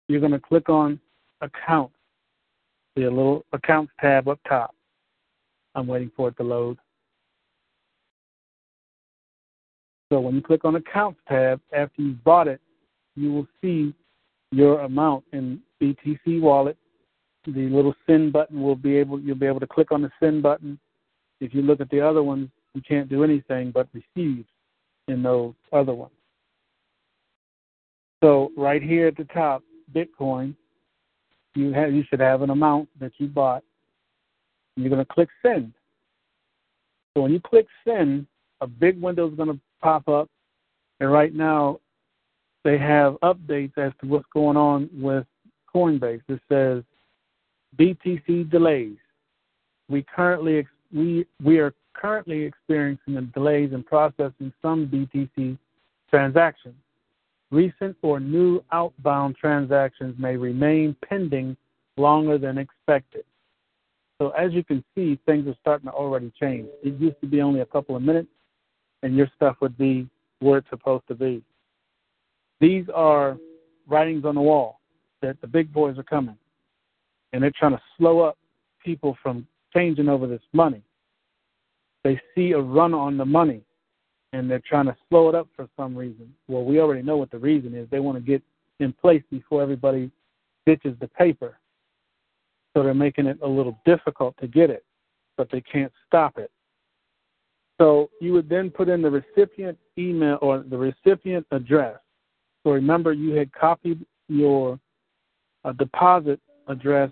you're 0.09 0.19
going 0.19 0.33
to 0.33 0.39
click 0.39 0.67
on 0.67 0.99
Accounts, 1.39 1.95
the 2.97 3.03
little 3.03 3.45
Accounts 3.53 3.93
tab 4.01 4.27
up 4.27 4.39
top. 4.45 4.74
I'm 5.75 5.87
waiting 5.87 6.11
for 6.15 6.29
it 6.29 6.37
to 6.37 6.43
load. 6.43 6.77
So 10.11 10.19
when 10.19 10.35
you 10.35 10.41
click 10.41 10.63
on 10.65 10.75
Accounts 10.75 11.19
tab, 11.27 11.59
after 11.73 12.01
you've 12.01 12.23
bought 12.23 12.47
it, 12.47 12.61
you 13.15 13.33
will 13.33 13.47
see 13.61 13.93
your 14.51 14.81
amount 14.81 15.25
in 15.33 15.61
BTC 15.81 16.39
Wallet. 16.41 16.77
The 17.45 17.69
little 17.69 17.95
send 18.07 18.33
button 18.33 18.61
will 18.61 18.75
be 18.75 18.95
able 18.97 19.19
you'll 19.19 19.35
be 19.35 19.45
able 19.45 19.59
to 19.59 19.67
click 19.67 19.91
on 19.91 20.01
the 20.01 20.11
send 20.19 20.41
button. 20.41 20.79
If 21.39 21.53
you 21.53 21.61
look 21.61 21.81
at 21.81 21.89
the 21.89 22.01
other 22.01 22.23
ones, 22.23 22.49
you 22.73 22.81
can't 22.81 23.09
do 23.09 23.23
anything 23.23 23.71
but 23.71 23.87
receive 23.93 24.45
in 25.07 25.21
those 25.21 25.53
other 25.71 25.93
ones. 25.93 26.13
So 28.23 28.51
right 28.57 28.81
here 28.81 29.07
at 29.07 29.17
the 29.17 29.25
top, 29.25 29.63
Bitcoin, 29.93 30.55
you 31.53 31.71
have 31.73 31.93
you 31.93 32.03
should 32.09 32.19
have 32.19 32.41
an 32.41 32.49
amount 32.49 32.89
that 32.99 33.11
you 33.17 33.27
bought 33.27 33.63
you're 34.75 34.89
going 34.89 35.05
to 35.05 35.13
click 35.13 35.29
send. 35.41 35.73
So 37.13 37.21
when 37.21 37.31
you 37.31 37.39
click 37.39 37.67
send, 37.87 38.27
a 38.61 38.67
big 38.67 39.01
window 39.01 39.27
is 39.29 39.35
going 39.35 39.49
to 39.49 39.59
pop 39.81 40.07
up. 40.07 40.29
And 40.99 41.11
right 41.11 41.33
now, 41.33 41.79
they 42.63 42.77
have 42.77 43.13
updates 43.23 43.77
as 43.77 43.91
to 44.01 44.07
what's 44.07 44.25
going 44.33 44.57
on 44.57 44.89
with 44.93 45.25
Coinbase. 45.73 46.21
It 46.27 46.41
says 46.49 46.83
BTC 47.77 48.49
delays. 48.49 48.97
We 49.89 50.03
currently 50.03 50.65
we 50.93 51.27
we 51.43 51.59
are 51.59 51.73
currently 51.93 52.43
experiencing 52.43 53.31
delays 53.33 53.71
in 53.73 53.83
processing 53.83 54.51
some 54.61 54.87
BTC 54.87 55.57
transactions. 56.09 56.75
Recent 57.51 57.95
or 58.01 58.19
new 58.19 58.63
outbound 58.71 59.35
transactions 59.35 60.15
may 60.17 60.35
remain 60.35 60.95
pending 61.07 61.55
longer 61.97 62.37
than 62.37 62.57
expected. 62.57 63.23
So 64.17 64.29
as 64.29 64.53
you 64.53 64.63
can 64.63 64.83
see, 64.95 65.19
things 65.25 65.47
are 65.47 65.55
starting 65.61 65.87
to 65.87 65.93
already 65.93 66.31
change. 66.39 66.67
It 66.83 66.99
used 66.99 67.19
to 67.21 67.27
be 67.27 67.41
only 67.41 67.61
a 67.61 67.65
couple 67.65 67.95
of 67.95 68.01
minutes, 68.01 68.29
and 69.03 69.15
your 69.15 69.29
stuff 69.35 69.57
would 69.61 69.77
be 69.77 70.07
where 70.39 70.59
it's 70.59 70.69
supposed 70.69 71.07
to 71.09 71.15
be. 71.15 71.43
These 72.61 72.85
are 72.93 73.37
writings 73.87 74.23
on 74.25 74.35
the 74.35 74.41
wall 74.41 74.79
that 75.21 75.39
the 75.41 75.47
big 75.47 75.73
boys 75.73 75.97
are 75.97 76.03
coming, 76.03 76.37
and 77.33 77.43
they're 77.43 77.51
trying 77.57 77.73
to 77.73 77.81
slow 77.97 78.21
up 78.21 78.37
people 78.83 79.17
from 79.21 79.45
changing 79.73 80.07
over 80.07 80.27
this 80.27 80.41
money. 80.53 80.81
They 82.03 82.21
see 82.35 82.51
a 82.51 82.59
run 82.59 82.93
on 82.93 83.17
the 83.17 83.25
money, 83.25 83.61
and 84.31 84.49
they're 84.49 84.61
trying 84.65 84.85
to 84.85 84.95
slow 85.09 85.27
it 85.27 85.35
up 85.35 85.47
for 85.55 85.67
some 85.75 85.95
reason. 85.95 86.33
Well, 86.47 86.63
we 86.63 86.79
already 86.79 87.01
know 87.01 87.17
what 87.17 87.31
the 87.31 87.39
reason 87.39 87.73
is. 87.75 87.89
They 87.89 87.99
want 87.99 88.17
to 88.17 88.23
get 88.23 88.41
in 88.79 88.93
place 88.93 89.23
before 89.29 89.61
everybody 89.61 90.11
ditches 90.65 90.95
the 90.99 91.07
paper 91.07 91.57
so 92.75 92.83
they're 92.83 92.93
making 92.93 93.25
it 93.25 93.39
a 93.41 93.47
little 93.47 93.79
difficult 93.85 94.35
to 94.41 94.47
get 94.47 94.69
it, 94.69 94.83
but 95.37 95.49
they 95.49 95.61
can't 95.61 95.91
stop 96.05 96.37
it. 96.37 96.51
So 97.79 98.09
you 98.21 98.33
would 98.33 98.49
then 98.49 98.69
put 98.69 98.89
in 98.89 99.01
the 99.01 99.09
recipient 99.09 99.77
email 99.97 100.37
or 100.41 100.59
the 100.59 100.77
recipient 100.77 101.45
address. 101.51 101.97
So 102.63 102.71
remember, 102.71 103.13
you 103.13 103.31
had 103.31 103.51
copied 103.53 104.05
your 104.27 104.79
uh, 105.63 105.73
deposit 105.73 106.39
address 106.67 107.11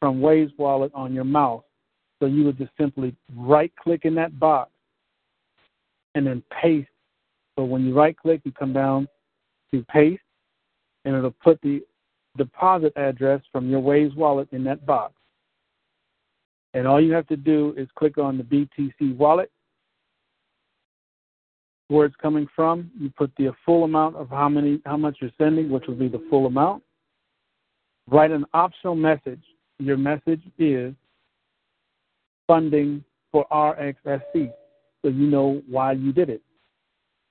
from 0.00 0.20
Waves 0.20 0.52
Wallet 0.58 0.92
on 0.94 1.12
your 1.14 1.24
mouse. 1.24 1.64
So 2.20 2.26
you 2.26 2.44
would 2.44 2.58
just 2.58 2.72
simply 2.78 3.14
right 3.36 3.72
click 3.76 4.04
in 4.04 4.14
that 4.16 4.38
box 4.38 4.70
and 6.14 6.26
then 6.26 6.42
paste. 6.62 6.88
So 7.56 7.64
when 7.64 7.84
you 7.84 7.94
right 7.94 8.16
click, 8.16 8.40
you 8.44 8.52
come 8.52 8.72
down 8.72 9.08
to 9.72 9.84
paste, 9.84 10.22
and 11.04 11.14
it'll 11.14 11.30
put 11.30 11.60
the 11.60 11.82
deposit 12.36 12.92
address 12.96 13.40
from 13.52 13.70
your 13.70 13.80
Waves 13.80 14.14
wallet 14.14 14.48
in 14.52 14.64
that 14.64 14.84
box. 14.84 15.14
And 16.74 16.86
all 16.86 17.00
you 17.00 17.12
have 17.12 17.26
to 17.28 17.36
do 17.36 17.74
is 17.76 17.88
click 17.96 18.18
on 18.18 18.36
the 18.36 18.42
BTC 18.44 19.16
wallet, 19.16 19.50
where 21.88 22.06
it's 22.06 22.16
coming 22.16 22.48
from. 22.54 22.90
You 22.98 23.10
put 23.16 23.30
the 23.36 23.52
full 23.64 23.84
amount 23.84 24.16
of 24.16 24.28
how 24.28 24.48
many 24.48 24.80
how 24.84 24.96
much 24.96 25.18
you're 25.20 25.30
sending, 25.38 25.70
which 25.70 25.84
will 25.86 25.94
be 25.94 26.08
the 26.08 26.24
full 26.28 26.46
amount. 26.46 26.82
Write 28.08 28.32
an 28.32 28.44
optional 28.52 28.96
message. 28.96 29.42
Your 29.78 29.96
message 29.96 30.42
is 30.58 30.94
funding 32.46 33.04
for 33.30 33.46
RXSC, 33.52 34.52
so 35.02 35.08
you 35.08 35.26
know 35.26 35.62
why 35.68 35.92
you 35.92 36.12
did 36.12 36.28
it. 36.28 36.42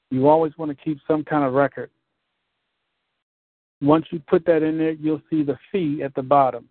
You 0.09 0.27
always 0.27 0.53
want 0.57 0.69
to 0.69 0.83
keep 0.83 0.99
some 1.07 1.23
kind 1.23 1.43
of 1.43 1.53
record 1.53 1.89
Once 3.81 4.05
you 4.11 4.19
put 4.27 4.45
that 4.45 4.63
in 4.63 4.77
there, 4.77 4.91
you'll 4.91 5.21
see 5.29 5.43
the 5.43 5.57
fee 5.71 6.01
at 6.03 6.13
the 6.15 6.21
bottom. 6.21 6.69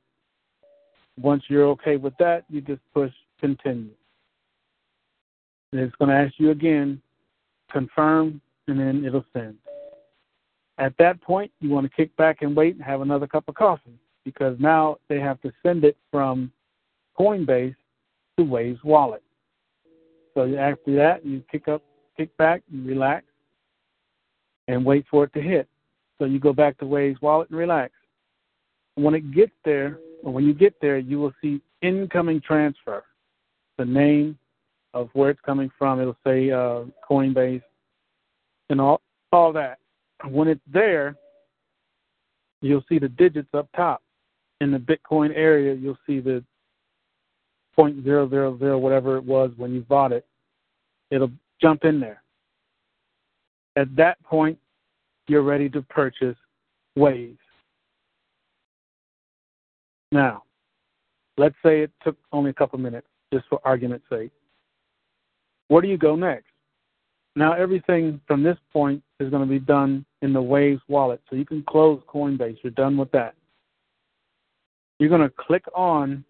Once 1.18 1.42
you're 1.48 1.66
okay 1.66 1.96
with 1.96 2.14
that, 2.18 2.44
you 2.48 2.60
just 2.60 2.80
push 2.94 3.12
continue. 3.38 3.90
And 5.72 5.80
it's 5.80 5.94
going 5.96 6.08
to 6.10 6.16
ask 6.16 6.34
you 6.38 6.50
again, 6.50 7.00
confirm, 7.70 8.40
and 8.68 8.78
then 8.78 9.04
it'll 9.04 9.24
send. 9.32 9.56
At 10.78 10.94
that 10.98 11.20
point, 11.20 11.50
you 11.60 11.70
want 11.70 11.84
to 11.88 11.94
kick 11.94 12.14
back 12.16 12.38
and 12.40 12.56
wait 12.56 12.74
and 12.76 12.84
have 12.84 13.02
another 13.02 13.26
cup 13.26 13.44
of 13.48 13.54
coffee 13.54 13.98
because 14.24 14.56
now 14.58 14.96
they 15.08 15.20
have 15.20 15.40
to 15.42 15.52
send 15.62 15.84
it 15.84 15.96
from 16.10 16.50
Coinbase 17.18 17.76
to 18.38 18.44
Waves 18.44 18.80
wallet. 18.82 19.22
So 20.34 20.42
after 20.56 20.94
that, 20.96 21.26
you 21.26 21.42
kick 21.50 21.68
up, 21.68 21.82
kick 22.16 22.34
back, 22.36 22.62
and 22.72 22.86
relax, 22.86 23.26
and 24.68 24.84
wait 24.84 25.04
for 25.10 25.24
it 25.24 25.32
to 25.34 25.42
hit. 25.42 25.68
So 26.22 26.26
you 26.26 26.38
go 26.38 26.52
back 26.52 26.78
to 26.78 26.86
Waves 26.86 27.20
wallet 27.20 27.50
and 27.50 27.58
relax. 27.58 27.92
When 28.94 29.12
it 29.12 29.34
gets 29.34 29.50
there, 29.64 29.98
or 30.22 30.32
when 30.32 30.44
you 30.44 30.54
get 30.54 30.72
there, 30.80 30.98
you 30.98 31.18
will 31.18 31.32
see 31.42 31.60
incoming 31.82 32.40
transfer, 32.40 33.02
the 33.76 33.84
name 33.84 34.38
of 34.94 35.10
where 35.14 35.30
it's 35.30 35.40
coming 35.40 35.68
from. 35.76 36.00
It'll 36.00 36.16
say 36.24 36.52
uh, 36.52 36.84
Coinbase 37.10 37.64
and 38.70 38.80
all 38.80 39.00
all 39.32 39.52
that. 39.54 39.78
When 40.24 40.46
it's 40.46 40.60
there, 40.72 41.16
you'll 42.60 42.84
see 42.88 43.00
the 43.00 43.08
digits 43.08 43.48
up 43.52 43.68
top. 43.74 44.00
In 44.60 44.70
the 44.70 44.78
Bitcoin 44.78 45.32
area, 45.34 45.74
you'll 45.74 45.98
see 46.06 46.20
the 46.20 46.44
point 47.74 48.04
zero 48.04 48.30
zero 48.30 48.56
zero 48.60 48.78
whatever 48.78 49.16
it 49.16 49.24
was 49.24 49.50
when 49.56 49.74
you 49.74 49.80
bought 49.80 50.12
it. 50.12 50.24
It'll 51.10 51.32
jump 51.60 51.84
in 51.84 51.98
there. 51.98 52.22
At 53.74 53.96
that 53.96 54.22
point, 54.22 54.56
you're 55.32 55.42
ready 55.42 55.70
to 55.70 55.80
purchase 55.80 56.36
Waves. 56.94 57.38
Now, 60.12 60.42
let's 61.38 61.54
say 61.64 61.80
it 61.80 61.90
took 62.04 62.18
only 62.32 62.50
a 62.50 62.52
couple 62.52 62.78
minutes, 62.78 63.06
just 63.32 63.46
for 63.48 63.58
argument's 63.64 64.04
sake. 64.10 64.30
Where 65.68 65.80
do 65.80 65.88
you 65.88 65.96
go 65.96 66.16
next? 66.16 66.44
Now, 67.34 67.54
everything 67.54 68.20
from 68.26 68.42
this 68.42 68.58
point 68.74 69.02
is 69.20 69.30
going 69.30 69.40
to 69.40 69.48
be 69.48 69.58
done 69.58 70.04
in 70.20 70.34
the 70.34 70.42
Waves 70.42 70.82
wallet. 70.86 71.22
So 71.30 71.36
you 71.36 71.46
can 71.46 71.62
close 71.62 72.02
Coinbase. 72.12 72.58
You're 72.62 72.72
done 72.72 72.98
with 72.98 73.10
that. 73.12 73.34
You're 74.98 75.08
going 75.08 75.22
to 75.22 75.30
click 75.30 75.64
on 75.74 76.26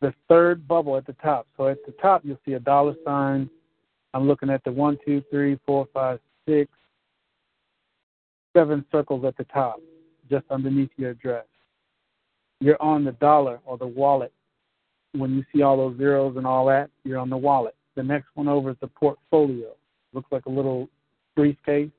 the 0.00 0.14
third 0.30 0.66
bubble 0.66 0.96
at 0.96 1.06
the 1.06 1.12
top. 1.22 1.46
So 1.58 1.68
at 1.68 1.84
the 1.84 1.92
top, 2.00 2.22
you'll 2.24 2.40
see 2.46 2.54
a 2.54 2.60
dollar 2.60 2.94
sign. 3.04 3.50
I'm 4.14 4.26
looking 4.26 4.48
at 4.48 4.64
the 4.64 4.72
one, 4.72 4.96
two, 5.04 5.22
three, 5.30 5.60
four, 5.66 5.86
five, 5.92 6.20
six, 6.48 6.70
seven 8.56 8.84
circles 8.90 9.24
at 9.24 9.36
the 9.36 9.44
top, 9.44 9.80
just 10.30 10.44
underneath 10.50 10.90
your 10.96 11.10
address. 11.10 11.44
You're 12.60 12.80
on 12.82 13.04
the 13.04 13.12
dollar 13.12 13.60
or 13.66 13.76
the 13.76 13.86
wallet. 13.86 14.32
When 15.12 15.34
you 15.34 15.44
see 15.54 15.62
all 15.62 15.76
those 15.76 15.98
zeros 15.98 16.36
and 16.36 16.46
all 16.46 16.66
that, 16.66 16.90
you're 17.04 17.18
on 17.18 17.28
the 17.28 17.36
wallet. 17.36 17.74
The 17.96 18.02
next 18.02 18.28
one 18.34 18.48
over 18.48 18.70
is 18.70 18.76
the 18.80 18.86
portfolio. 18.86 19.72
Looks 20.14 20.32
like 20.32 20.46
a 20.46 20.50
little 20.50 20.88
briefcase. 21.34 21.90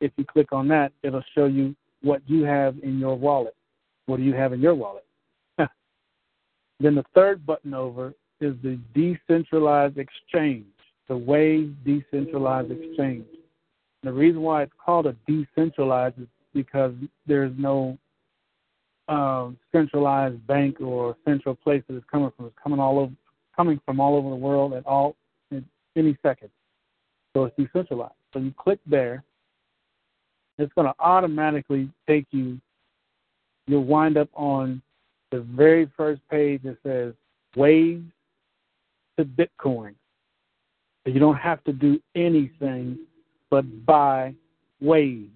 If 0.00 0.12
you 0.16 0.24
click 0.24 0.52
on 0.52 0.68
that, 0.68 0.92
it'll 1.02 1.24
show 1.34 1.44
you 1.44 1.74
what 2.02 2.22
you 2.26 2.44
have 2.44 2.76
in 2.82 2.98
your 2.98 3.16
wallet. 3.16 3.54
What 4.06 4.16
do 4.16 4.22
you 4.22 4.34
have 4.34 4.54
in 4.54 4.60
your 4.60 4.74
wallet? 4.74 5.04
then 5.58 6.94
the 6.94 7.04
third 7.14 7.44
button 7.44 7.74
over 7.74 8.14
is 8.40 8.54
the 8.62 8.78
decentralized 8.94 9.98
exchange, 9.98 10.64
the 11.08 11.16
Wave 11.16 11.74
decentralized 11.84 12.70
exchange. 12.70 13.26
The 14.02 14.12
reason 14.12 14.40
why 14.40 14.62
it's 14.62 14.72
called 14.82 15.06
a 15.06 15.14
decentralized 15.26 16.18
is 16.18 16.26
because 16.54 16.92
there's 17.26 17.52
no 17.58 17.98
um, 19.08 19.58
centralized 19.72 20.44
bank 20.46 20.80
or 20.80 21.16
central 21.24 21.54
place 21.54 21.82
that 21.88 21.96
it's 21.96 22.06
coming 22.10 22.30
from. 22.36 22.46
It's 22.46 22.54
coming 22.62 22.80
all 22.80 22.98
over, 22.98 23.12
coming 23.54 23.80
from 23.84 24.00
all 24.00 24.16
over 24.16 24.30
the 24.30 24.36
world 24.36 24.72
at 24.72 24.86
all 24.86 25.16
in 25.50 25.64
any 25.96 26.16
second. 26.22 26.50
So 27.34 27.44
it's 27.44 27.56
decentralized. 27.56 28.14
So 28.32 28.38
you 28.38 28.54
click 28.56 28.78
there, 28.86 29.22
it's 30.58 30.72
going 30.74 30.86
to 30.86 30.94
automatically 30.98 31.90
take 32.08 32.26
you. 32.30 32.60
You'll 33.66 33.84
wind 33.84 34.16
up 34.16 34.28
on 34.34 34.82
the 35.30 35.40
very 35.40 35.90
first 35.96 36.20
page 36.30 36.62
that 36.64 36.76
says 36.84 37.14
Waves 37.56 38.04
to 39.18 39.24
Bitcoin. 39.24 39.94
So 41.04 41.12
you 41.12 41.20
don't 41.20 41.36
have 41.36 41.62
to 41.64 41.72
do 41.72 42.00
anything 42.14 42.98
but 43.50 43.86
buy 43.86 44.34
Waves. 44.80 45.30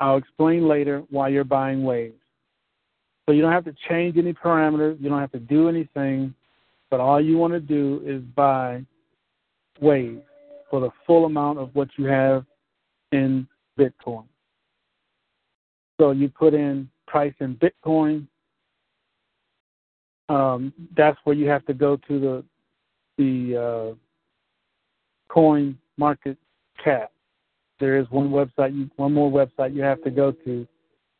I'll 0.00 0.16
explain 0.16 0.68
later 0.68 1.02
why 1.10 1.28
you're 1.28 1.44
buying 1.44 1.82
Waves. 1.82 2.14
So 3.26 3.32
you 3.32 3.42
don't 3.42 3.52
have 3.52 3.64
to 3.64 3.74
change 3.88 4.16
any 4.16 4.32
parameters, 4.32 5.00
you 5.00 5.08
don't 5.10 5.20
have 5.20 5.32
to 5.32 5.38
do 5.38 5.68
anything, 5.68 6.34
but 6.90 7.00
all 7.00 7.20
you 7.20 7.36
want 7.36 7.52
to 7.52 7.60
do 7.60 8.00
is 8.04 8.22
buy 8.34 8.84
Waves 9.80 10.22
for 10.70 10.80
the 10.80 10.90
full 11.06 11.26
amount 11.26 11.58
of 11.58 11.74
what 11.74 11.88
you 11.96 12.06
have 12.06 12.44
in 13.12 13.46
Bitcoin. 13.78 14.24
So 16.00 16.12
you 16.12 16.28
put 16.28 16.54
in 16.54 16.88
price 17.06 17.34
in 17.40 17.56
Bitcoin. 17.56 18.26
Um, 20.28 20.72
that's 20.96 21.18
where 21.24 21.34
you 21.34 21.48
have 21.48 21.64
to 21.66 21.74
go 21.74 21.96
to 22.08 22.20
the 22.20 22.44
the 23.16 23.56
uh, 23.56 23.94
coin 25.28 25.76
market 25.98 26.38
cap. 26.82 27.12
There 27.80 27.98
is 27.98 28.06
one 28.10 28.30
website, 28.30 28.90
one 28.96 29.12
more 29.12 29.30
website 29.30 29.74
you 29.74 29.82
have 29.82 30.02
to 30.04 30.10
go 30.10 30.32
to 30.32 30.66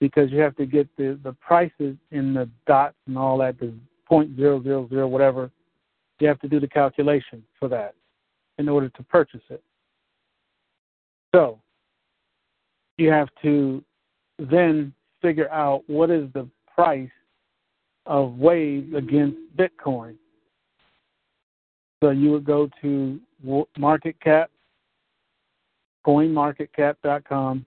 because 0.00 0.30
you 0.30 0.38
have 0.40 0.56
to 0.56 0.66
get 0.66 0.88
the 0.96 1.18
the 1.22 1.32
prices 1.34 1.96
in 2.10 2.34
the 2.34 2.48
dots 2.66 2.96
and 3.06 3.18
all 3.18 3.38
that, 3.38 3.58
the 3.58 3.72
point 4.06 4.36
zero 4.36 4.62
zero 4.62 4.88
zero 4.88 5.06
whatever. 5.06 5.50
You 6.20 6.26
have 6.26 6.40
to 6.40 6.48
do 6.48 6.58
the 6.58 6.68
calculation 6.68 7.44
for 7.60 7.68
that 7.68 7.94
in 8.58 8.68
order 8.68 8.88
to 8.88 9.02
purchase 9.04 9.42
it. 9.50 9.62
So 11.34 11.60
you 12.96 13.10
have 13.10 13.28
to 13.42 13.84
then 14.38 14.92
figure 15.22 15.50
out 15.50 15.84
what 15.86 16.10
is 16.10 16.28
the 16.32 16.48
price 16.74 17.10
of 18.06 18.34
Waves 18.34 18.94
against 18.94 19.36
Bitcoin. 19.56 20.16
So 22.02 22.10
you 22.10 22.30
would 22.32 22.44
go 22.44 22.68
to 22.82 23.20
market 23.76 24.20
cap, 24.20 24.50
coinmarketcap.com, 26.09 27.66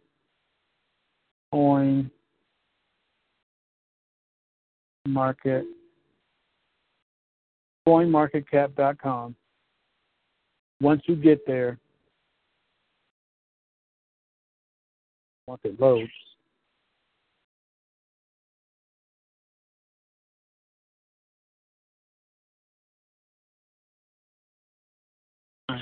coin 1.51 2.09
market. 5.07 5.65
coinmarketcap.com. 7.87 9.35
Once 10.79 11.03
you 11.05 11.15
get 11.15 11.45
there, 11.45 11.77
once 15.45 15.61
it 15.63 15.79
loads, 15.79 16.09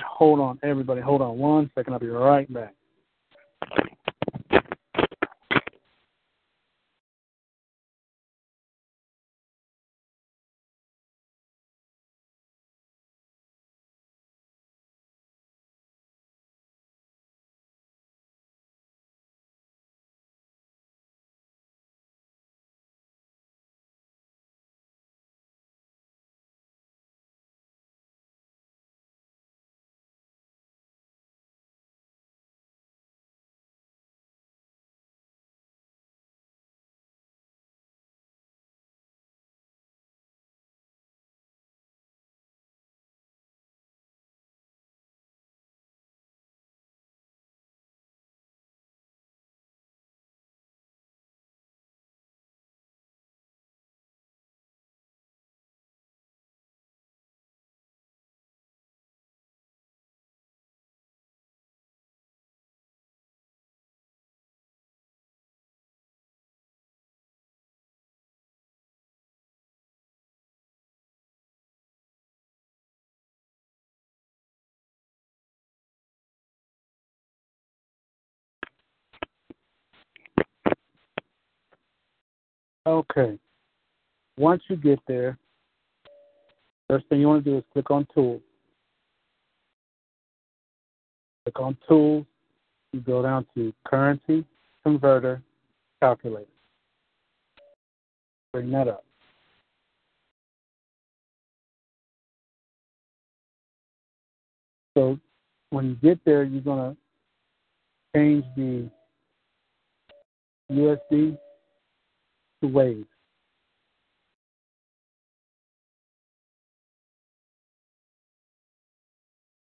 hold 0.08 0.40
on, 0.40 0.58
everybody, 0.62 1.00
hold 1.00 1.22
on 1.22 1.38
one 1.38 1.70
second. 1.74 1.92
I'll 1.92 2.00
be 2.00 2.08
right 2.08 2.52
back. 2.52 2.74
Okay. 82.90 83.38
Once 84.36 84.64
you 84.68 84.74
get 84.74 84.98
there, 85.06 85.38
first 86.88 87.06
thing 87.06 87.20
you 87.20 87.28
want 87.28 87.44
to 87.44 87.50
do 87.50 87.56
is 87.58 87.64
click 87.72 87.88
on 87.88 88.04
Tools. 88.12 88.42
Click 91.44 91.60
on 91.60 91.76
Tools. 91.88 92.26
You 92.92 92.98
go 92.98 93.22
down 93.22 93.46
to 93.54 93.72
Currency 93.86 94.44
Converter 94.82 95.40
Calculator. 96.02 96.48
Bring 98.52 98.72
that 98.72 98.88
up. 98.88 99.04
So 104.96 105.16
when 105.70 105.90
you 105.90 105.94
get 106.02 106.18
there, 106.24 106.42
you're 106.42 106.60
going 106.60 106.96
to 106.96 106.96
change 108.16 108.44
the 108.56 108.90
USD 110.72 111.38
Waves 112.62 113.06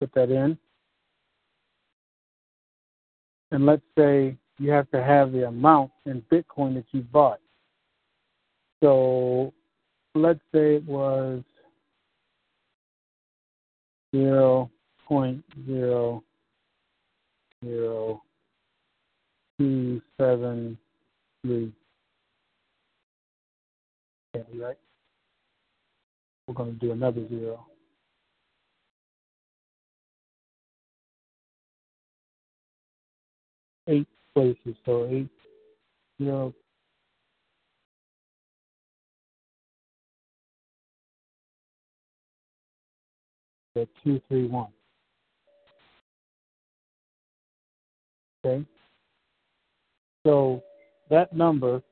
put 0.00 0.12
that 0.14 0.30
in 0.30 0.56
and 3.50 3.66
let's 3.66 3.82
say 3.96 4.36
you 4.58 4.70
have 4.70 4.90
to 4.90 5.02
have 5.02 5.32
the 5.32 5.46
amount 5.46 5.90
in 6.06 6.22
bitcoin 6.32 6.74
that 6.74 6.84
you 6.92 7.00
bought 7.00 7.40
so 8.82 9.52
let's 10.14 10.40
say 10.54 10.76
it 10.76 10.84
was 10.84 11.42
zero 14.14 14.70
point 15.06 15.42
zero 15.66 16.22
zero 17.64 18.22
two 19.58 20.02
seven 20.20 20.76
three 21.42 21.72
right? 24.34 24.76
We're 26.46 26.54
going 26.54 26.74
to 26.74 26.78
do 26.78 26.92
another 26.92 27.26
zero. 27.28 27.66
Eight 33.86 34.08
places, 34.34 34.76
so 34.84 35.06
eight 35.10 35.28
zero. 36.18 36.54
The 43.74 43.88
two, 44.02 44.20
three, 44.28 44.46
one. 44.46 44.68
Okay. 48.44 48.64
So 50.24 50.62
that 51.10 51.32
number 51.34 51.82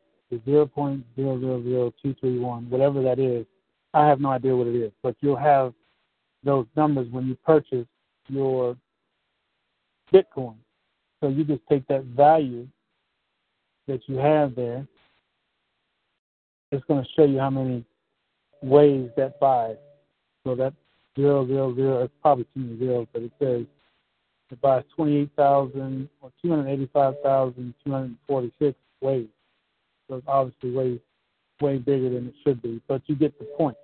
three 0.45 2.39
one, 2.39 2.71
whatever 2.71 3.03
that 3.03 3.19
is, 3.19 3.47
I 3.95 4.07
have 4.07 4.21
no 4.21 4.31
idea 4.31 4.57
what 4.57 4.67
it 4.67 4.75
is, 4.75 4.93
but 5.03 5.17
you'll 5.21 5.37
have 5.37 5.75
those 6.45 6.67
numbers 6.77 7.09
when 7.11 7.27
you 7.27 7.35
purchase 7.37 7.87
your 8.29 8.77
Bitcoin. 10.13 10.57
So 11.21 11.29
you 11.29 11.45
just 11.45 11.63
take 11.69 11.87
that 11.89 12.05
value 12.05 12.67
that 13.87 14.01
you 14.07 14.17
have 14.17 14.55
there. 14.55 14.87
It's 16.71 16.85
going 16.87 17.05
to 17.05 17.11
show 17.15 17.25
you 17.25 17.39
how 17.39 17.51
many 17.51 17.85
Waves 18.63 19.11
that 19.17 19.39
buys. 19.41 19.77
So 20.45 20.55
that 20.55 20.73
zero 21.19 21.47
zero 21.47 21.75
zero. 21.75 22.05
It's 22.05 22.15
probably 22.23 22.45
too 22.45 22.61
many 22.61 22.79
zeros, 22.79 23.07
but 23.13 23.23
it 23.23 23.33
says 23.39 23.67
it 24.51 24.61
buys 24.61 24.85
twenty 24.95 25.17
eight 25.17 25.31
thousand 25.37 26.09
or 26.21 26.31
two 26.41 26.51
hundred 26.51 26.69
eighty 26.69 26.89
five 26.93 27.15
thousand 27.23 27.75
two 27.85 27.93
hundred 27.93 28.17
forty 28.27 28.53
six 28.61 28.77
Waves. 29.01 29.29
So 30.09 30.17
it's 30.17 30.27
obviously 30.29 30.71
way 30.71 31.01
way 31.61 31.79
bigger 31.79 32.11
than 32.11 32.27
it 32.29 32.35
should 32.45 32.61
be. 32.61 32.81
But 32.89 33.03
you 33.07 33.15
get 33.15 33.39
the 33.39 33.45
point. 33.57 33.77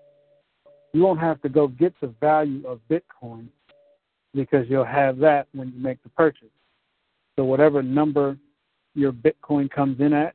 You 0.92 1.02
won't 1.02 1.20
have 1.20 1.40
to 1.42 1.48
go 1.48 1.68
get 1.68 1.94
the 2.00 2.08
value 2.20 2.66
of 2.66 2.80
Bitcoin 2.90 3.46
because 4.34 4.66
you'll 4.68 4.84
have 4.84 5.18
that 5.18 5.46
when 5.54 5.72
you 5.74 5.80
make 5.80 6.02
the 6.02 6.08
purchase. 6.10 6.48
So 7.36 7.44
whatever 7.44 7.82
number 7.82 8.36
your 8.94 9.12
Bitcoin 9.12 9.70
comes 9.70 10.00
in 10.00 10.12
at 10.12 10.34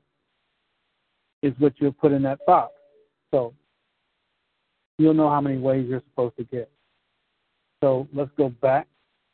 is 1.42 1.54
what 1.60 1.74
you'll 1.78 1.92
put 1.92 2.12
in 2.12 2.22
that 2.24 2.40
box. 2.46 2.74
So 3.32 3.54
you'll 4.98 5.14
know 5.14 5.30
how 5.30 5.42
many 5.42 5.58
Waves 5.58 5.90
you're 5.90 6.04
supposed 6.12 6.38
to 6.38 6.44
get. 6.46 6.70
So 7.82 8.08
let's 8.14 8.32
go 8.38 8.50
back. 8.50 8.88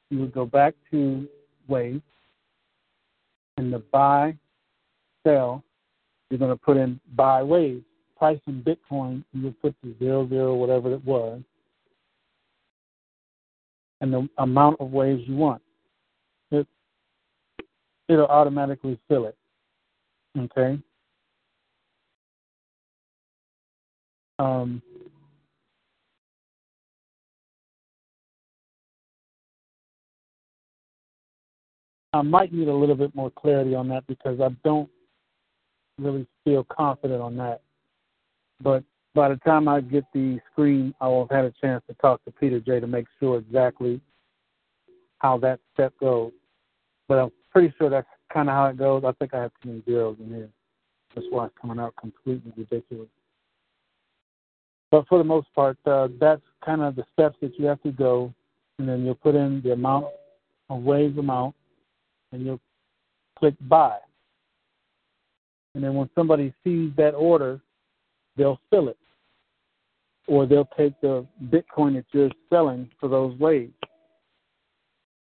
You 0.10 0.20
would 0.20 0.34
go 0.34 0.46
back 0.46 0.74
to 0.90 1.28
Waves 1.68 2.02
and 3.58 3.72
the 3.72 3.80
buy, 3.80 4.36
sell, 5.24 5.64
you're 6.30 6.40
going 6.40 6.52
to 6.52 6.58
put 6.58 6.78
in 6.78 7.00
buy 7.16 7.44
Wave. 7.44 7.84
Price 8.18 8.40
in 8.48 8.62
Bitcoin, 8.62 9.24
you 9.32 9.56
put 9.62 9.74
the 9.82 9.96
zero 9.98 10.28
zero 10.28 10.54
whatever 10.54 10.94
it 10.94 11.04
was, 11.06 11.42
and 14.02 14.14
the 14.14 14.28
amount 14.38 14.80
of 14.82 14.92
waves 14.92 15.22
you 15.26 15.36
want. 15.36 15.62
It 16.52 16.68
it'll 18.10 18.26
automatically 18.26 19.00
fill 19.08 19.26
it. 19.26 19.38
Okay. 20.38 20.80
Um, 24.38 24.82
I 32.14 32.22
might 32.22 32.52
need 32.52 32.68
a 32.68 32.74
little 32.74 32.96
bit 32.96 33.14
more 33.16 33.30
clarity 33.30 33.76
on 33.76 33.88
that 33.90 34.08
because 34.08 34.40
I 34.42 34.50
don't 34.64 34.90
really 36.00 36.28
feel 36.44 36.66
confident 36.66 37.22
on 37.22 37.36
that. 37.38 37.62
But 38.62 38.84
by 39.16 39.30
the 39.30 39.38
time 39.38 39.68
I 39.68 39.82
get 39.82 40.06
the 40.14 40.40
screen, 40.52 40.94
I 41.02 41.08
will 41.08 41.28
have 41.28 41.36
had 41.36 41.46
a 41.46 41.54
chance 41.62 41.84
to 41.88 41.94
talk 41.96 42.24
to 42.26 42.32
Peter 42.32 42.60
J 42.60 42.80
to 42.80 42.88
make 42.88 43.06
sure 43.20 43.40
exactly 43.40 44.02
how 45.20 45.38
that 45.40 45.60
step 45.74 45.94
goes. 46.00 46.32
But 47.08 47.20
I'm 47.20 47.32
pretty 47.52 47.74
sure 47.78 47.90
that's 47.90 48.08
kind 48.32 48.50
of 48.50 48.56
how 48.56 48.68
it 48.68 48.78
goes. 48.78 49.04
I 49.06 49.12
think 49.14 49.34
I 49.34 49.42
have 49.42 49.52
too 49.62 49.70
many 49.70 49.84
zeros 49.86 50.18
in 50.20 50.30
here. 50.30 50.50
That's 51.16 51.28
why 51.32 51.46
it's 51.46 51.56
coming 51.60 51.80
out 51.80 51.96
completely 52.00 52.54
ridiculous. 52.56 53.08
But 54.92 55.08
for 55.08 55.18
the 55.18 55.24
most 55.24 55.48
part, 55.54 55.78
uh, 55.86 56.08
that's 56.20 56.42
kind 56.66 56.82
of 56.82 56.96
the 56.96 57.06
steps 57.14 57.38
that 57.42 57.58
you 57.60 57.66
have 57.66 57.82
to 57.84 57.92
go, 57.92 58.34
and 58.78 58.88
then 58.88 59.06
you'll 59.06 59.16
put 59.16 59.36
in 59.36 59.62
the 59.64 59.74
amount 59.74 60.08
of 60.70 60.82
waves 60.82 61.18
amount, 61.18 61.56
and 62.32 62.46
you'll 62.46 62.62
click 63.38 63.56
buy. 63.62 63.98
And 65.76 65.84
then 65.84 65.94
when 65.94 66.10
somebody 66.16 66.54
sees 66.64 66.92
that 66.98 67.12
order, 67.12 67.60
they'll 68.38 68.60
fill 68.70 68.90
it. 68.90 68.98
Or 70.28 70.46
they'll 70.46 70.70
take 70.78 71.00
the 71.02 71.26
Bitcoin 71.46 71.96
that 71.96 72.06
you're 72.12 72.30
selling 72.50 72.90
for 73.00 73.10
those 73.10 73.38
waves 73.40 73.74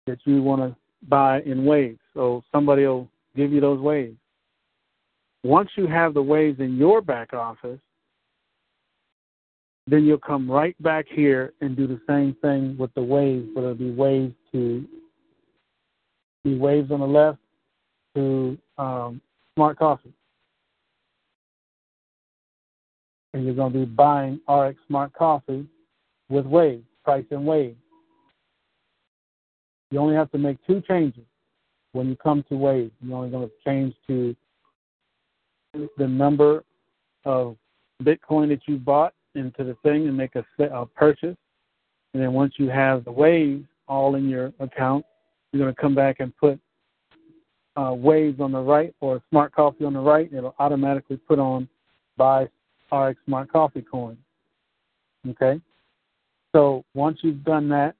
that 0.06 0.18
you 0.24 0.42
want 0.42 0.60
to 0.62 0.76
buy 1.08 1.40
in 1.42 1.64
waves. 1.64 2.00
So 2.14 2.42
somebody 2.52 2.86
will 2.86 3.08
give 3.36 3.52
you 3.52 3.60
those 3.60 3.80
waves. 3.80 4.16
Once 5.42 5.70
you 5.76 5.86
have 5.86 6.12
the 6.12 6.22
waves 6.22 6.60
in 6.60 6.76
your 6.76 7.00
back 7.00 7.32
office, 7.32 7.80
then 9.86 10.04
you'll 10.04 10.18
come 10.18 10.50
right 10.50 10.80
back 10.82 11.06
here 11.08 11.52
and 11.60 11.76
do 11.76 11.86
the 11.86 12.00
same 12.06 12.36
thing 12.42 12.76
with 12.78 12.92
the 12.94 13.02
waves, 13.02 13.48
but 13.54 13.62
it'll 13.62 13.74
be 13.74 13.90
waves 13.90 14.34
to 14.52 14.86
be 16.44 16.56
waves 16.56 16.90
on 16.90 17.00
the 17.00 17.06
left 17.06 17.38
to 18.14 18.58
um, 18.78 19.20
Smart 19.54 19.78
Coffee. 19.78 20.12
And 23.32 23.44
you're 23.44 23.54
going 23.54 23.72
to 23.72 23.78
be 23.80 23.84
buying 23.84 24.40
RX 24.48 24.78
Smart 24.88 25.12
Coffee 25.12 25.66
with 26.28 26.46
waves, 26.46 26.84
price 27.04 27.24
and 27.30 27.46
waves. 27.46 27.78
You 29.90 29.98
only 29.98 30.14
have 30.14 30.30
to 30.32 30.38
make 30.38 30.56
two 30.66 30.82
changes 30.86 31.24
when 31.92 32.08
you 32.08 32.16
come 32.16 32.44
to 32.48 32.56
waves. 32.56 32.92
You're 33.00 33.16
only 33.16 33.30
going 33.30 33.48
to 33.48 33.54
change 33.64 33.94
to 34.06 34.34
the 35.96 36.06
number 36.06 36.64
of 37.24 37.56
Bitcoin 38.02 38.48
that 38.48 38.60
you 38.66 38.76
bought 38.76 39.14
into 39.34 39.64
the 39.64 39.76
thing 39.82 40.08
and 40.08 40.16
make 40.16 40.34
a, 40.34 40.44
a 40.64 40.86
purchase. 40.86 41.36
And 42.14 42.22
then 42.22 42.32
once 42.32 42.54
you 42.56 42.68
have 42.68 43.04
the 43.04 43.12
waves 43.12 43.64
all 43.86 44.16
in 44.16 44.28
your 44.28 44.52
account, 44.58 45.04
you're 45.52 45.62
going 45.62 45.74
to 45.74 45.80
come 45.80 45.94
back 45.94 46.16
and 46.20 46.36
put 46.36 46.60
uh, 47.76 47.92
waves 47.92 48.40
on 48.40 48.52
the 48.52 48.60
right 48.60 48.94
or 49.00 49.22
smart 49.30 49.52
coffee 49.52 49.84
on 49.84 49.92
the 49.92 50.00
right. 50.00 50.32
It'll 50.32 50.54
automatically 50.58 51.16
put 51.16 51.38
on 51.38 51.68
buy 52.16 52.48
RX 52.92 53.18
Smart 53.26 53.50
Coffee 53.52 53.82
coin. 53.82 54.16
Okay? 55.28 55.60
So 56.52 56.84
once 56.94 57.18
you've 57.22 57.44
done 57.44 57.68
that, 57.68 57.94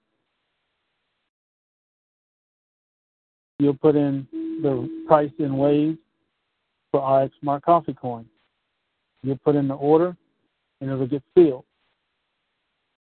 you'll 3.58 3.74
put 3.74 3.94
in 3.94 4.26
the 4.62 4.88
price 5.06 5.30
in 5.38 5.56
waves 5.56 5.98
for 6.90 7.22
RX 7.22 7.34
Smart 7.40 7.62
Coffee 7.62 7.94
coin. 7.94 8.26
You'll 9.22 9.38
put 9.38 9.54
in 9.54 9.68
the 9.68 9.74
order 9.74 10.16
and 10.80 10.90
it'll 10.90 11.06
get 11.06 11.22
filled. 11.34 11.64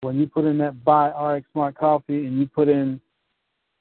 When 0.01 0.19
you 0.19 0.27
put 0.27 0.45
in 0.45 0.57
that 0.59 0.83
buy 0.83 1.09
RX 1.09 1.47
Smart 1.51 1.75
Coffee 1.75 2.27
and 2.27 2.39
you 2.39 2.47
put 2.47 2.69
in, 2.69 3.01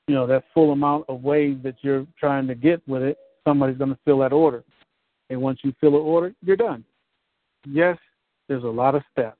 you 0.08 0.14
know, 0.14 0.26
that 0.26 0.44
full 0.54 0.72
amount 0.72 1.04
of 1.08 1.22
waves 1.22 1.62
that 1.62 1.76
you're 1.82 2.06
trying 2.18 2.46
to 2.46 2.54
get 2.54 2.86
with 2.88 3.02
it, 3.02 3.18
somebody's 3.46 3.76
going 3.76 3.90
to 3.90 3.98
fill 4.04 4.18
that 4.20 4.32
order. 4.32 4.64
And 5.30 5.40
once 5.40 5.60
you 5.62 5.74
fill 5.80 5.92
the 5.92 5.98
order, 5.98 6.34
you're 6.42 6.56
done. 6.56 6.84
Yes, 7.66 7.98
there's 8.48 8.64
a 8.64 8.68
lot 8.68 8.94
of 8.94 9.02
steps. 9.12 9.38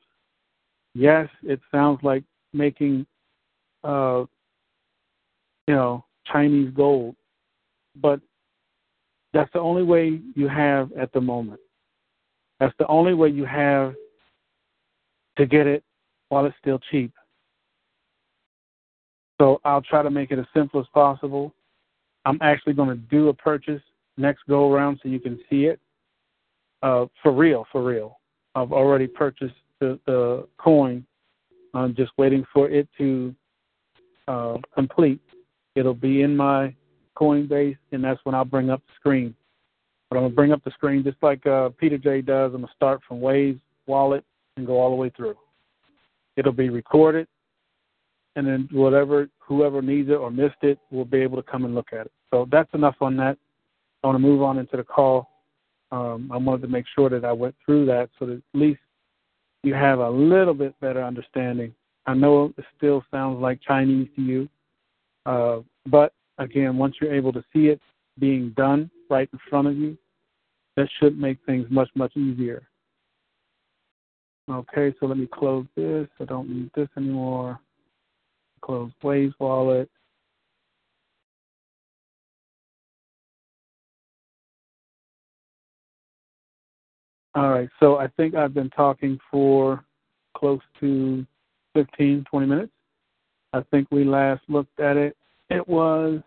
Yes, 0.95 1.29
it 1.43 1.61
sounds 1.71 2.01
like 2.03 2.25
making, 2.53 3.07
uh, 3.83 4.25
you 5.67 5.75
know, 5.75 6.05
Chinese 6.27 6.71
gold, 6.75 7.17
but 8.01 8.21
that's 9.33 9.53
the 9.53 9.61
only 9.61 9.83
way 9.83 10.21
you 10.37 10.49
have 10.49 10.93
at 10.93 11.13
the 11.13 11.21
moment. 11.21 11.61
That's 12.61 12.75
the 12.79 12.87
only 12.87 13.15
way 13.15 13.29
you 13.29 13.45
have 13.45 13.95
to 15.37 15.47
get 15.47 15.67
it 15.67 15.83
while 16.29 16.47
it's 16.47 16.57
still 16.61 16.79
cheap. 16.91 17.13
So 19.41 19.61
I'll 19.65 19.83
try 19.83 20.03
to 20.03 20.11
make 20.11 20.31
it 20.31 20.39
as 20.39 20.47
simple 20.55 20.81
as 20.81 20.87
possible. 20.95 21.53
I'm 22.25 22.39
actually 22.41 22.75
going 22.75 22.89
to 22.89 22.95
do 22.95 23.29
a 23.29 23.35
purchase 23.35 23.83
next 24.17 24.43
go 24.49 24.73
around 24.73 25.01
so 25.03 25.09
you 25.09 25.19
can 25.19 25.41
see 25.51 25.65
it. 25.65 25.81
Uh, 26.85 27.07
for 27.23 27.33
real, 27.33 27.65
for 27.73 27.83
real. 27.83 28.21
I've 28.55 28.71
already 28.71 29.07
purchased 29.07 29.55
the, 29.81 29.99
the 30.05 30.47
coin. 30.59 31.07
I'm 31.73 31.95
just 31.95 32.13
waiting 32.19 32.45
for 32.53 32.69
it 32.69 32.87
to 32.99 33.35
uh, 34.29 34.59
complete. 34.75 35.19
It'll 35.77 35.95
be 35.95 36.21
in 36.21 36.37
my 36.37 36.75
Coinbase, 37.17 37.79
and 37.93 38.05
that's 38.05 38.21
when 38.25 38.35
I'll 38.35 38.45
bring 38.45 38.69
up 38.69 38.83
the 38.87 38.93
screen. 39.01 39.35
But 40.11 40.19
I'm 40.19 40.25
gonna 40.25 40.35
bring 40.35 40.53
up 40.53 40.63
the 40.63 40.73
screen 40.73 41.03
just 41.03 41.17
like 41.23 41.47
uh, 41.47 41.71
Peter 41.79 41.97
J 41.97 42.21
does. 42.21 42.53
I'm 42.53 42.61
gonna 42.61 42.73
start 42.77 43.01
from 43.09 43.19
Waves 43.19 43.61
wallet 43.87 44.23
and 44.59 44.67
go 44.67 44.79
all 44.79 44.91
the 44.91 44.97
way 44.97 45.11
through. 45.17 45.37
It'll 46.37 46.53
be 46.53 46.69
recorded, 46.69 47.27
and 48.37 48.47
then 48.47 48.69
whatever 48.73 49.29
whoever 49.39 49.81
needs 49.81 50.11
it 50.11 50.15
or 50.15 50.31
missed 50.31 50.63
it 50.63 50.79
will 50.91 51.07
be 51.07 51.23
able 51.23 51.43
to 51.43 51.51
come 51.51 51.65
and 51.65 51.75
look 51.75 51.95
at 51.95 52.07
it. 52.07 52.13
So 52.31 52.47
that's 52.53 52.73
enough 52.75 52.97
on 53.01 53.17
that. 53.17 53.39
I 54.03 54.09
want 54.09 54.17
to 54.17 54.21
move 54.23 54.43
on 54.43 54.59
into 54.59 54.77
the 54.77 54.85
call. 54.85 55.31
Um, 55.95 56.29
I 56.33 56.39
wanted 56.39 56.63
to 56.63 56.69
make 56.69 56.87
sure 56.93 57.09
that 57.09 57.25
I 57.25 57.31
went 57.31 57.55
through 57.65 57.87
that 57.87 58.11
so 58.19 58.27
that 58.27 58.35
at 58.35 58.43
least 58.53 58.81
you 59.63 59.75
have 59.75 60.01
a 60.01 60.11
little 60.11 60.53
bit 60.53 60.75
better 60.81 61.05
understanding. 61.05 61.73
I 62.07 62.15
know 62.15 62.53
it 62.59 62.65
still 62.77 63.05
sounds 63.13 63.41
like 63.41 63.61
Chinese 63.63 64.09
to 64.17 64.23
you, 64.23 64.49
uh, 65.25 65.61
but 65.87 66.13
again, 66.39 66.77
once 66.79 66.97
you're 67.01 67.15
able 67.15 67.33
to 67.35 67.45
see 67.53 67.69
it 67.69 67.81
being 68.19 68.53
done 68.57 68.91
right 69.09 69.29
in 69.33 69.39
front 69.49 69.69
of 69.69 69.77
you, 69.77 69.97
that 70.77 70.89
should 70.99 71.17
make 71.17 71.39
things 71.47 71.67
much, 71.71 71.89
much 71.95 72.17
easier. 72.17 72.67
Okay, 74.51 74.93
so 74.99 75.07
let 75.07 75.17
me 75.17 75.29
close 75.33 75.65
this. 75.77 76.09
I 76.21 76.25
don't 76.25 76.51
need 76.51 76.71
this 76.75 76.89
anymore. 76.97 77.61
Close 78.63 78.91
Waves 79.01 79.35
Wallet. 79.39 79.89
All 87.37 87.51
right, 87.51 87.69
so 87.81 87.97
I 87.97 88.07
think 88.17 88.37
I've 88.37 88.55
been 88.55 88.71
talking 88.71 89.19
for 89.29 89.85
close 90.37 90.61
to 90.79 91.27
15, 91.75 92.25
20 92.31 92.47
minutes. 92.47 92.71
I 93.53 93.61
think 93.73 93.89
we 93.91 94.05
last 94.05 94.43
looked 94.49 94.79
at 94.79 94.97
it. 94.97 95.17
It 95.51 95.69
was, 95.69 96.21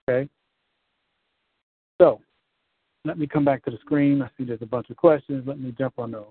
Okay? 0.09 0.29
So, 1.99 2.21
let 3.03 3.17
me 3.17 3.27
come 3.27 3.43
back 3.43 3.63
to 3.65 3.71
the 3.71 3.77
screen. 3.79 4.21
I 4.21 4.29
see 4.37 4.43
there's 4.43 4.61
a 4.61 4.67
bunch 4.67 4.89
of 4.89 4.97
questions. 4.97 5.43
Let 5.47 5.59
me 5.59 5.73
jump 5.77 5.95
on 5.97 6.11
those. 6.11 6.25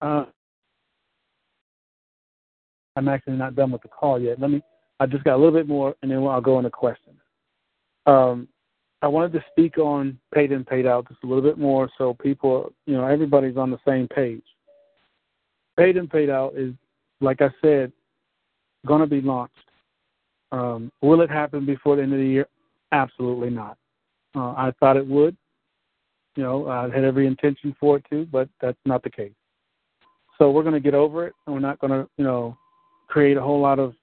Uh, 0.00 0.24
I'm 2.96 3.08
actually 3.08 3.36
not 3.36 3.56
done 3.56 3.70
with 3.70 3.82
the 3.82 3.88
call 3.88 4.20
yet. 4.20 4.40
Let 4.40 4.50
me. 4.50 4.62
I 4.98 5.06
just 5.06 5.24
got 5.24 5.34
a 5.34 5.38
little 5.38 5.52
bit 5.52 5.68
more, 5.68 5.94
and 6.02 6.10
then 6.10 6.18
I'll 6.18 6.40
go 6.40 6.58
into 6.58 6.70
questions. 6.70 7.18
Um, 8.06 8.48
I 9.02 9.08
wanted 9.08 9.32
to 9.32 9.44
speak 9.50 9.78
on 9.78 10.18
paid 10.34 10.52
in, 10.52 10.64
paid 10.64 10.86
out 10.86 11.08
just 11.08 11.24
a 11.24 11.26
little 11.26 11.42
bit 11.42 11.58
more, 11.58 11.88
so 11.96 12.14
people, 12.14 12.72
you 12.86 12.94
know, 12.94 13.06
everybody's 13.06 13.56
on 13.56 13.70
the 13.70 13.78
same 13.86 14.06
page. 14.08 14.42
Paid 15.78 15.96
in, 15.96 16.06
paid 16.06 16.28
out 16.28 16.54
is, 16.56 16.74
like 17.20 17.40
I 17.40 17.48
said, 17.62 17.92
going 18.86 19.00
to 19.00 19.06
be 19.06 19.20
launched. 19.20 19.54
Um, 20.52 20.92
will 21.00 21.22
it 21.22 21.30
happen 21.30 21.64
before 21.64 21.96
the 21.96 22.02
end 22.02 22.12
of 22.12 22.18
the 22.18 22.26
year? 22.26 22.46
Absolutely 22.92 23.50
not. 23.50 23.78
Uh, 24.34 24.50
I 24.50 24.72
thought 24.78 24.96
it 24.96 25.06
would. 25.06 25.36
You 26.36 26.42
know, 26.42 26.68
I 26.68 26.94
had 26.94 27.04
every 27.04 27.26
intention 27.26 27.74
for 27.80 27.96
it 27.96 28.04
to, 28.10 28.26
but 28.26 28.48
that's 28.60 28.78
not 28.84 29.02
the 29.02 29.10
case. 29.10 29.32
So 30.38 30.50
we're 30.50 30.62
going 30.62 30.74
to 30.74 30.80
get 30.80 30.94
over 30.94 31.26
it, 31.26 31.34
and 31.46 31.54
we're 31.54 31.60
not 31.60 31.78
going 31.78 31.92
to, 31.92 32.08
you 32.16 32.24
know, 32.24 32.56
create 33.08 33.36
a 33.36 33.42
whole 33.42 33.60
lot 33.60 33.78
of 33.78 33.94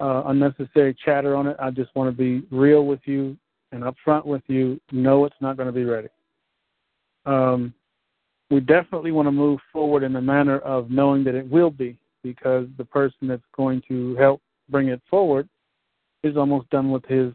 uh, 0.00 0.22
unnecessary 0.26 0.96
chatter 1.04 1.36
on 1.36 1.46
it. 1.46 1.56
I 1.60 1.70
just 1.70 1.94
want 1.94 2.10
to 2.10 2.16
be 2.16 2.46
real 2.50 2.86
with 2.86 3.00
you 3.04 3.36
and 3.72 3.82
upfront 3.82 4.24
with 4.24 4.42
you. 4.46 4.80
No, 4.92 5.24
it's 5.24 5.36
not 5.40 5.56
going 5.56 5.66
to 5.66 5.72
be 5.72 5.84
ready. 5.84 6.08
Um, 7.26 7.74
we 8.50 8.60
definitely 8.60 9.12
want 9.12 9.26
to 9.26 9.32
move 9.32 9.60
forward 9.72 10.02
in 10.02 10.12
the 10.12 10.20
manner 10.20 10.58
of 10.60 10.90
knowing 10.90 11.24
that 11.24 11.34
it 11.34 11.48
will 11.48 11.70
be, 11.70 11.98
because 12.22 12.66
the 12.78 12.84
person 12.84 13.28
that's 13.28 13.42
going 13.56 13.82
to 13.88 14.16
help 14.16 14.40
bring 14.70 14.88
it 14.88 15.00
forward 15.08 15.48
is 16.22 16.36
almost 16.36 16.68
done 16.70 16.90
with 16.90 17.04
his 17.06 17.32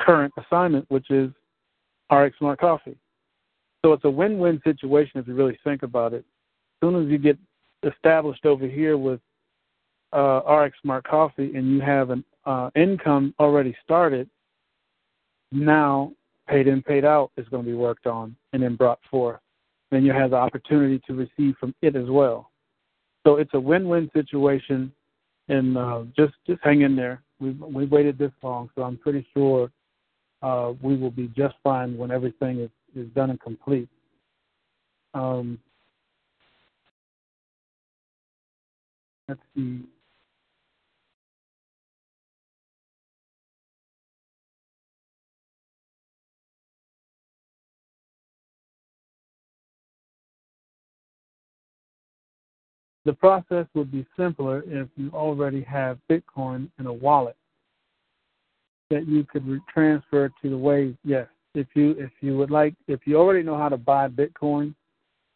current 0.00 0.32
assignment, 0.36 0.84
which 0.90 1.10
is 1.10 1.30
RX 2.10 2.36
Smart 2.38 2.60
Coffee. 2.60 2.96
So 3.84 3.92
it's 3.92 4.04
a 4.04 4.10
win-win 4.10 4.60
situation 4.64 5.20
if 5.20 5.28
you 5.28 5.34
really 5.34 5.58
think 5.64 5.82
about 5.82 6.12
it. 6.12 6.24
As 6.82 6.88
soon 6.88 7.02
as 7.02 7.08
you 7.10 7.18
get 7.18 7.38
established 7.84 8.44
over 8.44 8.66
here 8.66 8.96
with 8.96 9.20
uh, 10.12 10.40
RX 10.48 10.76
Smart 10.82 11.06
Coffee 11.06 11.54
and 11.54 11.70
you 11.70 11.80
have 11.80 12.10
an 12.10 12.24
uh, 12.44 12.70
income 12.74 13.34
already 13.38 13.76
started, 13.84 14.28
now 15.52 16.12
paid 16.48 16.68
in, 16.68 16.82
paid 16.82 17.04
out 17.04 17.30
is 17.36 17.48
going 17.48 17.64
to 17.64 17.70
be 17.70 17.76
worked 17.76 18.06
on 18.06 18.36
and 18.52 18.62
then 18.62 18.76
brought 18.76 19.00
forth. 19.10 19.40
Then 19.90 20.04
you 20.04 20.12
have 20.12 20.30
the 20.30 20.36
opportunity 20.36 21.00
to 21.06 21.14
receive 21.14 21.54
from 21.58 21.74
it 21.82 21.96
as 21.96 22.08
well. 22.08 22.50
So 23.24 23.36
it's 23.36 23.54
a 23.54 23.60
win-win 23.60 24.10
situation, 24.12 24.92
and 25.48 25.76
uh, 25.76 26.02
just 26.16 26.34
just 26.46 26.60
hang 26.62 26.82
in 26.82 26.94
there. 26.96 27.22
We've 27.40 27.58
we've 27.60 27.90
waited 27.90 28.18
this 28.18 28.32
long, 28.42 28.70
so 28.74 28.82
I'm 28.82 28.96
pretty 28.96 29.26
sure 29.34 29.70
uh, 30.42 30.72
we 30.80 30.96
will 30.96 31.10
be 31.10 31.28
just 31.36 31.54
fine 31.62 31.96
when 31.96 32.10
everything 32.10 32.60
is, 32.60 32.70
is 32.94 33.08
done 33.14 33.30
and 33.30 33.40
complete. 33.40 33.88
Um, 35.14 35.58
let's 39.28 39.40
see. 39.54 39.80
The 53.06 53.12
process 53.12 53.66
would 53.74 53.92
be 53.92 54.04
simpler 54.16 54.64
if 54.66 54.88
you 54.96 55.12
already 55.14 55.62
have 55.62 55.98
Bitcoin 56.10 56.68
in 56.80 56.86
a 56.86 56.92
wallet 56.92 57.36
that 58.90 59.06
you 59.06 59.22
could 59.22 59.60
transfer 59.72 60.28
to 60.42 60.50
the 60.50 60.58
Wave. 60.58 60.96
Yes, 61.04 61.28
if 61.54 61.68
you 61.74 61.92
if 61.92 62.10
you 62.20 62.36
would 62.36 62.50
like, 62.50 62.74
if 62.88 63.06
you 63.06 63.16
already 63.16 63.44
know 63.44 63.56
how 63.56 63.68
to 63.68 63.76
buy 63.76 64.08
Bitcoin, 64.08 64.74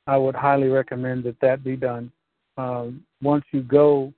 I 0.08 0.16
would 0.16 0.34
highly 0.34 0.66
recommend 0.66 1.22
that 1.24 1.38
that 1.42 1.62
be 1.62 1.76
done. 1.76 2.10
Um, 2.56 3.04
once 3.22 3.44
you 3.52 3.62
go 3.62 4.12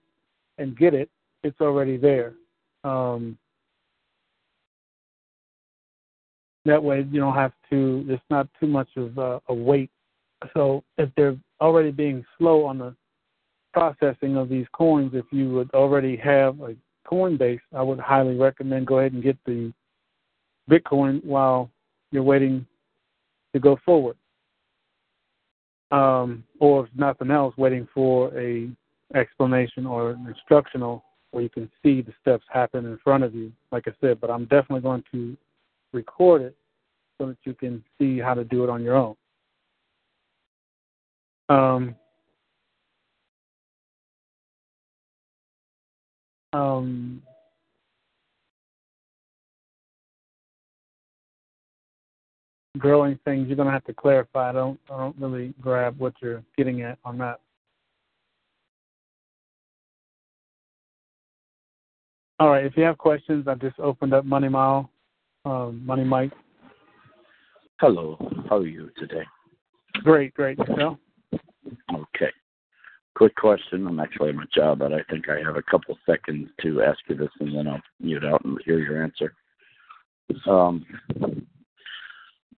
and 0.56 0.74
get 0.74 0.94
it, 0.94 1.10
it's 1.42 1.60
already 1.60 1.98
there. 1.98 2.32
Um, 2.84 3.36
that 6.64 6.82
way, 6.82 7.06
you 7.10 7.20
don't 7.20 7.34
have 7.34 7.52
to. 7.68 8.06
It's 8.08 8.22
not 8.30 8.48
too 8.58 8.66
much 8.66 8.88
of 8.96 9.18
a, 9.18 9.42
a 9.48 9.54
wait. 9.54 9.90
So 10.54 10.82
if 10.96 11.10
they're 11.18 11.36
already 11.60 11.90
being 11.90 12.24
slow 12.38 12.64
on 12.64 12.78
the 12.78 12.96
processing 13.72 14.36
of 14.36 14.48
these 14.48 14.66
coins, 14.72 15.12
if 15.14 15.24
you 15.30 15.50
would 15.52 15.70
already 15.74 16.16
have 16.16 16.60
a 16.60 16.74
Coinbase, 17.06 17.60
I 17.74 17.82
would 17.82 17.98
highly 17.98 18.36
recommend 18.36 18.86
go 18.86 18.98
ahead 18.98 19.12
and 19.12 19.22
get 19.22 19.36
the 19.44 19.72
Bitcoin 20.70 21.24
while 21.24 21.70
you're 22.10 22.22
waiting 22.22 22.66
to 23.52 23.60
go 23.60 23.78
forward. 23.84 24.16
Um, 25.90 26.44
or 26.58 26.84
if 26.84 26.90
nothing 26.96 27.30
else, 27.30 27.54
waiting 27.58 27.86
for 27.92 28.36
a 28.38 28.70
explanation 29.14 29.84
or 29.84 30.12
an 30.12 30.26
instructional 30.26 31.04
where 31.32 31.42
you 31.42 31.50
can 31.50 31.70
see 31.82 32.00
the 32.00 32.14
steps 32.20 32.44
happen 32.50 32.86
in 32.86 32.98
front 33.02 33.24
of 33.24 33.34
you, 33.34 33.52
like 33.72 33.88
I 33.88 33.92
said, 34.00 34.20
but 34.20 34.30
I'm 34.30 34.44
definitely 34.44 34.80
going 34.80 35.04
to 35.12 35.36
record 35.92 36.42
it 36.42 36.56
so 37.18 37.26
that 37.26 37.36
you 37.44 37.54
can 37.54 37.84
see 37.98 38.18
how 38.18 38.34
to 38.34 38.44
do 38.44 38.64
it 38.64 38.70
on 38.70 38.82
your 38.82 38.96
own. 38.96 39.16
Um, 41.48 41.94
um, 46.52 47.22
growing 52.78 53.18
things, 53.24 53.48
you're 53.48 53.56
going 53.56 53.66
to 53.66 53.72
have 53.72 53.84
to 53.84 53.94
clarify. 53.94 54.50
I 54.50 54.52
don't, 54.52 54.80
I 54.90 54.96
don't 54.96 55.16
really 55.18 55.54
grab 55.60 55.98
what 55.98 56.14
you're 56.20 56.42
getting 56.56 56.82
at 56.82 56.98
on 57.04 57.18
that. 57.18 57.40
All 62.38 62.50
right. 62.50 62.64
If 62.64 62.76
you 62.76 62.82
have 62.82 62.98
questions, 62.98 63.46
I 63.46 63.54
just 63.54 63.78
opened 63.78 64.14
up 64.14 64.24
Money 64.24 64.48
Mile, 64.48 64.90
um, 65.44 65.82
Money 65.84 66.04
Mike. 66.04 66.32
Hello. 67.78 68.16
How 68.48 68.58
are 68.58 68.66
you 68.66 68.90
today? 68.96 69.22
Great, 70.02 70.34
great. 70.34 70.58
Yourself? 70.58 70.98
Okay. 71.94 72.30
Quick 73.14 73.36
question. 73.36 73.86
I'm 73.86 74.00
actually 74.00 74.30
on 74.30 74.36
my 74.36 74.44
job, 74.54 74.78
but 74.78 74.92
I 74.92 75.02
think 75.10 75.28
I 75.28 75.38
have 75.44 75.56
a 75.56 75.62
couple 75.62 75.96
seconds 76.06 76.48
to 76.62 76.82
ask 76.82 76.98
you 77.08 77.16
this, 77.16 77.28
and 77.40 77.54
then 77.54 77.68
I'll 77.68 77.82
mute 78.00 78.24
out 78.24 78.44
and 78.44 78.58
hear 78.64 78.78
your 78.78 79.02
answer. 79.02 79.34
Um, 80.46 80.86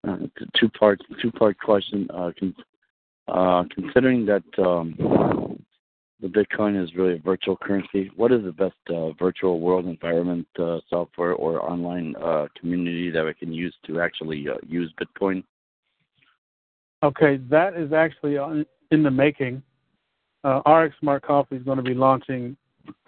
uh, 0.07 0.17
two 0.57 0.69
part 0.69 1.01
two 1.21 1.33
part 1.33 1.59
question. 1.59 2.09
Uh, 2.15 2.31
con- 2.39 2.55
uh, 3.27 3.65
considering 3.75 4.27
that 4.27 4.45
um, 4.59 4.95
the 6.21 6.29
Bitcoin 6.29 6.83
is 6.83 6.95
really 6.95 7.15
a 7.15 7.19
virtual 7.19 7.57
currency, 7.57 8.11
what 8.15 8.31
is 8.31 8.45
the 8.45 8.53
best 8.53 8.77
uh, 8.91 9.11
virtual 9.13 9.61
world 9.61 9.87
environment 9.87 10.47
uh, 10.59 10.79
software 10.89 11.33
or 11.33 11.63
online 11.69 12.15
uh, 12.23 12.47
community 12.59 13.11
that 13.11 13.25
we 13.25 13.35
can 13.35 13.53
use 13.53 13.75
to 13.87 14.01
actually 14.01 14.47
use 14.67 14.93
Bitcoin? 15.01 15.43
Okay, 17.03 17.39
that 17.51 17.75
is 17.75 17.93
actually 17.93 18.37
in 18.91 19.03
the 19.03 19.11
making. 19.11 19.63
Uh, 20.45 20.61
RX 20.71 20.95
Smart 21.01 21.23
Coffee 21.23 21.57
is 21.57 21.63
going 21.63 21.79
to 21.79 21.83
be 21.83 21.95
launching 21.95 22.57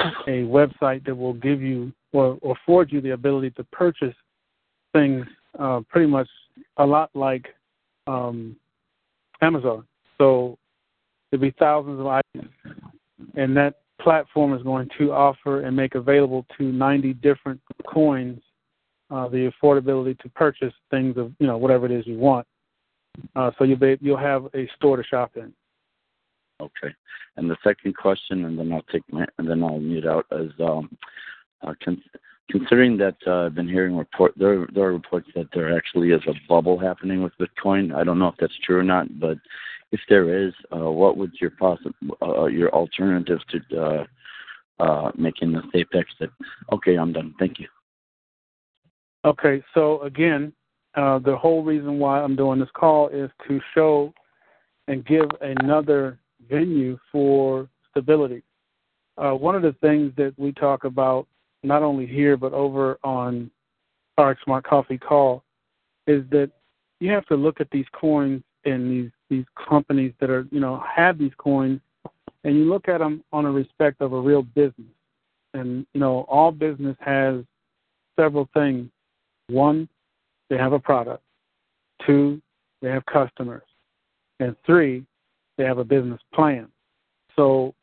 a 0.01 0.43
website 0.43 1.05
that 1.05 1.14
will 1.14 1.34
give 1.34 1.61
you 1.61 1.93
or, 2.12 2.39
or 2.41 2.57
afford 2.62 2.91
you 2.91 3.01
the 3.01 3.11
ability 3.11 3.51
to 3.51 3.64
purchase 3.64 4.14
things 4.93 5.26
uh, 5.59 5.80
pretty 5.89 6.07
much 6.07 6.28
a 6.78 6.87
lot 6.87 7.11
like 7.14 7.47
um, 8.07 8.57
Amazon. 9.43 9.84
So 10.18 10.57
there'll 11.30 11.43
be 11.43 11.55
thousands 11.59 12.01
of 12.01 12.07
items, 12.07 12.51
and 13.34 13.57
that 13.57 13.74
platform 14.01 14.55
is 14.55 14.62
going 14.62 14.89
to 14.99 15.12
offer 15.12 15.62
and 15.62 15.76
make 15.76 15.95
available 15.95 16.47
to 16.57 16.64
90 16.64 17.14
different 17.14 17.61
coins 17.87 18.41
uh, 19.11 19.28
the 19.28 19.53
affordability 19.62 20.18
to 20.20 20.28
purchase 20.30 20.72
things 20.91 21.16
of 21.16 21.32
you 21.39 21.47
know 21.47 21.57
whatever 21.57 21.87
it 21.87 21.93
is 21.93 22.07
you 22.07 22.18
want. 22.18 22.47
Uh, 23.34 23.51
so 23.59 23.64
you'll 23.64 23.78
be, 23.78 23.97
you'll 24.01 24.16
have 24.16 24.47
a 24.55 24.68
store 24.76 24.97
to 24.97 25.05
shop 25.05 25.32
in. 25.37 25.53
Okay. 26.61 26.94
And 27.36 27.50
the 27.50 27.57
second 27.62 27.96
question, 27.96 28.44
and 28.46 28.59
then 28.59 28.72
I'll 28.72 28.82
take 28.92 29.02
my, 29.12 29.26
and 29.38 29.48
then 29.48 29.62
I'll 29.62 29.78
mute 29.78 30.07
out, 30.07 30.26
is 30.32 30.52
um, 30.61 30.96
uh, 31.62 31.74
con- 31.84 32.02
considering 32.50 32.96
that 32.98 33.16
uh, 33.26 33.46
I've 33.46 33.54
been 33.54 33.68
hearing 33.68 33.96
report 33.96 34.32
there 34.36 34.66
there 34.74 34.84
are 34.84 34.92
reports 34.92 35.28
that 35.34 35.48
there 35.52 35.76
actually 35.76 36.12
is 36.12 36.22
a 36.26 36.34
bubble 36.48 36.78
happening 36.78 37.22
with 37.22 37.32
Bitcoin. 37.38 37.94
I 37.94 38.04
don't 38.04 38.18
know 38.18 38.28
if 38.28 38.36
that's 38.38 38.59
true 38.64 38.78
or 38.78 38.84
not, 38.84 39.20
but 39.20 39.36
if 39.92 40.00
there 40.09 40.46
is, 40.46 40.52
uh, 40.74 40.90
what 40.90 41.16
would 41.16 41.32
your 41.40 41.50
possible 41.50 42.16
uh, 42.22 42.46
your 42.46 42.70
alternatives 42.70 43.44
to 43.50 43.80
uh, 43.80 44.04
uh, 44.82 45.12
making 45.16 45.52
the 45.52 45.62
safe 45.72 45.88
exit? 45.94 46.30
Okay, 46.72 46.96
I'm 46.96 47.12
done. 47.12 47.34
Thank 47.38 47.59
you. 47.59 47.68
Okay, 49.24 49.62
so 49.74 50.00
again, 50.02 50.52
uh, 50.94 51.18
the 51.18 51.36
whole 51.36 51.62
reason 51.62 51.98
why 51.98 52.20
I'm 52.20 52.36
doing 52.36 52.61
this 52.61 52.68
call 52.74 53.09
is 53.09 53.30
to 53.48 53.61
show 53.74 54.14
and 54.88 55.04
give 55.04 55.28
another 55.40 56.18
venue 56.49 56.99
for 57.11 57.68
stability. 57.90 58.42
Uh, 59.18 59.32
one 59.32 59.55
of 59.55 59.62
the 59.62 59.74
things 59.80 60.12
that 60.16 60.34
we 60.36 60.53
talk 60.53 60.84
about, 60.84 61.26
not 61.62 61.82
only 61.82 62.07
here 62.07 62.36
but 62.36 62.53
over 62.53 62.99
on 63.03 63.51
our 64.18 64.36
Smart 64.44 64.64
Coffee 64.64 64.99
Call, 64.99 65.42
is 66.07 66.24
that 66.30 66.51
you 67.01 67.11
have 67.11 67.26
to 67.26 67.36
look 67.36 67.61
at 67.61 67.70
these 67.70 67.86
coins 67.92 68.42
and 68.64 68.90
these 68.90 69.11
these 69.28 69.44
companies 69.68 70.12
that 70.20 70.30
are 70.30 70.47
you 70.51 70.61
know 70.61 70.82
have 70.94 71.18
these 71.18 71.32
coins, 71.38 71.80
and 72.44 72.57
you 72.57 72.64
look 72.64 72.88
at 72.88 72.99
them 72.99 73.24
on 73.32 73.44
a 73.44 73.51
respect 73.51 74.01
of 74.01 74.12
a 74.12 74.20
real 74.20 74.42
business. 74.42 74.86
And 75.55 75.86
you 75.94 76.01
know 76.01 76.26
all 76.28 76.53
business 76.53 76.97
has 77.01 77.42
several 78.18 78.49
things. 78.55 78.88
One, 79.49 79.88
they 80.51 80.57
have 80.57 80.72
a 80.72 80.78
product. 80.78 81.22
Two, 82.07 82.40
they 82.82 82.88
have 82.88 83.05
customers. 83.07 83.62
And 84.40 84.55
three, 84.66 85.05
they 85.57 85.64
have 85.64 85.78
a 85.78 85.84
business 85.84 86.20
plan. 86.34 86.68
So 87.34 87.74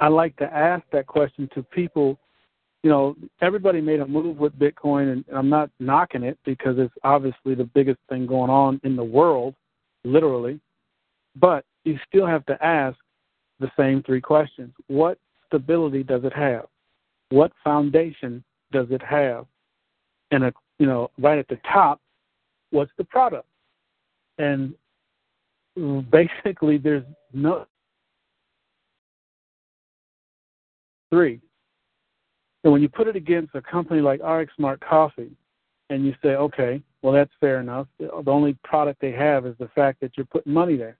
I 0.00 0.08
like 0.08 0.36
to 0.36 0.44
ask 0.44 0.84
that 0.92 1.06
question 1.06 1.48
to 1.54 1.62
people. 1.62 2.18
You 2.82 2.90
know, 2.90 3.16
everybody 3.40 3.80
made 3.80 4.00
a 4.00 4.06
move 4.06 4.36
with 4.36 4.58
Bitcoin, 4.58 5.12
and 5.12 5.24
I'm 5.34 5.48
not 5.48 5.70
knocking 5.80 6.22
it 6.22 6.38
because 6.44 6.76
it's 6.78 6.92
obviously 7.02 7.54
the 7.54 7.64
biggest 7.64 7.98
thing 8.08 8.26
going 8.26 8.50
on 8.50 8.80
in 8.84 8.96
the 8.96 9.04
world, 9.04 9.54
literally. 10.04 10.60
But 11.36 11.64
you 11.84 11.98
still 12.08 12.26
have 12.26 12.44
to 12.46 12.62
ask 12.64 12.96
the 13.60 13.70
same 13.78 14.02
three 14.02 14.20
questions 14.20 14.72
What 14.88 15.18
stability 15.46 16.02
does 16.02 16.24
it 16.24 16.32
have? 16.32 16.66
What 17.30 17.52
foundation 17.62 18.44
does 18.72 18.86
it 18.90 19.02
have? 19.02 19.46
And, 20.30 20.44
a, 20.44 20.52
you 20.78 20.86
know, 20.86 21.10
right 21.18 21.38
at 21.38 21.48
the 21.48 21.58
top, 21.72 22.00
what's 22.70 22.90
the 22.98 23.04
product? 23.04 23.46
And 24.38 24.74
basically 25.76 26.78
there's 26.78 27.04
no 27.32 27.66
three. 31.10 31.40
And 32.62 32.72
when 32.72 32.82
you 32.82 32.88
put 32.88 33.08
it 33.08 33.16
against 33.16 33.54
a 33.54 33.62
company 33.62 34.00
like 34.00 34.22
RX 34.22 34.54
Smart 34.56 34.80
Coffee, 34.80 35.30
and 35.90 36.04
you 36.04 36.14
say, 36.22 36.30
okay, 36.30 36.82
well 37.02 37.12
that's 37.12 37.30
fair 37.40 37.60
enough. 37.60 37.86
The 37.98 38.10
only 38.26 38.56
product 38.64 39.00
they 39.00 39.12
have 39.12 39.46
is 39.46 39.54
the 39.58 39.68
fact 39.74 40.00
that 40.00 40.12
you're 40.16 40.26
putting 40.26 40.52
money 40.52 40.76
there, 40.76 40.96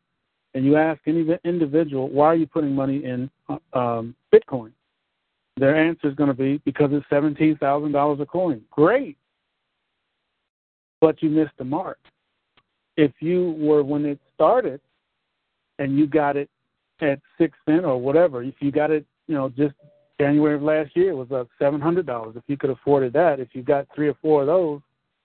and 0.52 0.64
you 0.64 0.76
ask 0.76 1.00
any 1.06 1.26
individual, 1.44 2.08
why 2.10 2.26
are 2.26 2.34
you 2.36 2.46
putting 2.46 2.74
money 2.74 3.04
in 3.04 3.30
um, 3.72 4.14
Bitcoin? 4.32 4.72
Their 5.56 5.76
answer 5.76 6.08
is 6.08 6.14
going 6.14 6.28
to 6.28 6.34
be 6.34 6.60
because 6.64 6.90
it's 6.92 7.06
seventeen 7.08 7.56
thousand 7.58 7.92
dollars 7.92 8.18
a 8.20 8.26
coin. 8.26 8.60
Great, 8.70 9.16
but 11.00 11.22
you 11.22 11.30
missed 11.30 11.52
the 11.58 11.64
mark 11.64 11.98
if 12.96 13.12
you 13.20 13.56
were 13.58 13.82
when 13.82 14.04
it 14.04 14.18
started 14.34 14.80
and 15.78 15.98
you 15.98 16.06
got 16.06 16.36
it 16.36 16.48
at 17.00 17.20
six 17.38 17.56
cent 17.66 17.84
or 17.84 18.00
whatever, 18.00 18.42
if 18.42 18.54
you 18.60 18.70
got 18.70 18.90
it, 18.90 19.04
you 19.26 19.34
know, 19.34 19.48
just 19.50 19.74
January 20.20 20.54
of 20.54 20.62
last 20.62 20.96
year 20.96 21.10
it 21.10 21.16
was 21.16 21.32
up 21.32 21.48
seven 21.58 21.80
hundred 21.80 22.06
dollars. 22.06 22.36
If 22.36 22.44
you 22.46 22.56
could 22.56 22.70
afford 22.70 23.12
that, 23.12 23.40
if 23.40 23.48
you 23.52 23.62
got 23.62 23.86
three 23.94 24.08
or 24.08 24.14
four 24.22 24.42
of 24.42 24.46
those, 24.46 24.80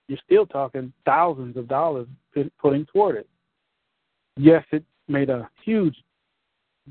you're 0.08 0.20
still 0.26 0.46
talking 0.46 0.92
thousands 1.06 1.56
of 1.58 1.68
dollars 1.68 2.08
putting 2.60 2.86
toward 2.88 3.18
it. 3.18 3.28
Yes, 4.38 4.64
it 4.72 4.84
made 5.08 5.30
a 5.30 5.50
huge 5.64 5.96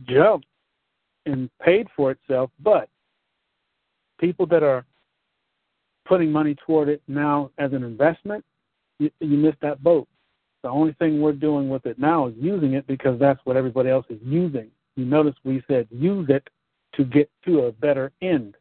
jump 0.04 0.44
and 1.26 1.50
paid 1.60 1.88
for 1.96 2.12
itself, 2.12 2.50
but 2.62 2.88
people 4.18 4.46
that 4.46 4.62
are 4.62 4.84
putting 6.06 6.30
money 6.30 6.54
toward 6.66 6.88
it 6.88 7.02
now 7.08 7.50
as 7.58 7.72
an 7.72 7.82
investment, 7.82 8.44
you, 8.98 9.10
you 9.20 9.36
missed 9.36 9.60
that 9.60 9.82
boat. 9.82 10.08
The 10.68 10.74
only 10.74 10.92
thing 10.98 11.22
we're 11.22 11.32
doing 11.32 11.70
with 11.70 11.86
it 11.86 11.98
now 11.98 12.26
is 12.26 12.34
using 12.36 12.74
it 12.74 12.86
because 12.86 13.18
that's 13.18 13.40
what 13.44 13.56
everybody 13.56 13.88
else 13.88 14.04
is 14.10 14.18
using. 14.22 14.70
You 14.96 15.06
notice 15.06 15.34
we 15.42 15.62
said 15.66 15.88
use 15.90 16.26
it 16.28 16.46
to 16.94 17.04
get 17.04 17.30
to 17.46 17.60
a 17.60 17.72
better 17.72 18.12
end. 18.20 18.54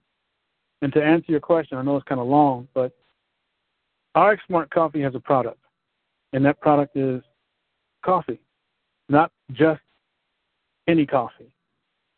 And 0.81 0.93
to 0.93 1.03
answer 1.03 1.33
your 1.33 1.41
question, 1.41 1.77
I 1.77 1.81
know 1.81 1.97
it's 1.97 2.07
kind 2.07 2.21
of 2.21 2.27
long, 2.27 2.69
but 2.73 2.93
RX 4.17 4.41
Smart 4.47 4.69
Coffee 4.69 5.01
has 5.01 5.15
a 5.15 5.19
product, 5.19 5.59
and 6.31 6.45
that 6.45 6.61
product 6.61 6.95
is 6.95 7.21
coffee, 8.05 8.39
not 9.09 9.33
just 9.51 9.81
any 10.87 11.05
coffee. 11.05 11.51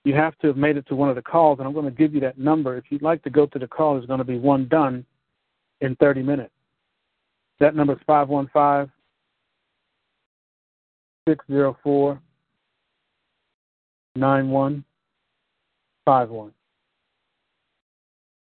You 0.05 0.13
have 0.13 0.37
to 0.37 0.47
have 0.49 0.57
made 0.57 0.77
it 0.77 0.85
to 0.89 0.95
one 0.95 1.09
of 1.09 1.15
the 1.15 1.23
calls, 1.23 1.57
and 1.57 1.67
I'm 1.67 1.73
going 1.73 1.85
to 1.85 1.91
give 1.91 2.13
you 2.13 2.19
that 2.19 2.37
number. 2.37 2.77
If 2.77 2.83
you'd 2.91 3.01
like 3.01 3.23
to 3.23 3.31
go 3.31 3.47
to 3.47 3.57
the 3.57 3.67
call, 3.67 3.95
there's 3.95 4.05
going 4.05 4.19
to 4.19 4.23
be 4.23 4.37
one 4.37 4.67
done 4.67 5.03
in 5.81 5.95
30 5.95 6.21
minutes. 6.21 6.53
That 7.59 7.75
number 7.75 7.93
is 7.93 7.99
515 8.05 8.93
604 11.27 12.19
91 14.15 14.83
51. 16.05 16.51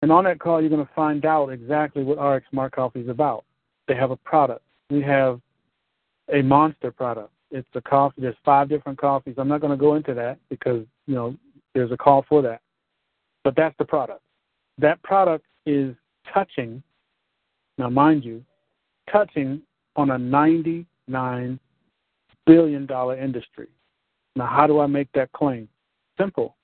And 0.00 0.12
on 0.12 0.24
that 0.24 0.38
call, 0.38 0.60
you're 0.60 0.70
going 0.70 0.86
to 0.86 0.92
find 0.94 1.24
out 1.24 1.48
exactly 1.48 2.02
what 2.02 2.22
RX 2.22 2.46
Smart 2.50 2.72
Coffee 2.72 3.00
is 3.00 3.08
about. 3.08 3.44
They 3.88 3.94
have 3.94 4.10
a 4.10 4.16
product. 4.16 4.62
We 4.90 5.02
have 5.02 5.40
a 6.32 6.42
monster 6.42 6.90
product. 6.90 7.30
It's 7.50 7.68
a 7.74 7.80
coffee. 7.80 8.22
There's 8.22 8.36
five 8.44 8.68
different 8.68 8.98
coffees. 8.98 9.34
I'm 9.38 9.48
not 9.48 9.60
going 9.60 9.70
to 9.70 9.76
go 9.76 9.96
into 9.96 10.14
that 10.14 10.38
because 10.50 10.84
you 11.06 11.14
know 11.14 11.34
there's 11.74 11.90
a 11.90 11.96
call 11.96 12.24
for 12.28 12.42
that. 12.42 12.60
But 13.44 13.56
that's 13.56 13.74
the 13.78 13.84
product. 13.84 14.20
That 14.78 15.02
product 15.02 15.44
is 15.66 15.94
touching. 16.32 16.82
Now, 17.78 17.88
mind 17.88 18.24
you, 18.24 18.44
touching 19.10 19.62
on 19.96 20.10
a 20.10 20.18
99 20.18 21.58
billion 22.48 22.86
dollar 22.86 23.16
industry. 23.16 23.68
Now, 24.34 24.46
how 24.46 24.66
do 24.66 24.80
I 24.80 24.86
make 24.86 25.08
that 25.12 25.30
claim? 25.32 25.68
Simple. 26.18 26.56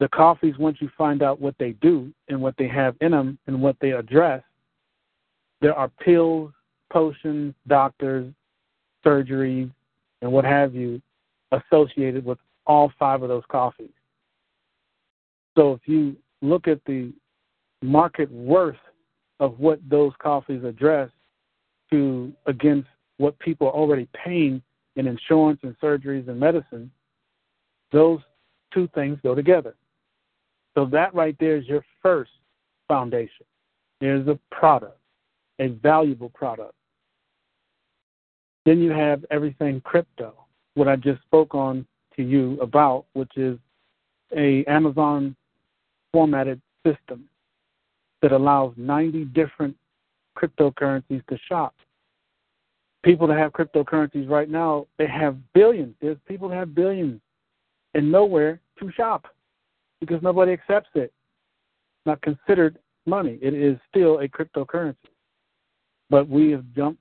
The 0.00 0.08
coffees, 0.08 0.56
once 0.58 0.78
you 0.80 0.88
find 0.96 1.22
out 1.22 1.40
what 1.40 1.54
they 1.58 1.72
do 1.82 2.12
and 2.28 2.40
what 2.40 2.54
they 2.56 2.68
have 2.68 2.94
in 3.00 3.10
them 3.10 3.38
and 3.46 3.60
what 3.60 3.76
they 3.80 3.90
address, 3.90 4.42
there 5.60 5.74
are 5.74 5.88
pills, 5.88 6.52
potions, 6.92 7.54
doctors, 7.66 8.32
surgeries, 9.04 9.70
and 10.22 10.32
what 10.32 10.44
have 10.44 10.74
you 10.74 11.02
associated 11.52 12.24
with 12.24 12.38
all 12.66 12.92
five 12.98 13.22
of 13.22 13.28
those 13.28 13.44
coffees. 13.48 13.90
So 15.56 15.72
if 15.72 15.80
you 15.86 16.16
look 16.42 16.66
at 16.68 16.80
the 16.86 17.12
market 17.82 18.30
worth 18.30 18.76
of 19.40 19.58
what 19.58 19.78
those 19.88 20.12
coffees 20.18 20.64
address 20.64 21.10
to 21.90 22.32
against 22.46 22.88
what 23.18 23.38
people 23.38 23.68
are 23.68 23.74
already 23.74 24.08
paying 24.24 24.62
in 24.96 25.06
insurance 25.06 25.60
and 25.62 25.76
surgeries 25.80 26.28
and 26.28 26.38
medicine, 26.38 26.90
those 27.92 28.20
two 28.72 28.88
things 28.94 29.18
go 29.22 29.34
together. 29.34 29.74
So 30.74 30.86
that 30.86 31.14
right 31.14 31.36
there 31.38 31.56
is 31.56 31.66
your 31.66 31.84
first 32.02 32.30
foundation. 32.88 33.46
There's 34.00 34.26
a 34.26 34.38
product, 34.50 34.98
a 35.60 35.68
valuable 35.68 36.30
product. 36.30 36.74
Then 38.66 38.80
you 38.80 38.90
have 38.90 39.24
everything 39.30 39.80
crypto, 39.82 40.34
what 40.74 40.88
I 40.88 40.96
just 40.96 41.22
spoke 41.22 41.54
on 41.54 41.86
to 42.16 42.22
you 42.22 42.58
about, 42.60 43.04
which 43.12 43.36
is 43.36 43.58
a 44.36 44.64
Amazon 44.64 45.36
formatted 46.12 46.60
system 46.86 47.28
that 48.22 48.32
allows 48.32 48.72
90 48.76 49.26
different 49.26 49.76
cryptocurrencies 50.36 51.24
to 51.26 51.38
shop. 51.48 51.74
People 53.04 53.26
that 53.26 53.38
have 53.38 53.52
cryptocurrencies 53.52 54.28
right 54.28 54.48
now, 54.48 54.86
they 54.98 55.06
have 55.06 55.36
billions. 55.52 55.94
There's 56.00 56.16
people 56.26 56.48
that 56.48 56.56
have 56.56 56.74
billions 56.74 57.20
and 57.92 58.10
nowhere 58.10 58.60
to 58.80 58.90
shop 58.92 59.26
because 60.00 60.22
nobody 60.22 60.52
accepts 60.52 60.90
it. 60.94 61.12
It's 61.12 62.06
not 62.06 62.22
considered 62.22 62.78
money. 63.06 63.38
It 63.42 63.54
is 63.54 63.76
still 63.90 64.20
a 64.20 64.28
cryptocurrency. 64.28 64.96
But 66.10 66.28
we 66.28 66.50
have 66.50 66.64
jumped 66.74 67.00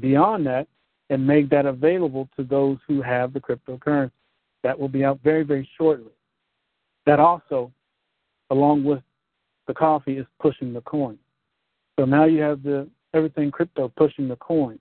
beyond 0.00 0.46
that 0.46 0.68
and 1.10 1.26
made 1.26 1.50
that 1.50 1.66
available 1.66 2.28
to 2.36 2.44
those 2.44 2.78
who 2.86 3.02
have 3.02 3.32
the 3.32 3.40
cryptocurrency. 3.40 4.12
That 4.62 4.78
will 4.78 4.88
be 4.88 5.04
out 5.04 5.20
very, 5.24 5.42
very 5.42 5.68
shortly. 5.76 6.12
That 7.06 7.18
also, 7.18 7.72
along 8.50 8.84
with 8.84 9.02
the 9.66 9.74
coffee, 9.74 10.18
is 10.18 10.26
pushing 10.40 10.72
the 10.72 10.82
coin. 10.82 11.18
So 11.98 12.04
now 12.04 12.24
you 12.24 12.40
have 12.42 12.62
the 12.62 12.88
everything 13.14 13.50
crypto 13.50 13.88
pushing 13.96 14.28
the 14.28 14.36
coin. 14.36 14.78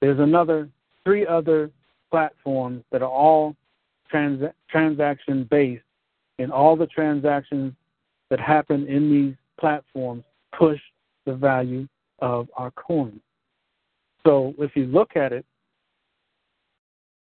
There's 0.00 0.18
another 0.18 0.68
three 1.04 1.26
other 1.26 1.70
platforms 2.10 2.82
that 2.90 3.02
are 3.02 3.10
all 3.10 3.54
trans- 4.08 4.52
transaction 4.68 5.44
based, 5.50 5.84
and 6.38 6.50
all 6.50 6.76
the 6.76 6.86
transactions 6.86 7.72
that 8.30 8.40
happen 8.40 8.86
in 8.86 9.10
these 9.10 9.34
platforms 9.58 10.24
push 10.56 10.80
the 11.26 11.34
value 11.34 11.86
of 12.20 12.48
our 12.56 12.70
coin. 12.72 13.20
So 14.26 14.54
if 14.58 14.74
you 14.74 14.86
look 14.86 15.16
at 15.16 15.32
it, 15.32 15.44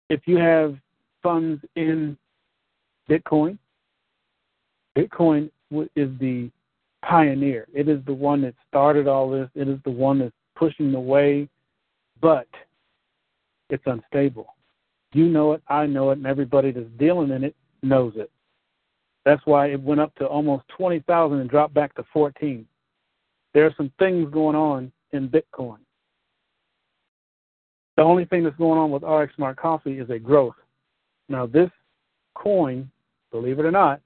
if 0.09 0.21
you 0.25 0.37
have 0.37 0.75
funds 1.21 1.63
in 1.75 2.17
Bitcoin, 3.09 3.57
Bitcoin 4.97 5.49
is 5.95 6.09
the 6.19 6.49
pioneer. 7.03 7.67
It 7.73 7.87
is 7.87 8.03
the 8.05 8.13
one 8.13 8.41
that 8.41 8.55
started 8.67 9.07
all 9.07 9.29
this. 9.29 9.49
It 9.55 9.67
is 9.67 9.79
the 9.85 9.91
one 9.91 10.19
that's 10.19 10.33
pushing 10.55 10.91
the 10.91 10.99
way, 10.99 11.47
but 12.21 12.47
it's 13.69 13.83
unstable. 13.85 14.55
You 15.13 15.25
know 15.25 15.53
it, 15.53 15.63
I 15.67 15.85
know 15.85 16.11
it, 16.11 16.17
and 16.17 16.27
everybody 16.27 16.71
that's 16.71 16.85
dealing 16.97 17.31
in 17.31 17.43
it 17.43 17.55
knows 17.81 18.13
it. 18.15 18.29
That's 19.25 19.45
why 19.45 19.67
it 19.67 19.81
went 19.81 20.01
up 20.01 20.13
to 20.15 20.25
almost 20.25 20.63
20,000 20.77 21.39
and 21.39 21.49
dropped 21.49 21.73
back 21.73 21.93
to 21.95 22.05
14. 22.13 22.65
There 23.53 23.65
are 23.65 23.73
some 23.75 23.91
things 23.99 24.31
going 24.31 24.55
on 24.55 24.91
in 25.11 25.29
Bitcoin. 25.29 25.77
The 27.97 28.03
only 28.03 28.25
thing 28.25 28.43
that's 28.43 28.55
going 28.55 28.79
on 28.79 28.91
with 28.91 29.03
RX 29.03 29.35
Smart 29.35 29.57
Coffee 29.57 29.99
is 29.99 30.09
a 30.09 30.19
growth. 30.19 30.55
Now, 31.27 31.45
this 31.45 31.69
coin, 32.33 32.89
believe 33.31 33.59
it 33.59 33.65
or 33.65 33.71
not, 33.71 34.01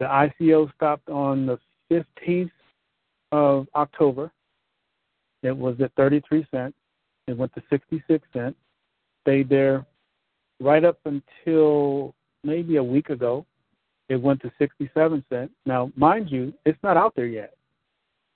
the 0.00 0.06
ICO 0.06 0.72
stopped 0.74 1.08
on 1.08 1.46
the 1.46 1.58
15th 1.90 2.50
of 3.30 3.68
October. 3.74 4.32
It 5.42 5.56
was 5.56 5.76
at 5.80 5.92
33 5.96 6.46
cents. 6.50 6.74
It 7.32 7.38
went 7.38 7.54
to 7.54 7.62
66 7.70 8.28
cents. 8.34 8.58
Stayed 9.22 9.48
there 9.48 9.86
right 10.60 10.84
up 10.84 10.98
until 11.06 12.14
maybe 12.44 12.76
a 12.76 12.84
week 12.84 13.08
ago. 13.08 13.46
It 14.10 14.20
went 14.20 14.42
to 14.42 14.52
67 14.58 15.24
cents. 15.30 15.52
Now, 15.64 15.90
mind 15.96 16.30
you, 16.30 16.52
it's 16.66 16.78
not 16.82 16.98
out 16.98 17.14
there 17.16 17.26
yet. 17.26 17.54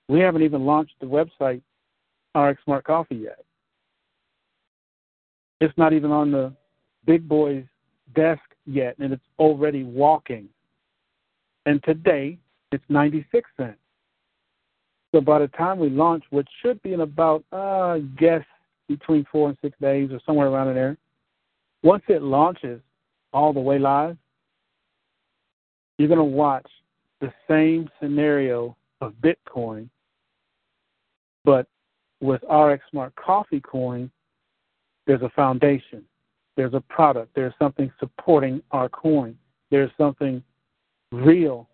We 0.09 0.19
haven't 0.19 0.41
even 0.41 0.65
launched 0.65 0.95
the 0.99 1.05
website 1.05 1.61
RX 2.35 2.63
Smart 2.63 2.85
Coffee 2.85 3.17
yet. 3.17 3.45
It's 5.61 5.77
not 5.77 5.93
even 5.93 6.11
on 6.11 6.31
the 6.31 6.51
big 7.05 7.29
boy's 7.29 7.65
desk 8.15 8.41
yet, 8.65 8.95
and 8.97 9.13
it's 9.13 9.25
already 9.37 9.83
walking. 9.83 10.49
And 11.67 11.83
today, 11.83 12.39
it's 12.71 12.83
96 12.89 13.47
cents. 13.57 13.77
So 15.13 15.21
by 15.21 15.37
the 15.37 15.49
time 15.49 15.77
we 15.77 15.89
launch, 15.91 16.23
which 16.31 16.47
should 16.63 16.81
be 16.81 16.93
in 16.93 17.01
about, 17.01 17.43
uh, 17.51 17.99
guess, 18.17 18.43
between 18.87 19.25
four 19.31 19.49
and 19.49 19.57
six 19.61 19.77
days 19.79 20.11
or 20.11 20.19
somewhere 20.25 20.47
around 20.47 20.73
there, 20.73 20.97
once 21.83 22.03
it 22.07 22.21
launches 22.21 22.81
all 23.33 23.53
the 23.53 23.59
way 23.59 23.77
live, 23.79 24.17
you're 25.97 26.07
going 26.07 26.17
to 26.17 26.23
watch 26.23 26.67
the 27.21 27.31
same 27.47 27.89
scenario 27.99 28.75
of 29.01 29.13
Bitcoin, 29.21 29.89
but 31.43 31.67
with 32.21 32.41
RX 32.43 32.83
Smart 32.91 33.15
Coffee 33.15 33.61
Coin, 33.61 34.09
there's 35.05 35.21
a 35.21 35.29
foundation, 35.29 36.03
there's 36.55 36.73
a 36.73 36.81
product, 36.81 37.31
there's 37.35 37.53
something 37.59 37.91
supporting 37.99 38.61
our 38.71 38.89
coin, 38.89 39.37
there's 39.71 39.91
something 39.97 40.43
real 41.11 41.67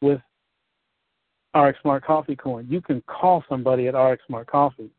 with 0.00 0.20
RX 1.54 1.80
Smart 1.82 2.04
Coffee 2.04 2.36
Coin. 2.36 2.66
You 2.68 2.80
can 2.80 3.02
call 3.02 3.44
somebody 3.48 3.86
at 3.88 3.94
RX 3.94 4.22
Smart 4.26 4.46
Coffee. 4.46 4.90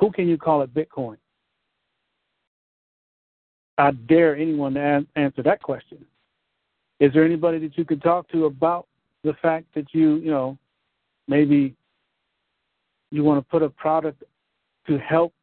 Who 0.00 0.10
can 0.10 0.28
you 0.28 0.36
call 0.36 0.62
it 0.62 0.74
Bitcoin? 0.74 1.16
I 3.78 3.90
dare 3.90 4.36
anyone 4.36 4.74
to 4.74 4.80
an- 4.80 5.08
answer 5.16 5.42
that 5.42 5.62
question. 5.62 6.04
Is 6.98 7.12
there 7.12 7.24
anybody 7.24 7.58
that 7.58 7.76
you 7.76 7.84
could 7.84 8.02
talk 8.02 8.28
to 8.30 8.46
about 8.46 8.86
the 9.22 9.34
fact 9.42 9.66
that 9.74 9.92
you, 9.92 10.16
you 10.16 10.30
know, 10.30 10.56
maybe 11.28 11.74
you 13.10 13.22
want 13.22 13.38
to 13.38 13.50
put 13.50 13.62
a 13.62 13.68
product 13.68 14.22
to 14.86 14.98
help 14.98 15.34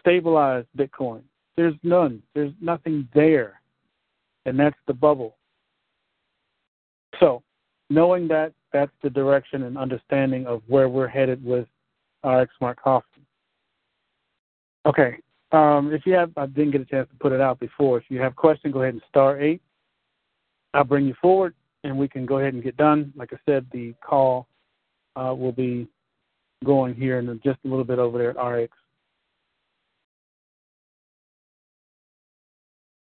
stabilize 0.00 0.64
Bitcoin? 0.76 1.22
There's 1.56 1.74
none. 1.82 2.22
There's 2.34 2.52
nothing 2.60 3.08
there. 3.14 3.60
And 4.44 4.58
that's 4.58 4.76
the 4.86 4.92
bubble. 4.92 5.36
So, 7.18 7.42
knowing 7.88 8.28
that, 8.28 8.52
that's 8.72 8.92
the 9.02 9.08
direction 9.08 9.62
and 9.62 9.78
understanding 9.78 10.46
of 10.46 10.62
where 10.66 10.88
we're 10.90 11.08
headed 11.08 11.42
with 11.42 11.66
RX 12.22 12.52
Smart 12.58 12.80
Coffee. 12.80 13.15
Okay. 14.86 15.16
Um, 15.52 15.92
if 15.92 16.06
you 16.06 16.14
have, 16.14 16.32
I 16.36 16.46
didn't 16.46 16.72
get 16.72 16.80
a 16.80 16.84
chance 16.84 17.08
to 17.10 17.16
put 17.16 17.32
it 17.32 17.40
out 17.40 17.60
before. 17.60 17.98
If 17.98 18.04
you 18.08 18.20
have 18.20 18.34
questions, 18.36 18.72
go 18.72 18.82
ahead 18.82 18.94
and 18.94 19.02
star 19.08 19.40
eight. 19.40 19.60
I'll 20.74 20.84
bring 20.84 21.06
you 21.06 21.14
forward, 21.20 21.54
and 21.84 21.96
we 21.96 22.08
can 22.08 22.26
go 22.26 22.38
ahead 22.38 22.54
and 22.54 22.62
get 22.62 22.76
done. 22.76 23.12
Like 23.16 23.32
I 23.32 23.36
said, 23.46 23.66
the 23.72 23.94
call 24.04 24.48
uh, 25.14 25.34
will 25.34 25.52
be 25.52 25.88
going 26.64 26.94
here 26.94 27.18
in 27.18 27.40
just 27.44 27.58
a 27.64 27.68
little 27.68 27.84
bit 27.84 27.98
over 27.98 28.18
there 28.18 28.38
at 28.38 28.42
RX. 28.42 28.72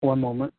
One 0.02 0.20
moment. 0.20 0.54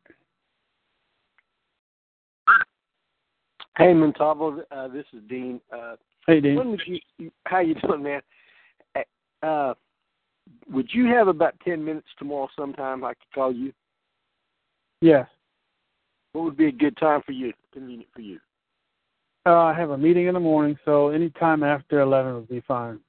Hey, 3.77 3.93
Muntavo, 3.93 4.61
uh, 4.71 4.87
this 4.87 5.05
is 5.13 5.21
Dean. 5.29 5.59
Uh, 5.71 5.95
hey, 6.25 6.39
Dean. 6.39 6.77
You? 7.17 7.31
How 7.45 7.59
you 7.59 7.75
doing, 7.75 8.03
man? 8.03 8.21
Uh, 9.43 9.73
would 10.71 10.89
you 10.93 11.05
have 11.07 11.27
about 11.27 11.55
ten 11.63 11.83
minutes 11.83 12.07
tomorrow 12.17 12.47
sometime? 12.55 13.03
I 13.03 13.09
could 13.09 13.33
call 13.33 13.53
you. 13.53 13.71
Yes. 15.01 15.27
What 16.33 16.45
would 16.45 16.57
be 16.57 16.67
a 16.67 16.71
good 16.71 16.97
time 16.97 17.21
for 17.25 17.31
you? 17.31 17.53
Convenient 17.73 18.09
for 18.13 18.21
you? 18.21 18.39
Uh, 19.45 19.57
I 19.57 19.73
have 19.73 19.91
a 19.91 19.97
meeting 19.97 20.25
in 20.27 20.33
the 20.33 20.39
morning, 20.39 20.77
so 20.85 21.09
any 21.09 21.29
time 21.31 21.63
after 21.63 21.99
eleven 21.99 22.35
would 22.35 22.49
be 22.49 22.61
fine. 22.67 22.99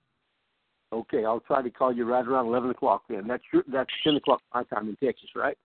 Okay, 0.93 1.25
I'll 1.25 1.41
try 1.41 1.63
to 1.63 1.71
call 1.71 1.93
you 1.93 2.05
right 2.05 2.27
around 2.27 2.47
eleven 2.47 2.71
o'clock 2.71 3.03
then. 3.09 3.27
That's 3.27 3.43
your, 3.53 3.65
that's 3.67 3.91
ten 4.05 4.17
o'clock 4.17 4.41
my 4.55 4.63
time 4.65 4.89
in 4.89 4.97
Texas, 4.97 5.31
right? 5.35 5.57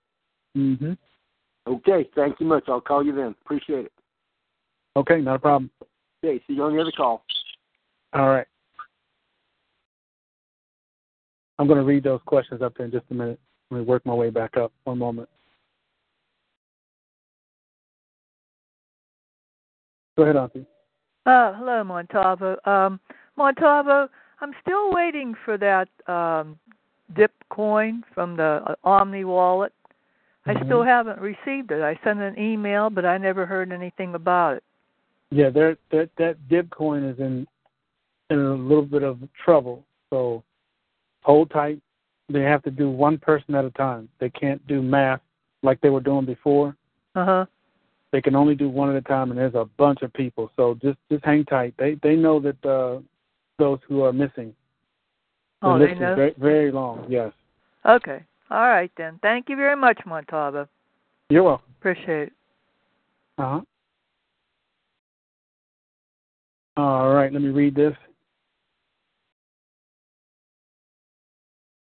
Mm-hmm. 0.57 0.93
Okay, 1.67 2.09
thank 2.15 2.39
you 2.39 2.45
much. 2.47 2.63
I'll 2.67 2.81
call 2.81 3.05
you 3.05 3.13
then. 3.13 3.35
Appreciate 3.43 3.85
it. 3.85 3.91
Okay, 4.95 5.21
not 5.21 5.35
a 5.35 5.39
problem. 5.39 5.69
Okay, 6.23 6.41
see 6.47 6.53
you 6.53 6.63
on 6.63 6.75
the 6.75 6.81
other 6.81 6.91
call. 6.95 7.23
All 8.13 8.29
right. 8.29 8.47
I'm 11.61 11.67
going 11.67 11.77
to 11.77 11.85
read 11.85 12.03
those 12.03 12.21
questions 12.25 12.63
up 12.63 12.73
there 12.75 12.87
in 12.87 12.91
just 12.91 13.05
a 13.11 13.13
minute. 13.13 13.39
Let 13.69 13.77
me 13.77 13.83
work 13.83 14.03
my 14.03 14.15
way 14.15 14.31
back 14.31 14.57
up. 14.57 14.71
One 14.85 14.97
moment. 14.97 15.29
Go 20.17 20.23
ahead, 20.23 20.37
Auntie. 20.37 20.65
Uh, 21.27 21.53
hello, 21.53 21.83
Muntavo. 21.83 22.67
Um, 22.67 22.99
Muntavo, 23.37 24.09
I'm 24.39 24.53
still 24.63 24.91
waiting 24.91 25.35
for 25.45 25.59
that 25.59 25.87
um, 26.11 26.57
dip 27.15 27.31
coin 27.49 28.03
from 28.11 28.35
the 28.37 28.63
uh, 28.65 28.75
Omni 28.83 29.23
wallet. 29.25 29.71
I 30.47 30.55
Mhm. 30.55 30.65
still 30.65 30.81
haven't 30.81 31.19
received 31.19 31.69
it. 31.69 31.83
I 31.83 31.95
sent 32.03 32.21
an 32.21 32.39
email, 32.39 32.89
but 32.89 33.05
I 33.05 33.19
never 33.19 33.45
heard 33.45 33.71
anything 33.71 34.15
about 34.15 34.57
it. 34.57 34.63
Yeah, 35.29 35.51
there 35.51 35.77
that 35.91 36.09
that 36.17 36.47
dip 36.49 36.71
coin 36.71 37.03
is 37.03 37.19
in 37.19 37.47
in 38.31 38.39
a 38.39 38.55
little 38.55 38.83
bit 38.83 39.03
of 39.03 39.19
trouble. 39.45 39.85
So 40.09 40.43
hold 41.21 41.49
tight. 41.51 41.79
They 42.29 42.41
have 42.43 42.63
to 42.63 42.71
do 42.71 42.89
one 42.89 43.17
person 43.17 43.55
at 43.55 43.65
a 43.65 43.71
time. 43.71 44.07
They 44.19 44.29
can't 44.29 44.65
do 44.67 44.81
math 44.81 45.19
like 45.63 45.81
they 45.81 45.89
were 45.89 45.99
doing 46.01 46.25
before. 46.25 46.75
Uh 47.15 47.25
huh. 47.25 47.45
They 48.11 48.21
can 48.21 48.35
only 48.35 48.55
do 48.55 48.69
one 48.69 48.89
at 48.89 48.95
a 48.95 49.01
time, 49.01 49.31
and 49.31 49.39
there's 49.39 49.55
a 49.55 49.65
bunch 49.77 50.01
of 50.01 50.11
people. 50.13 50.51
So 50.55 50.77
just 50.81 50.97
just 51.11 51.23
hang 51.25 51.45
tight. 51.45 51.73
They 51.77 51.95
they 52.03 52.15
know 52.15 52.39
that 52.39 52.65
uh, 52.65 52.99
those 53.57 53.79
who 53.87 54.03
are 54.03 54.13
missing. 54.13 54.53
The 55.61 55.67
Oh, 55.67 55.73
list 55.75 55.93
they 55.93 55.99
know. 55.99 56.11
is 56.13 56.15
very 56.15 56.33
very 56.37 56.71
long. 56.71 57.05
Yes, 57.09 57.31
Okay. 57.85 58.23
All 58.49 58.67
right 58.67 58.91
then. 58.97 59.19
Thank 59.21 59.47
you 59.49 59.55
very 59.55 59.75
much, 59.77 59.99
Muntavo. 60.05 60.67
you're 61.29 61.43
welcome. 61.43 61.71
Appreciate 61.79 62.27
it. 62.27 62.33
Uh 63.37 63.59
huh. 63.59 63.61
All 66.77 67.13
right, 67.13 67.31
let 67.31 67.41
me 67.41 67.49
read 67.49 67.75
this. 67.75 67.93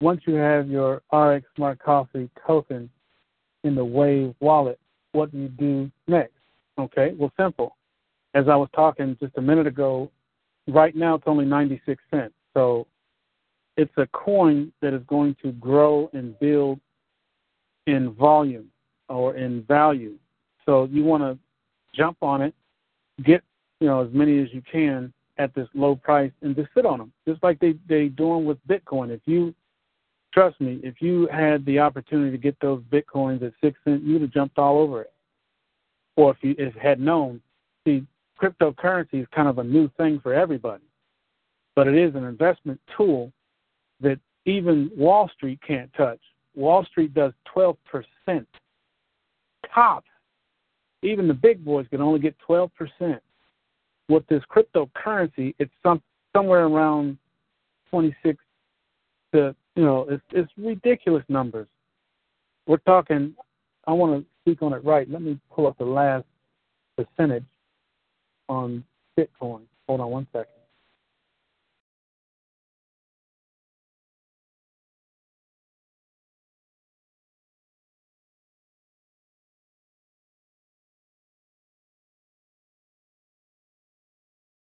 Once 0.04 0.20
you 0.26 0.34
have 0.34 0.68
your 0.68 1.02
RX 1.14 1.48
Smart 1.56 1.80
Coffee 1.80 2.30
token 2.46 2.90
in 3.64 3.74
the 3.74 3.86
Waves 3.86 4.36
wallet, 4.42 4.78
what 5.14 5.32
do 5.32 5.38
you 5.38 5.48
do 5.48 5.90
next? 6.10 6.34
Okay, 6.78 7.14
well, 7.18 7.32
simple. 7.40 7.78
As 8.34 8.50
I 8.50 8.56
was 8.58 8.68
talking 8.76 9.16
just 9.22 9.38
a 9.38 9.42
minute 9.42 9.66
ago, 9.66 10.12
right 10.68 10.94
now 10.94 11.16
it's 11.16 11.24
only 11.26 11.46
96 11.46 12.04
cents. 12.12 12.34
So 12.54 12.86
it's 13.78 13.94
a 13.96 14.06
coin 14.08 14.74
that 14.82 14.94
is 14.94 15.02
going 15.08 15.38
to 15.42 15.54
grow 15.54 16.10
and 16.12 16.38
build 16.38 16.82
in 17.88 18.12
volume 18.12 18.68
or 19.08 19.38
in 19.38 19.64
value. 19.64 20.16
So 20.66 20.84
you 20.92 21.06
want 21.06 21.24
to 21.24 21.40
jump 21.96 22.18
on 22.22 22.42
it, 22.42 22.54
get 23.24 23.42
you 23.80 23.88
know 23.88 24.04
as 24.04 24.10
many 24.12 24.44
as 24.44 24.50
you 24.52 24.62
can 24.70 25.14
at 25.38 25.56
this 25.56 25.70
low 25.74 25.96
price, 25.96 26.32
and 26.42 26.58
just 26.58 26.72
sit 26.76 26.86
on 26.86 26.98
them, 26.98 27.14
just 27.26 27.42
like 27.42 27.58
they 27.62 27.76
they 27.88 28.10
doing 28.10 28.44
with 28.44 28.58
Bitcoin. 28.68 29.10
If 29.10 29.22
you 29.24 29.56
trust 30.34 30.60
me, 30.60 30.80
if 30.84 31.02
you 31.02 31.28
had 31.32 31.66
the 31.66 31.80
opportunity 31.80 32.32
to 32.32 32.38
get 32.38 32.60
those 32.60 32.82
bitcoins 32.92 33.44
at 33.44 33.54
six 33.62 33.80
cents, 33.84 34.02
you'd 34.04 34.22
have 34.22 34.32
jumped 34.32 34.58
all 34.58 34.80
over 34.80 35.02
it. 35.02 35.14
Or 36.16 36.32
if 36.32 36.38
you 36.42 36.56
if 36.58 36.74
had 36.76 37.00
known, 37.00 37.42
see, 37.86 38.06
cryptocurrency 38.42 39.22
is 39.22 39.28
kind 39.34 39.48
of 39.48 39.60
a 39.60 39.64
new 39.64 39.90
thing 39.98 40.20
for 40.22 40.34
everybody, 40.34 40.84
but 41.76 41.88
it 41.88 41.96
is 41.96 42.16
an 42.16 42.24
investment 42.24 42.80
tool 42.98 43.32
that 44.02 44.20
even 44.46 44.92
Wall 44.98 45.30
Street 45.36 45.60
can't 45.66 45.92
touch. 45.94 46.20
Wall 46.56 46.86
Street 46.86 47.14
does 47.14 47.34
12% 47.56 47.76
top. 49.74 50.04
Even 51.02 51.28
the 51.28 51.34
big 51.34 51.64
boys 51.64 51.86
can 51.90 52.02
only 52.02 52.20
get 52.20 52.36
12%. 52.48 52.70
With 54.10 54.28
this 54.28 54.44
cryptocurrency, 54.54 55.56
it's 55.60 55.72
some 55.82 56.02
somewhere 56.36 56.66
around 56.66 57.18
26 57.90 58.38
to 59.34 59.56
you 59.76 59.84
know 59.84 60.06
it's 60.10 60.24
it's 60.32 60.52
ridiculous 60.58 61.24
numbers. 61.30 61.68
We're 62.68 62.78
talking. 62.78 63.36
I 63.86 63.92
want 63.92 64.22
to 64.24 64.30
speak 64.42 64.62
on 64.62 64.74
it 64.74 64.84
right. 64.86 65.10
Let 65.10 65.22
me 65.22 65.40
pull 65.52 65.68
up 65.68 65.78
the 65.78 65.86
last 65.86 66.26
percentage 66.96 67.46
on 68.48 68.84
Bitcoin. 69.18 69.62
Hold 69.88 70.02
on 70.02 70.10
one 70.10 70.28
second. 70.32 70.48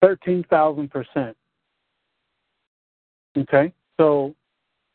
Thirteen 0.01 0.43
thousand 0.49 0.89
percent. 0.89 1.38
Okay, 3.38 3.72
so 3.97 4.36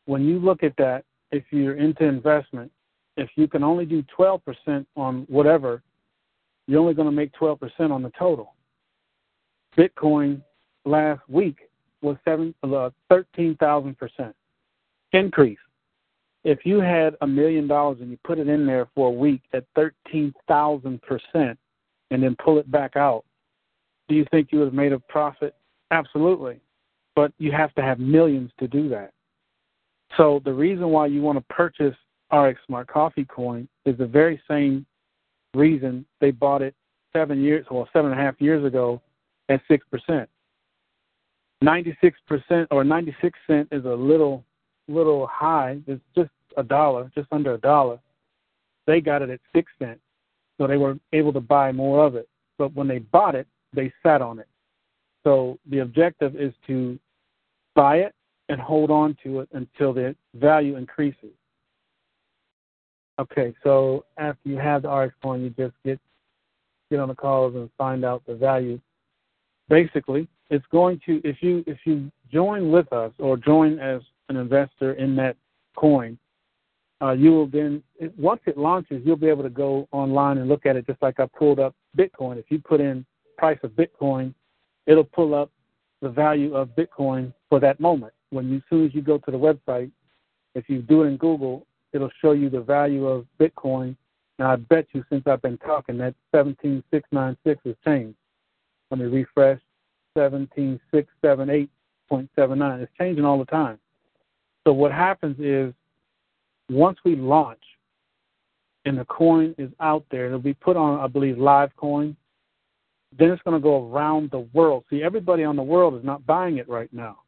when 0.07 0.25
you 0.25 0.39
look 0.39 0.63
at 0.63 0.75
that, 0.77 1.03
if 1.31 1.43
you're 1.51 1.75
into 1.75 2.03
investment, 2.03 2.71
if 3.17 3.29
you 3.35 3.47
can 3.47 3.63
only 3.63 3.85
do 3.85 4.03
twelve 4.03 4.41
percent 4.43 4.87
on 4.95 5.25
whatever, 5.27 5.83
you're 6.67 6.79
only 6.79 6.93
going 6.93 7.07
to 7.07 7.11
make 7.11 7.31
twelve 7.33 7.59
percent 7.59 7.91
on 7.91 8.01
the 8.01 8.11
total. 8.17 8.55
Bitcoin 9.77 10.41
last 10.85 11.21
week 11.27 11.69
was 12.01 12.17
seven 12.25 12.55
uh, 12.63 12.89
thirteen 13.09 13.55
thousand 13.57 13.97
percent 13.97 14.35
increase. 15.11 15.59
If 16.43 16.65
you 16.65 16.79
had 16.79 17.15
a 17.21 17.27
million 17.27 17.67
dollars 17.67 17.97
and 17.99 18.09
you 18.09 18.17
put 18.23 18.39
it 18.39 18.47
in 18.47 18.65
there 18.65 18.87
for 18.95 19.09
a 19.09 19.11
week 19.11 19.41
at 19.53 19.65
thirteen 19.75 20.33
thousand 20.47 21.01
percent, 21.01 21.59
and 22.11 22.23
then 22.23 22.35
pull 22.43 22.57
it 22.59 22.71
back 22.71 22.95
out, 22.95 23.25
do 24.07 24.15
you 24.15 24.25
think 24.31 24.51
you 24.51 24.59
would 24.59 24.65
have 24.65 24.73
made 24.73 24.93
a 24.93 24.99
profit? 24.99 25.55
Absolutely. 25.91 26.61
But 27.15 27.33
you 27.39 27.51
have 27.51 27.73
to 27.75 27.81
have 27.81 27.99
millions 27.99 28.51
to 28.59 28.67
do 28.67 28.87
that. 28.89 29.11
So 30.15 30.41
the 30.45 30.53
reason 30.53 30.89
why 30.89 31.07
you 31.07 31.21
want 31.21 31.37
to 31.37 31.53
purchase 31.53 31.95
RX 32.31 32.59
Smart 32.65 32.87
Coffee 32.87 33.25
Coin 33.25 33.67
is 33.85 33.97
the 33.97 34.05
very 34.05 34.41
same 34.47 34.85
reason 35.53 36.05
they 36.21 36.31
bought 36.31 36.61
it 36.61 36.75
seven 37.13 37.41
years 37.41 37.65
or 37.69 37.87
seven 37.93 38.11
and 38.11 38.19
a 38.19 38.23
half 38.23 38.39
years 38.39 38.63
ago 38.65 39.01
at 39.49 39.61
six 39.67 39.85
percent. 39.89 40.29
Ninety 41.61 41.97
six 42.01 42.17
percent 42.27 42.67
or 42.71 42.83
ninety 42.83 43.15
six 43.21 43.37
cent 43.47 43.67
is 43.71 43.85
a 43.85 43.89
little 43.89 44.43
little 44.87 45.27
high. 45.27 45.79
It's 45.87 46.01
just 46.15 46.29
a 46.57 46.63
dollar, 46.63 47.11
just 47.15 47.27
under 47.31 47.55
a 47.55 47.57
dollar. 47.59 47.99
They 48.85 49.01
got 49.01 49.21
it 49.21 49.29
at 49.29 49.39
six 49.53 49.71
cents. 49.79 49.99
So 50.57 50.67
they 50.67 50.77
were 50.77 50.97
able 51.13 51.33
to 51.33 51.41
buy 51.41 51.71
more 51.71 52.05
of 52.05 52.15
it. 52.15 52.27
But 52.57 52.73
when 52.73 52.87
they 52.87 52.99
bought 52.99 53.35
it, 53.35 53.47
they 53.73 53.91
sat 54.01 54.21
on 54.21 54.39
it. 54.39 54.47
So 55.23 55.59
the 55.69 55.79
objective 55.79 56.35
is 56.35 56.53
to 56.67 56.97
buy 57.75 57.97
it 57.97 58.15
and 58.49 58.59
hold 58.59 58.91
on 58.91 59.17
to 59.23 59.41
it 59.41 59.49
until 59.53 59.93
the 59.93 60.15
value 60.35 60.77
increases. 60.77 61.31
Okay, 63.19 63.53
so 63.63 64.05
after 64.17 64.47
you 64.47 64.57
have 64.57 64.83
the 64.83 64.89
RX 64.89 65.15
coin, 65.21 65.41
you 65.41 65.49
just 65.49 65.75
get 65.83 65.99
get 66.89 66.99
on 66.99 67.09
the 67.09 67.15
calls 67.15 67.55
and 67.55 67.69
find 67.77 68.05
out 68.05 68.23
the 68.27 68.35
value. 68.35 68.79
Basically, 69.69 70.27
it's 70.49 70.65
going 70.71 71.01
to 71.05 71.19
if 71.23 71.37
you 71.41 71.63
if 71.67 71.79
you 71.85 72.11
join 72.31 72.71
with 72.71 72.91
us 72.93 73.11
or 73.19 73.35
join 73.35 73.79
as 73.79 74.01
an 74.29 74.37
investor 74.37 74.93
in 74.93 75.15
that 75.15 75.35
coin, 75.75 76.17
uh, 77.01 77.11
you 77.11 77.31
will 77.31 77.47
then 77.47 77.81
once 78.17 78.41
it 78.45 78.57
launches, 78.57 79.01
you'll 79.03 79.15
be 79.15 79.27
able 79.27 79.43
to 79.43 79.49
go 79.49 79.87
online 79.91 80.37
and 80.37 80.47
look 80.47 80.65
at 80.65 80.75
it 80.75 80.85
just 80.85 81.01
like 81.01 81.19
I 81.19 81.25
pulled 81.25 81.59
up 81.59 81.75
Bitcoin. 81.97 82.37
If 82.37 82.45
you 82.49 82.59
put 82.59 82.79
in 82.79 83.05
price 83.37 83.59
of 83.63 83.71
Bitcoin, 83.71 84.33
it'll 84.85 85.03
pull 85.03 85.33
up 85.33 85.51
the 86.01 86.09
value 86.09 86.55
of 86.55 86.69
Bitcoin 86.69 87.33
for 87.49 87.59
that 87.59 87.79
moment. 87.79 88.13
When 88.29 88.49
you, 88.49 88.57
as 88.57 88.63
soon 88.69 88.85
as 88.85 88.93
you 88.93 89.01
go 89.01 89.17
to 89.17 89.31
the 89.31 89.37
website, 89.37 89.91
if 90.55 90.67
you 90.69 90.81
do 90.81 91.03
it 91.03 91.07
in 91.07 91.17
Google, 91.17 91.65
it'll 91.93 92.11
show 92.21 92.31
you 92.33 92.49
the 92.49 92.61
value 92.61 93.07
of 93.07 93.25
Bitcoin. 93.39 93.95
Now, 94.39 94.51
I 94.51 94.55
bet 94.57 94.87
you 94.93 95.03
since 95.09 95.25
I've 95.25 95.41
been 95.41 95.57
talking 95.59 95.97
that 95.99 96.13
17696 96.31 97.61
has 97.65 97.75
changed. 97.85 98.17
Let 98.91 98.99
me 98.99 99.05
refresh. 99.05 99.59
17678.79. 100.17 101.69
It's 102.81 102.91
changing 102.97 103.25
all 103.25 103.39
the 103.39 103.45
time. 103.45 103.79
So 104.65 104.73
what 104.73 104.91
happens 104.91 105.37
is 105.39 105.73
once 106.69 106.97
we 107.05 107.15
launch 107.15 107.61
and 108.85 108.97
the 108.97 109.05
coin 109.05 109.55
is 109.57 109.69
out 109.79 110.03
there, 110.11 110.25
it'll 110.27 110.39
be 110.39 110.53
put 110.53 110.75
on, 110.75 110.99
I 110.99 111.07
believe, 111.07 111.37
Live 111.37 111.75
Coin. 111.75 112.15
Then 113.17 113.31
it's 113.31 113.41
going 113.43 113.55
to 113.55 113.63
go 113.63 113.89
around 113.89 114.31
the 114.31 114.47
world. 114.53 114.83
See, 114.89 115.03
everybody 115.03 115.43
on 115.43 115.55
the 115.55 115.63
world 115.63 115.95
is 115.95 116.03
not 116.03 116.25
buying 116.25 116.57
it 116.57 116.67
right 116.67 116.91
now. 116.91 117.19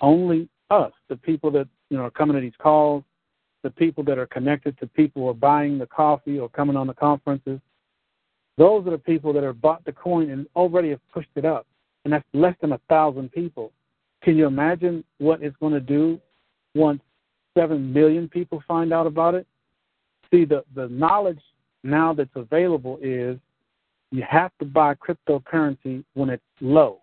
Only 0.00 0.48
us, 0.70 0.92
the 1.08 1.16
people 1.16 1.50
that 1.52 1.68
you 1.90 1.96
know 1.96 2.04
are 2.04 2.10
coming 2.10 2.34
to 2.34 2.40
these 2.40 2.52
calls, 2.58 3.04
the 3.62 3.70
people 3.70 4.04
that 4.04 4.18
are 4.18 4.26
connected 4.26 4.78
to 4.78 4.86
people 4.86 5.22
who 5.22 5.28
are 5.28 5.34
buying 5.34 5.78
the 5.78 5.86
coffee 5.86 6.38
or 6.38 6.48
coming 6.48 6.76
on 6.76 6.86
the 6.86 6.94
conferences. 6.94 7.60
Those 8.58 8.86
are 8.86 8.90
the 8.90 8.98
people 8.98 9.32
that 9.34 9.42
have 9.42 9.60
bought 9.60 9.84
the 9.84 9.92
coin 9.92 10.30
and 10.30 10.46
already 10.56 10.90
have 10.90 11.00
pushed 11.12 11.30
it 11.36 11.44
up, 11.44 11.66
and 12.04 12.12
that's 12.12 12.24
less 12.32 12.54
than 12.60 12.72
a 12.72 12.80
thousand 12.88 13.32
people. 13.32 13.72
Can 14.22 14.36
you 14.36 14.46
imagine 14.46 15.04
what 15.18 15.42
it's 15.42 15.56
going 15.58 15.74
to 15.74 15.80
do 15.80 16.20
once 16.74 17.00
seven 17.56 17.92
million 17.92 18.28
people 18.28 18.62
find 18.66 18.92
out 18.92 19.06
about 19.06 19.34
it? 19.34 19.46
See, 20.30 20.44
the 20.44 20.64
the 20.74 20.88
knowledge 20.88 21.40
now 21.84 22.12
that's 22.12 22.30
available 22.34 22.98
is 23.02 23.38
you 24.10 24.24
have 24.28 24.50
to 24.58 24.64
buy 24.64 24.94
cryptocurrency 24.94 26.04
when 26.14 26.30
it's 26.30 26.42
low. 26.60 26.98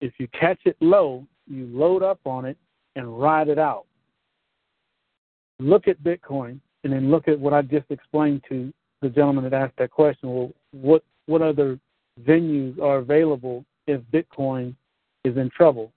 If 0.00 0.14
you 0.18 0.28
catch 0.28 0.58
it 0.64 0.76
low, 0.80 1.26
you 1.46 1.66
load 1.66 2.02
up 2.02 2.20
on 2.24 2.44
it 2.44 2.56
and 2.96 3.20
ride 3.20 3.48
it 3.48 3.58
out. 3.58 3.86
Look 5.60 5.88
at 5.88 6.02
Bitcoin 6.02 6.60
and 6.84 6.92
then 6.92 7.10
look 7.10 7.28
at 7.28 7.38
what 7.38 7.52
I 7.52 7.62
just 7.62 7.90
explained 7.90 8.42
to 8.48 8.72
the 9.02 9.08
gentleman 9.08 9.44
that 9.44 9.54
asked 9.54 9.76
that 9.78 9.90
question. 9.90 10.32
Well, 10.32 10.52
what 10.72 11.02
what 11.26 11.42
other 11.42 11.78
venues 12.24 12.80
are 12.80 12.98
available 12.98 13.64
if 13.86 14.00
Bitcoin 14.12 14.74
is 15.24 15.36
in 15.36 15.50
trouble? 15.50 15.92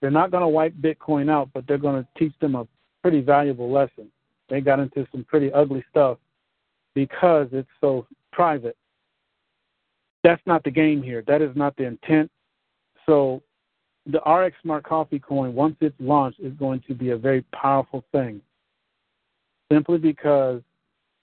They're 0.00 0.10
not 0.10 0.30
going 0.30 0.42
to 0.42 0.48
wipe 0.48 0.74
Bitcoin 0.74 1.30
out, 1.30 1.48
but 1.54 1.66
they're 1.66 1.78
going 1.78 2.02
to 2.02 2.08
teach 2.18 2.34
them 2.40 2.54
a 2.54 2.66
pretty 3.02 3.20
valuable 3.20 3.70
lesson. 3.70 4.10
They 4.48 4.60
got 4.60 4.78
into 4.78 5.06
some 5.10 5.24
pretty 5.24 5.50
ugly 5.52 5.84
stuff 5.90 6.18
because 6.94 7.48
it's 7.52 7.68
so 7.80 8.06
private. 8.32 8.76
That's 10.22 10.42
not 10.46 10.62
the 10.64 10.70
game 10.70 11.02
here. 11.02 11.22
That 11.26 11.42
is 11.42 11.54
not 11.56 11.76
the 11.76 11.84
intent. 11.84 12.30
So 13.06 13.42
the 14.06 14.20
RX 14.20 14.56
Smart 14.62 14.84
Coffee 14.84 15.18
coin, 15.18 15.54
once 15.54 15.76
it's 15.80 15.94
launched, 15.98 16.40
is 16.40 16.52
going 16.54 16.82
to 16.86 16.94
be 16.94 17.10
a 17.10 17.16
very 17.16 17.42
powerful 17.52 18.04
thing. 18.12 18.40
Simply 19.72 19.98
because 19.98 20.60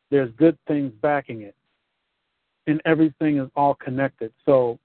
there's 0.10 0.32
good 0.38 0.58
things 0.68 0.92
backing 1.02 1.42
it. 1.42 1.56
And 2.68 2.82
everything 2.86 3.38
is 3.38 3.50
all 3.56 3.76
connected. 3.76 4.32
So 4.46 4.80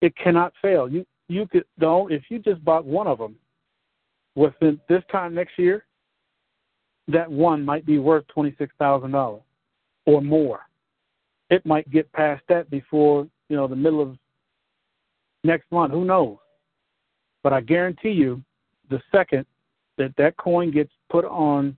it 0.00 0.14
cannot 0.16 0.52
fail. 0.60 0.88
You 0.88 1.06
you 1.28 1.46
could 1.46 1.64
don't 1.78 2.12
if 2.12 2.24
you 2.28 2.38
just 2.38 2.62
bought 2.64 2.84
one 2.84 3.06
of 3.06 3.18
them 3.18 3.36
within 4.34 4.80
this 4.88 5.02
time 5.10 5.34
next 5.34 5.58
year, 5.58 5.84
that 7.08 7.30
one 7.30 7.64
might 7.64 7.86
be 7.86 7.98
worth 7.98 8.26
twenty 8.28 8.54
six 8.58 8.74
thousand 8.78 9.12
dollars 9.12 9.42
or 10.06 10.20
more. 10.20 10.60
It 11.50 11.64
might 11.66 11.90
get 11.90 12.10
past 12.12 12.42
that 12.48 12.70
before 12.70 13.28
you 13.48 13.56
know 13.56 13.68
the 13.68 13.76
middle 13.76 14.00
of 14.00 14.16
next 15.44 15.70
month. 15.70 15.92
Who 15.92 16.04
knows? 16.04 16.36
But 17.42 17.52
I 17.52 17.60
guarantee 17.60 18.10
you, 18.10 18.42
the 18.90 19.02
second 19.10 19.46
that 19.98 20.14
that 20.16 20.36
coin 20.36 20.70
gets 20.70 20.92
put 21.10 21.24
on 21.24 21.76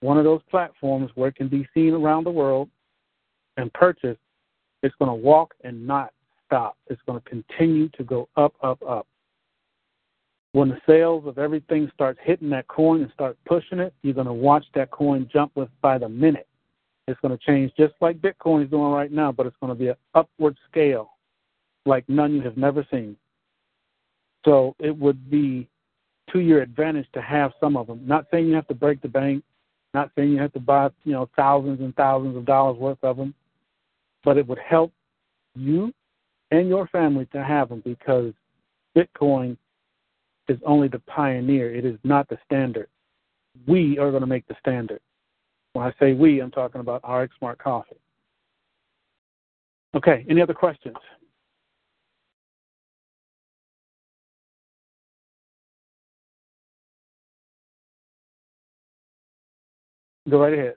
one 0.00 0.18
of 0.18 0.24
those 0.24 0.40
platforms 0.50 1.10
where 1.14 1.28
it 1.28 1.36
can 1.36 1.48
be 1.48 1.66
seen 1.74 1.92
around 1.92 2.24
the 2.24 2.30
world 2.30 2.68
and 3.56 3.72
purchased, 3.72 4.20
it's 4.82 4.94
going 4.98 5.08
to 5.08 5.14
walk 5.14 5.54
and 5.64 5.86
not 5.86 6.12
stop. 6.44 6.76
It's 6.88 7.00
going 7.06 7.20
to 7.20 7.28
continue 7.28 7.88
to 7.90 8.04
go 8.04 8.28
up, 8.36 8.54
up, 8.62 8.78
up. 8.86 9.06
When 10.52 10.68
the 10.68 10.78
sales 10.86 11.26
of 11.26 11.38
everything 11.38 11.90
starts 11.92 12.18
hitting 12.22 12.50
that 12.50 12.68
coin 12.68 13.02
and 13.02 13.12
start 13.12 13.36
pushing 13.46 13.78
it, 13.78 13.92
you're 14.02 14.14
going 14.14 14.26
to 14.26 14.32
watch 14.32 14.64
that 14.74 14.90
coin 14.90 15.28
jump 15.32 15.52
with 15.54 15.68
by 15.82 15.98
the 15.98 16.08
minute. 16.08 16.46
It's 17.08 17.20
going 17.20 17.36
to 17.36 17.44
change 17.44 17.72
just 17.78 17.94
like 18.00 18.18
Bitcoin 18.18 18.64
is 18.64 18.70
doing 18.70 18.90
right 18.90 19.12
now, 19.12 19.32
but 19.32 19.46
it's 19.46 19.56
going 19.60 19.72
to 19.72 19.78
be 19.78 19.88
an 19.88 19.96
upward 20.14 20.56
scale 20.70 21.15
like 21.86 22.08
none 22.08 22.34
you 22.34 22.42
have 22.42 22.56
never 22.56 22.86
seen. 22.90 23.16
So 24.44 24.74
it 24.78 24.96
would 24.96 25.30
be 25.30 25.68
to 26.32 26.40
your 26.40 26.62
advantage 26.62 27.06
to 27.14 27.22
have 27.22 27.52
some 27.60 27.76
of 27.76 27.86
them. 27.86 28.00
Not 28.04 28.26
saying 28.30 28.46
you 28.46 28.54
have 28.54 28.68
to 28.68 28.74
break 28.74 29.00
the 29.00 29.08
bank, 29.08 29.44
not 29.94 30.10
saying 30.16 30.30
you 30.30 30.40
have 30.40 30.52
to 30.52 30.60
buy, 30.60 30.90
you 31.04 31.12
know, 31.12 31.28
thousands 31.36 31.80
and 31.80 31.94
thousands 31.96 32.36
of 32.36 32.44
dollars 32.44 32.76
worth 32.78 33.02
of 33.02 33.16
them, 33.16 33.34
but 34.24 34.36
it 34.36 34.46
would 34.46 34.58
help 34.58 34.92
you 35.54 35.92
and 36.50 36.68
your 36.68 36.86
family 36.88 37.26
to 37.32 37.42
have 37.42 37.68
them 37.68 37.82
because 37.84 38.32
Bitcoin 38.96 39.56
is 40.48 40.58
only 40.64 40.88
the 40.88 41.00
pioneer. 41.00 41.74
It 41.74 41.84
is 41.84 41.98
not 42.04 42.28
the 42.28 42.38
standard. 42.44 42.88
We 43.66 43.98
are 43.98 44.10
going 44.10 44.20
to 44.20 44.26
make 44.26 44.46
the 44.46 44.56
standard. 44.60 45.00
When 45.72 45.86
I 45.86 45.92
say 45.98 46.12
we, 46.12 46.40
I'm 46.40 46.50
talking 46.50 46.80
about 46.80 47.02
RX 47.08 47.34
Smart 47.38 47.58
Coffee. 47.58 47.96
Okay, 49.94 50.26
any 50.28 50.40
other 50.40 50.54
questions? 50.54 50.96
Go 60.28 60.40
right 60.40 60.52
ahead. 60.52 60.74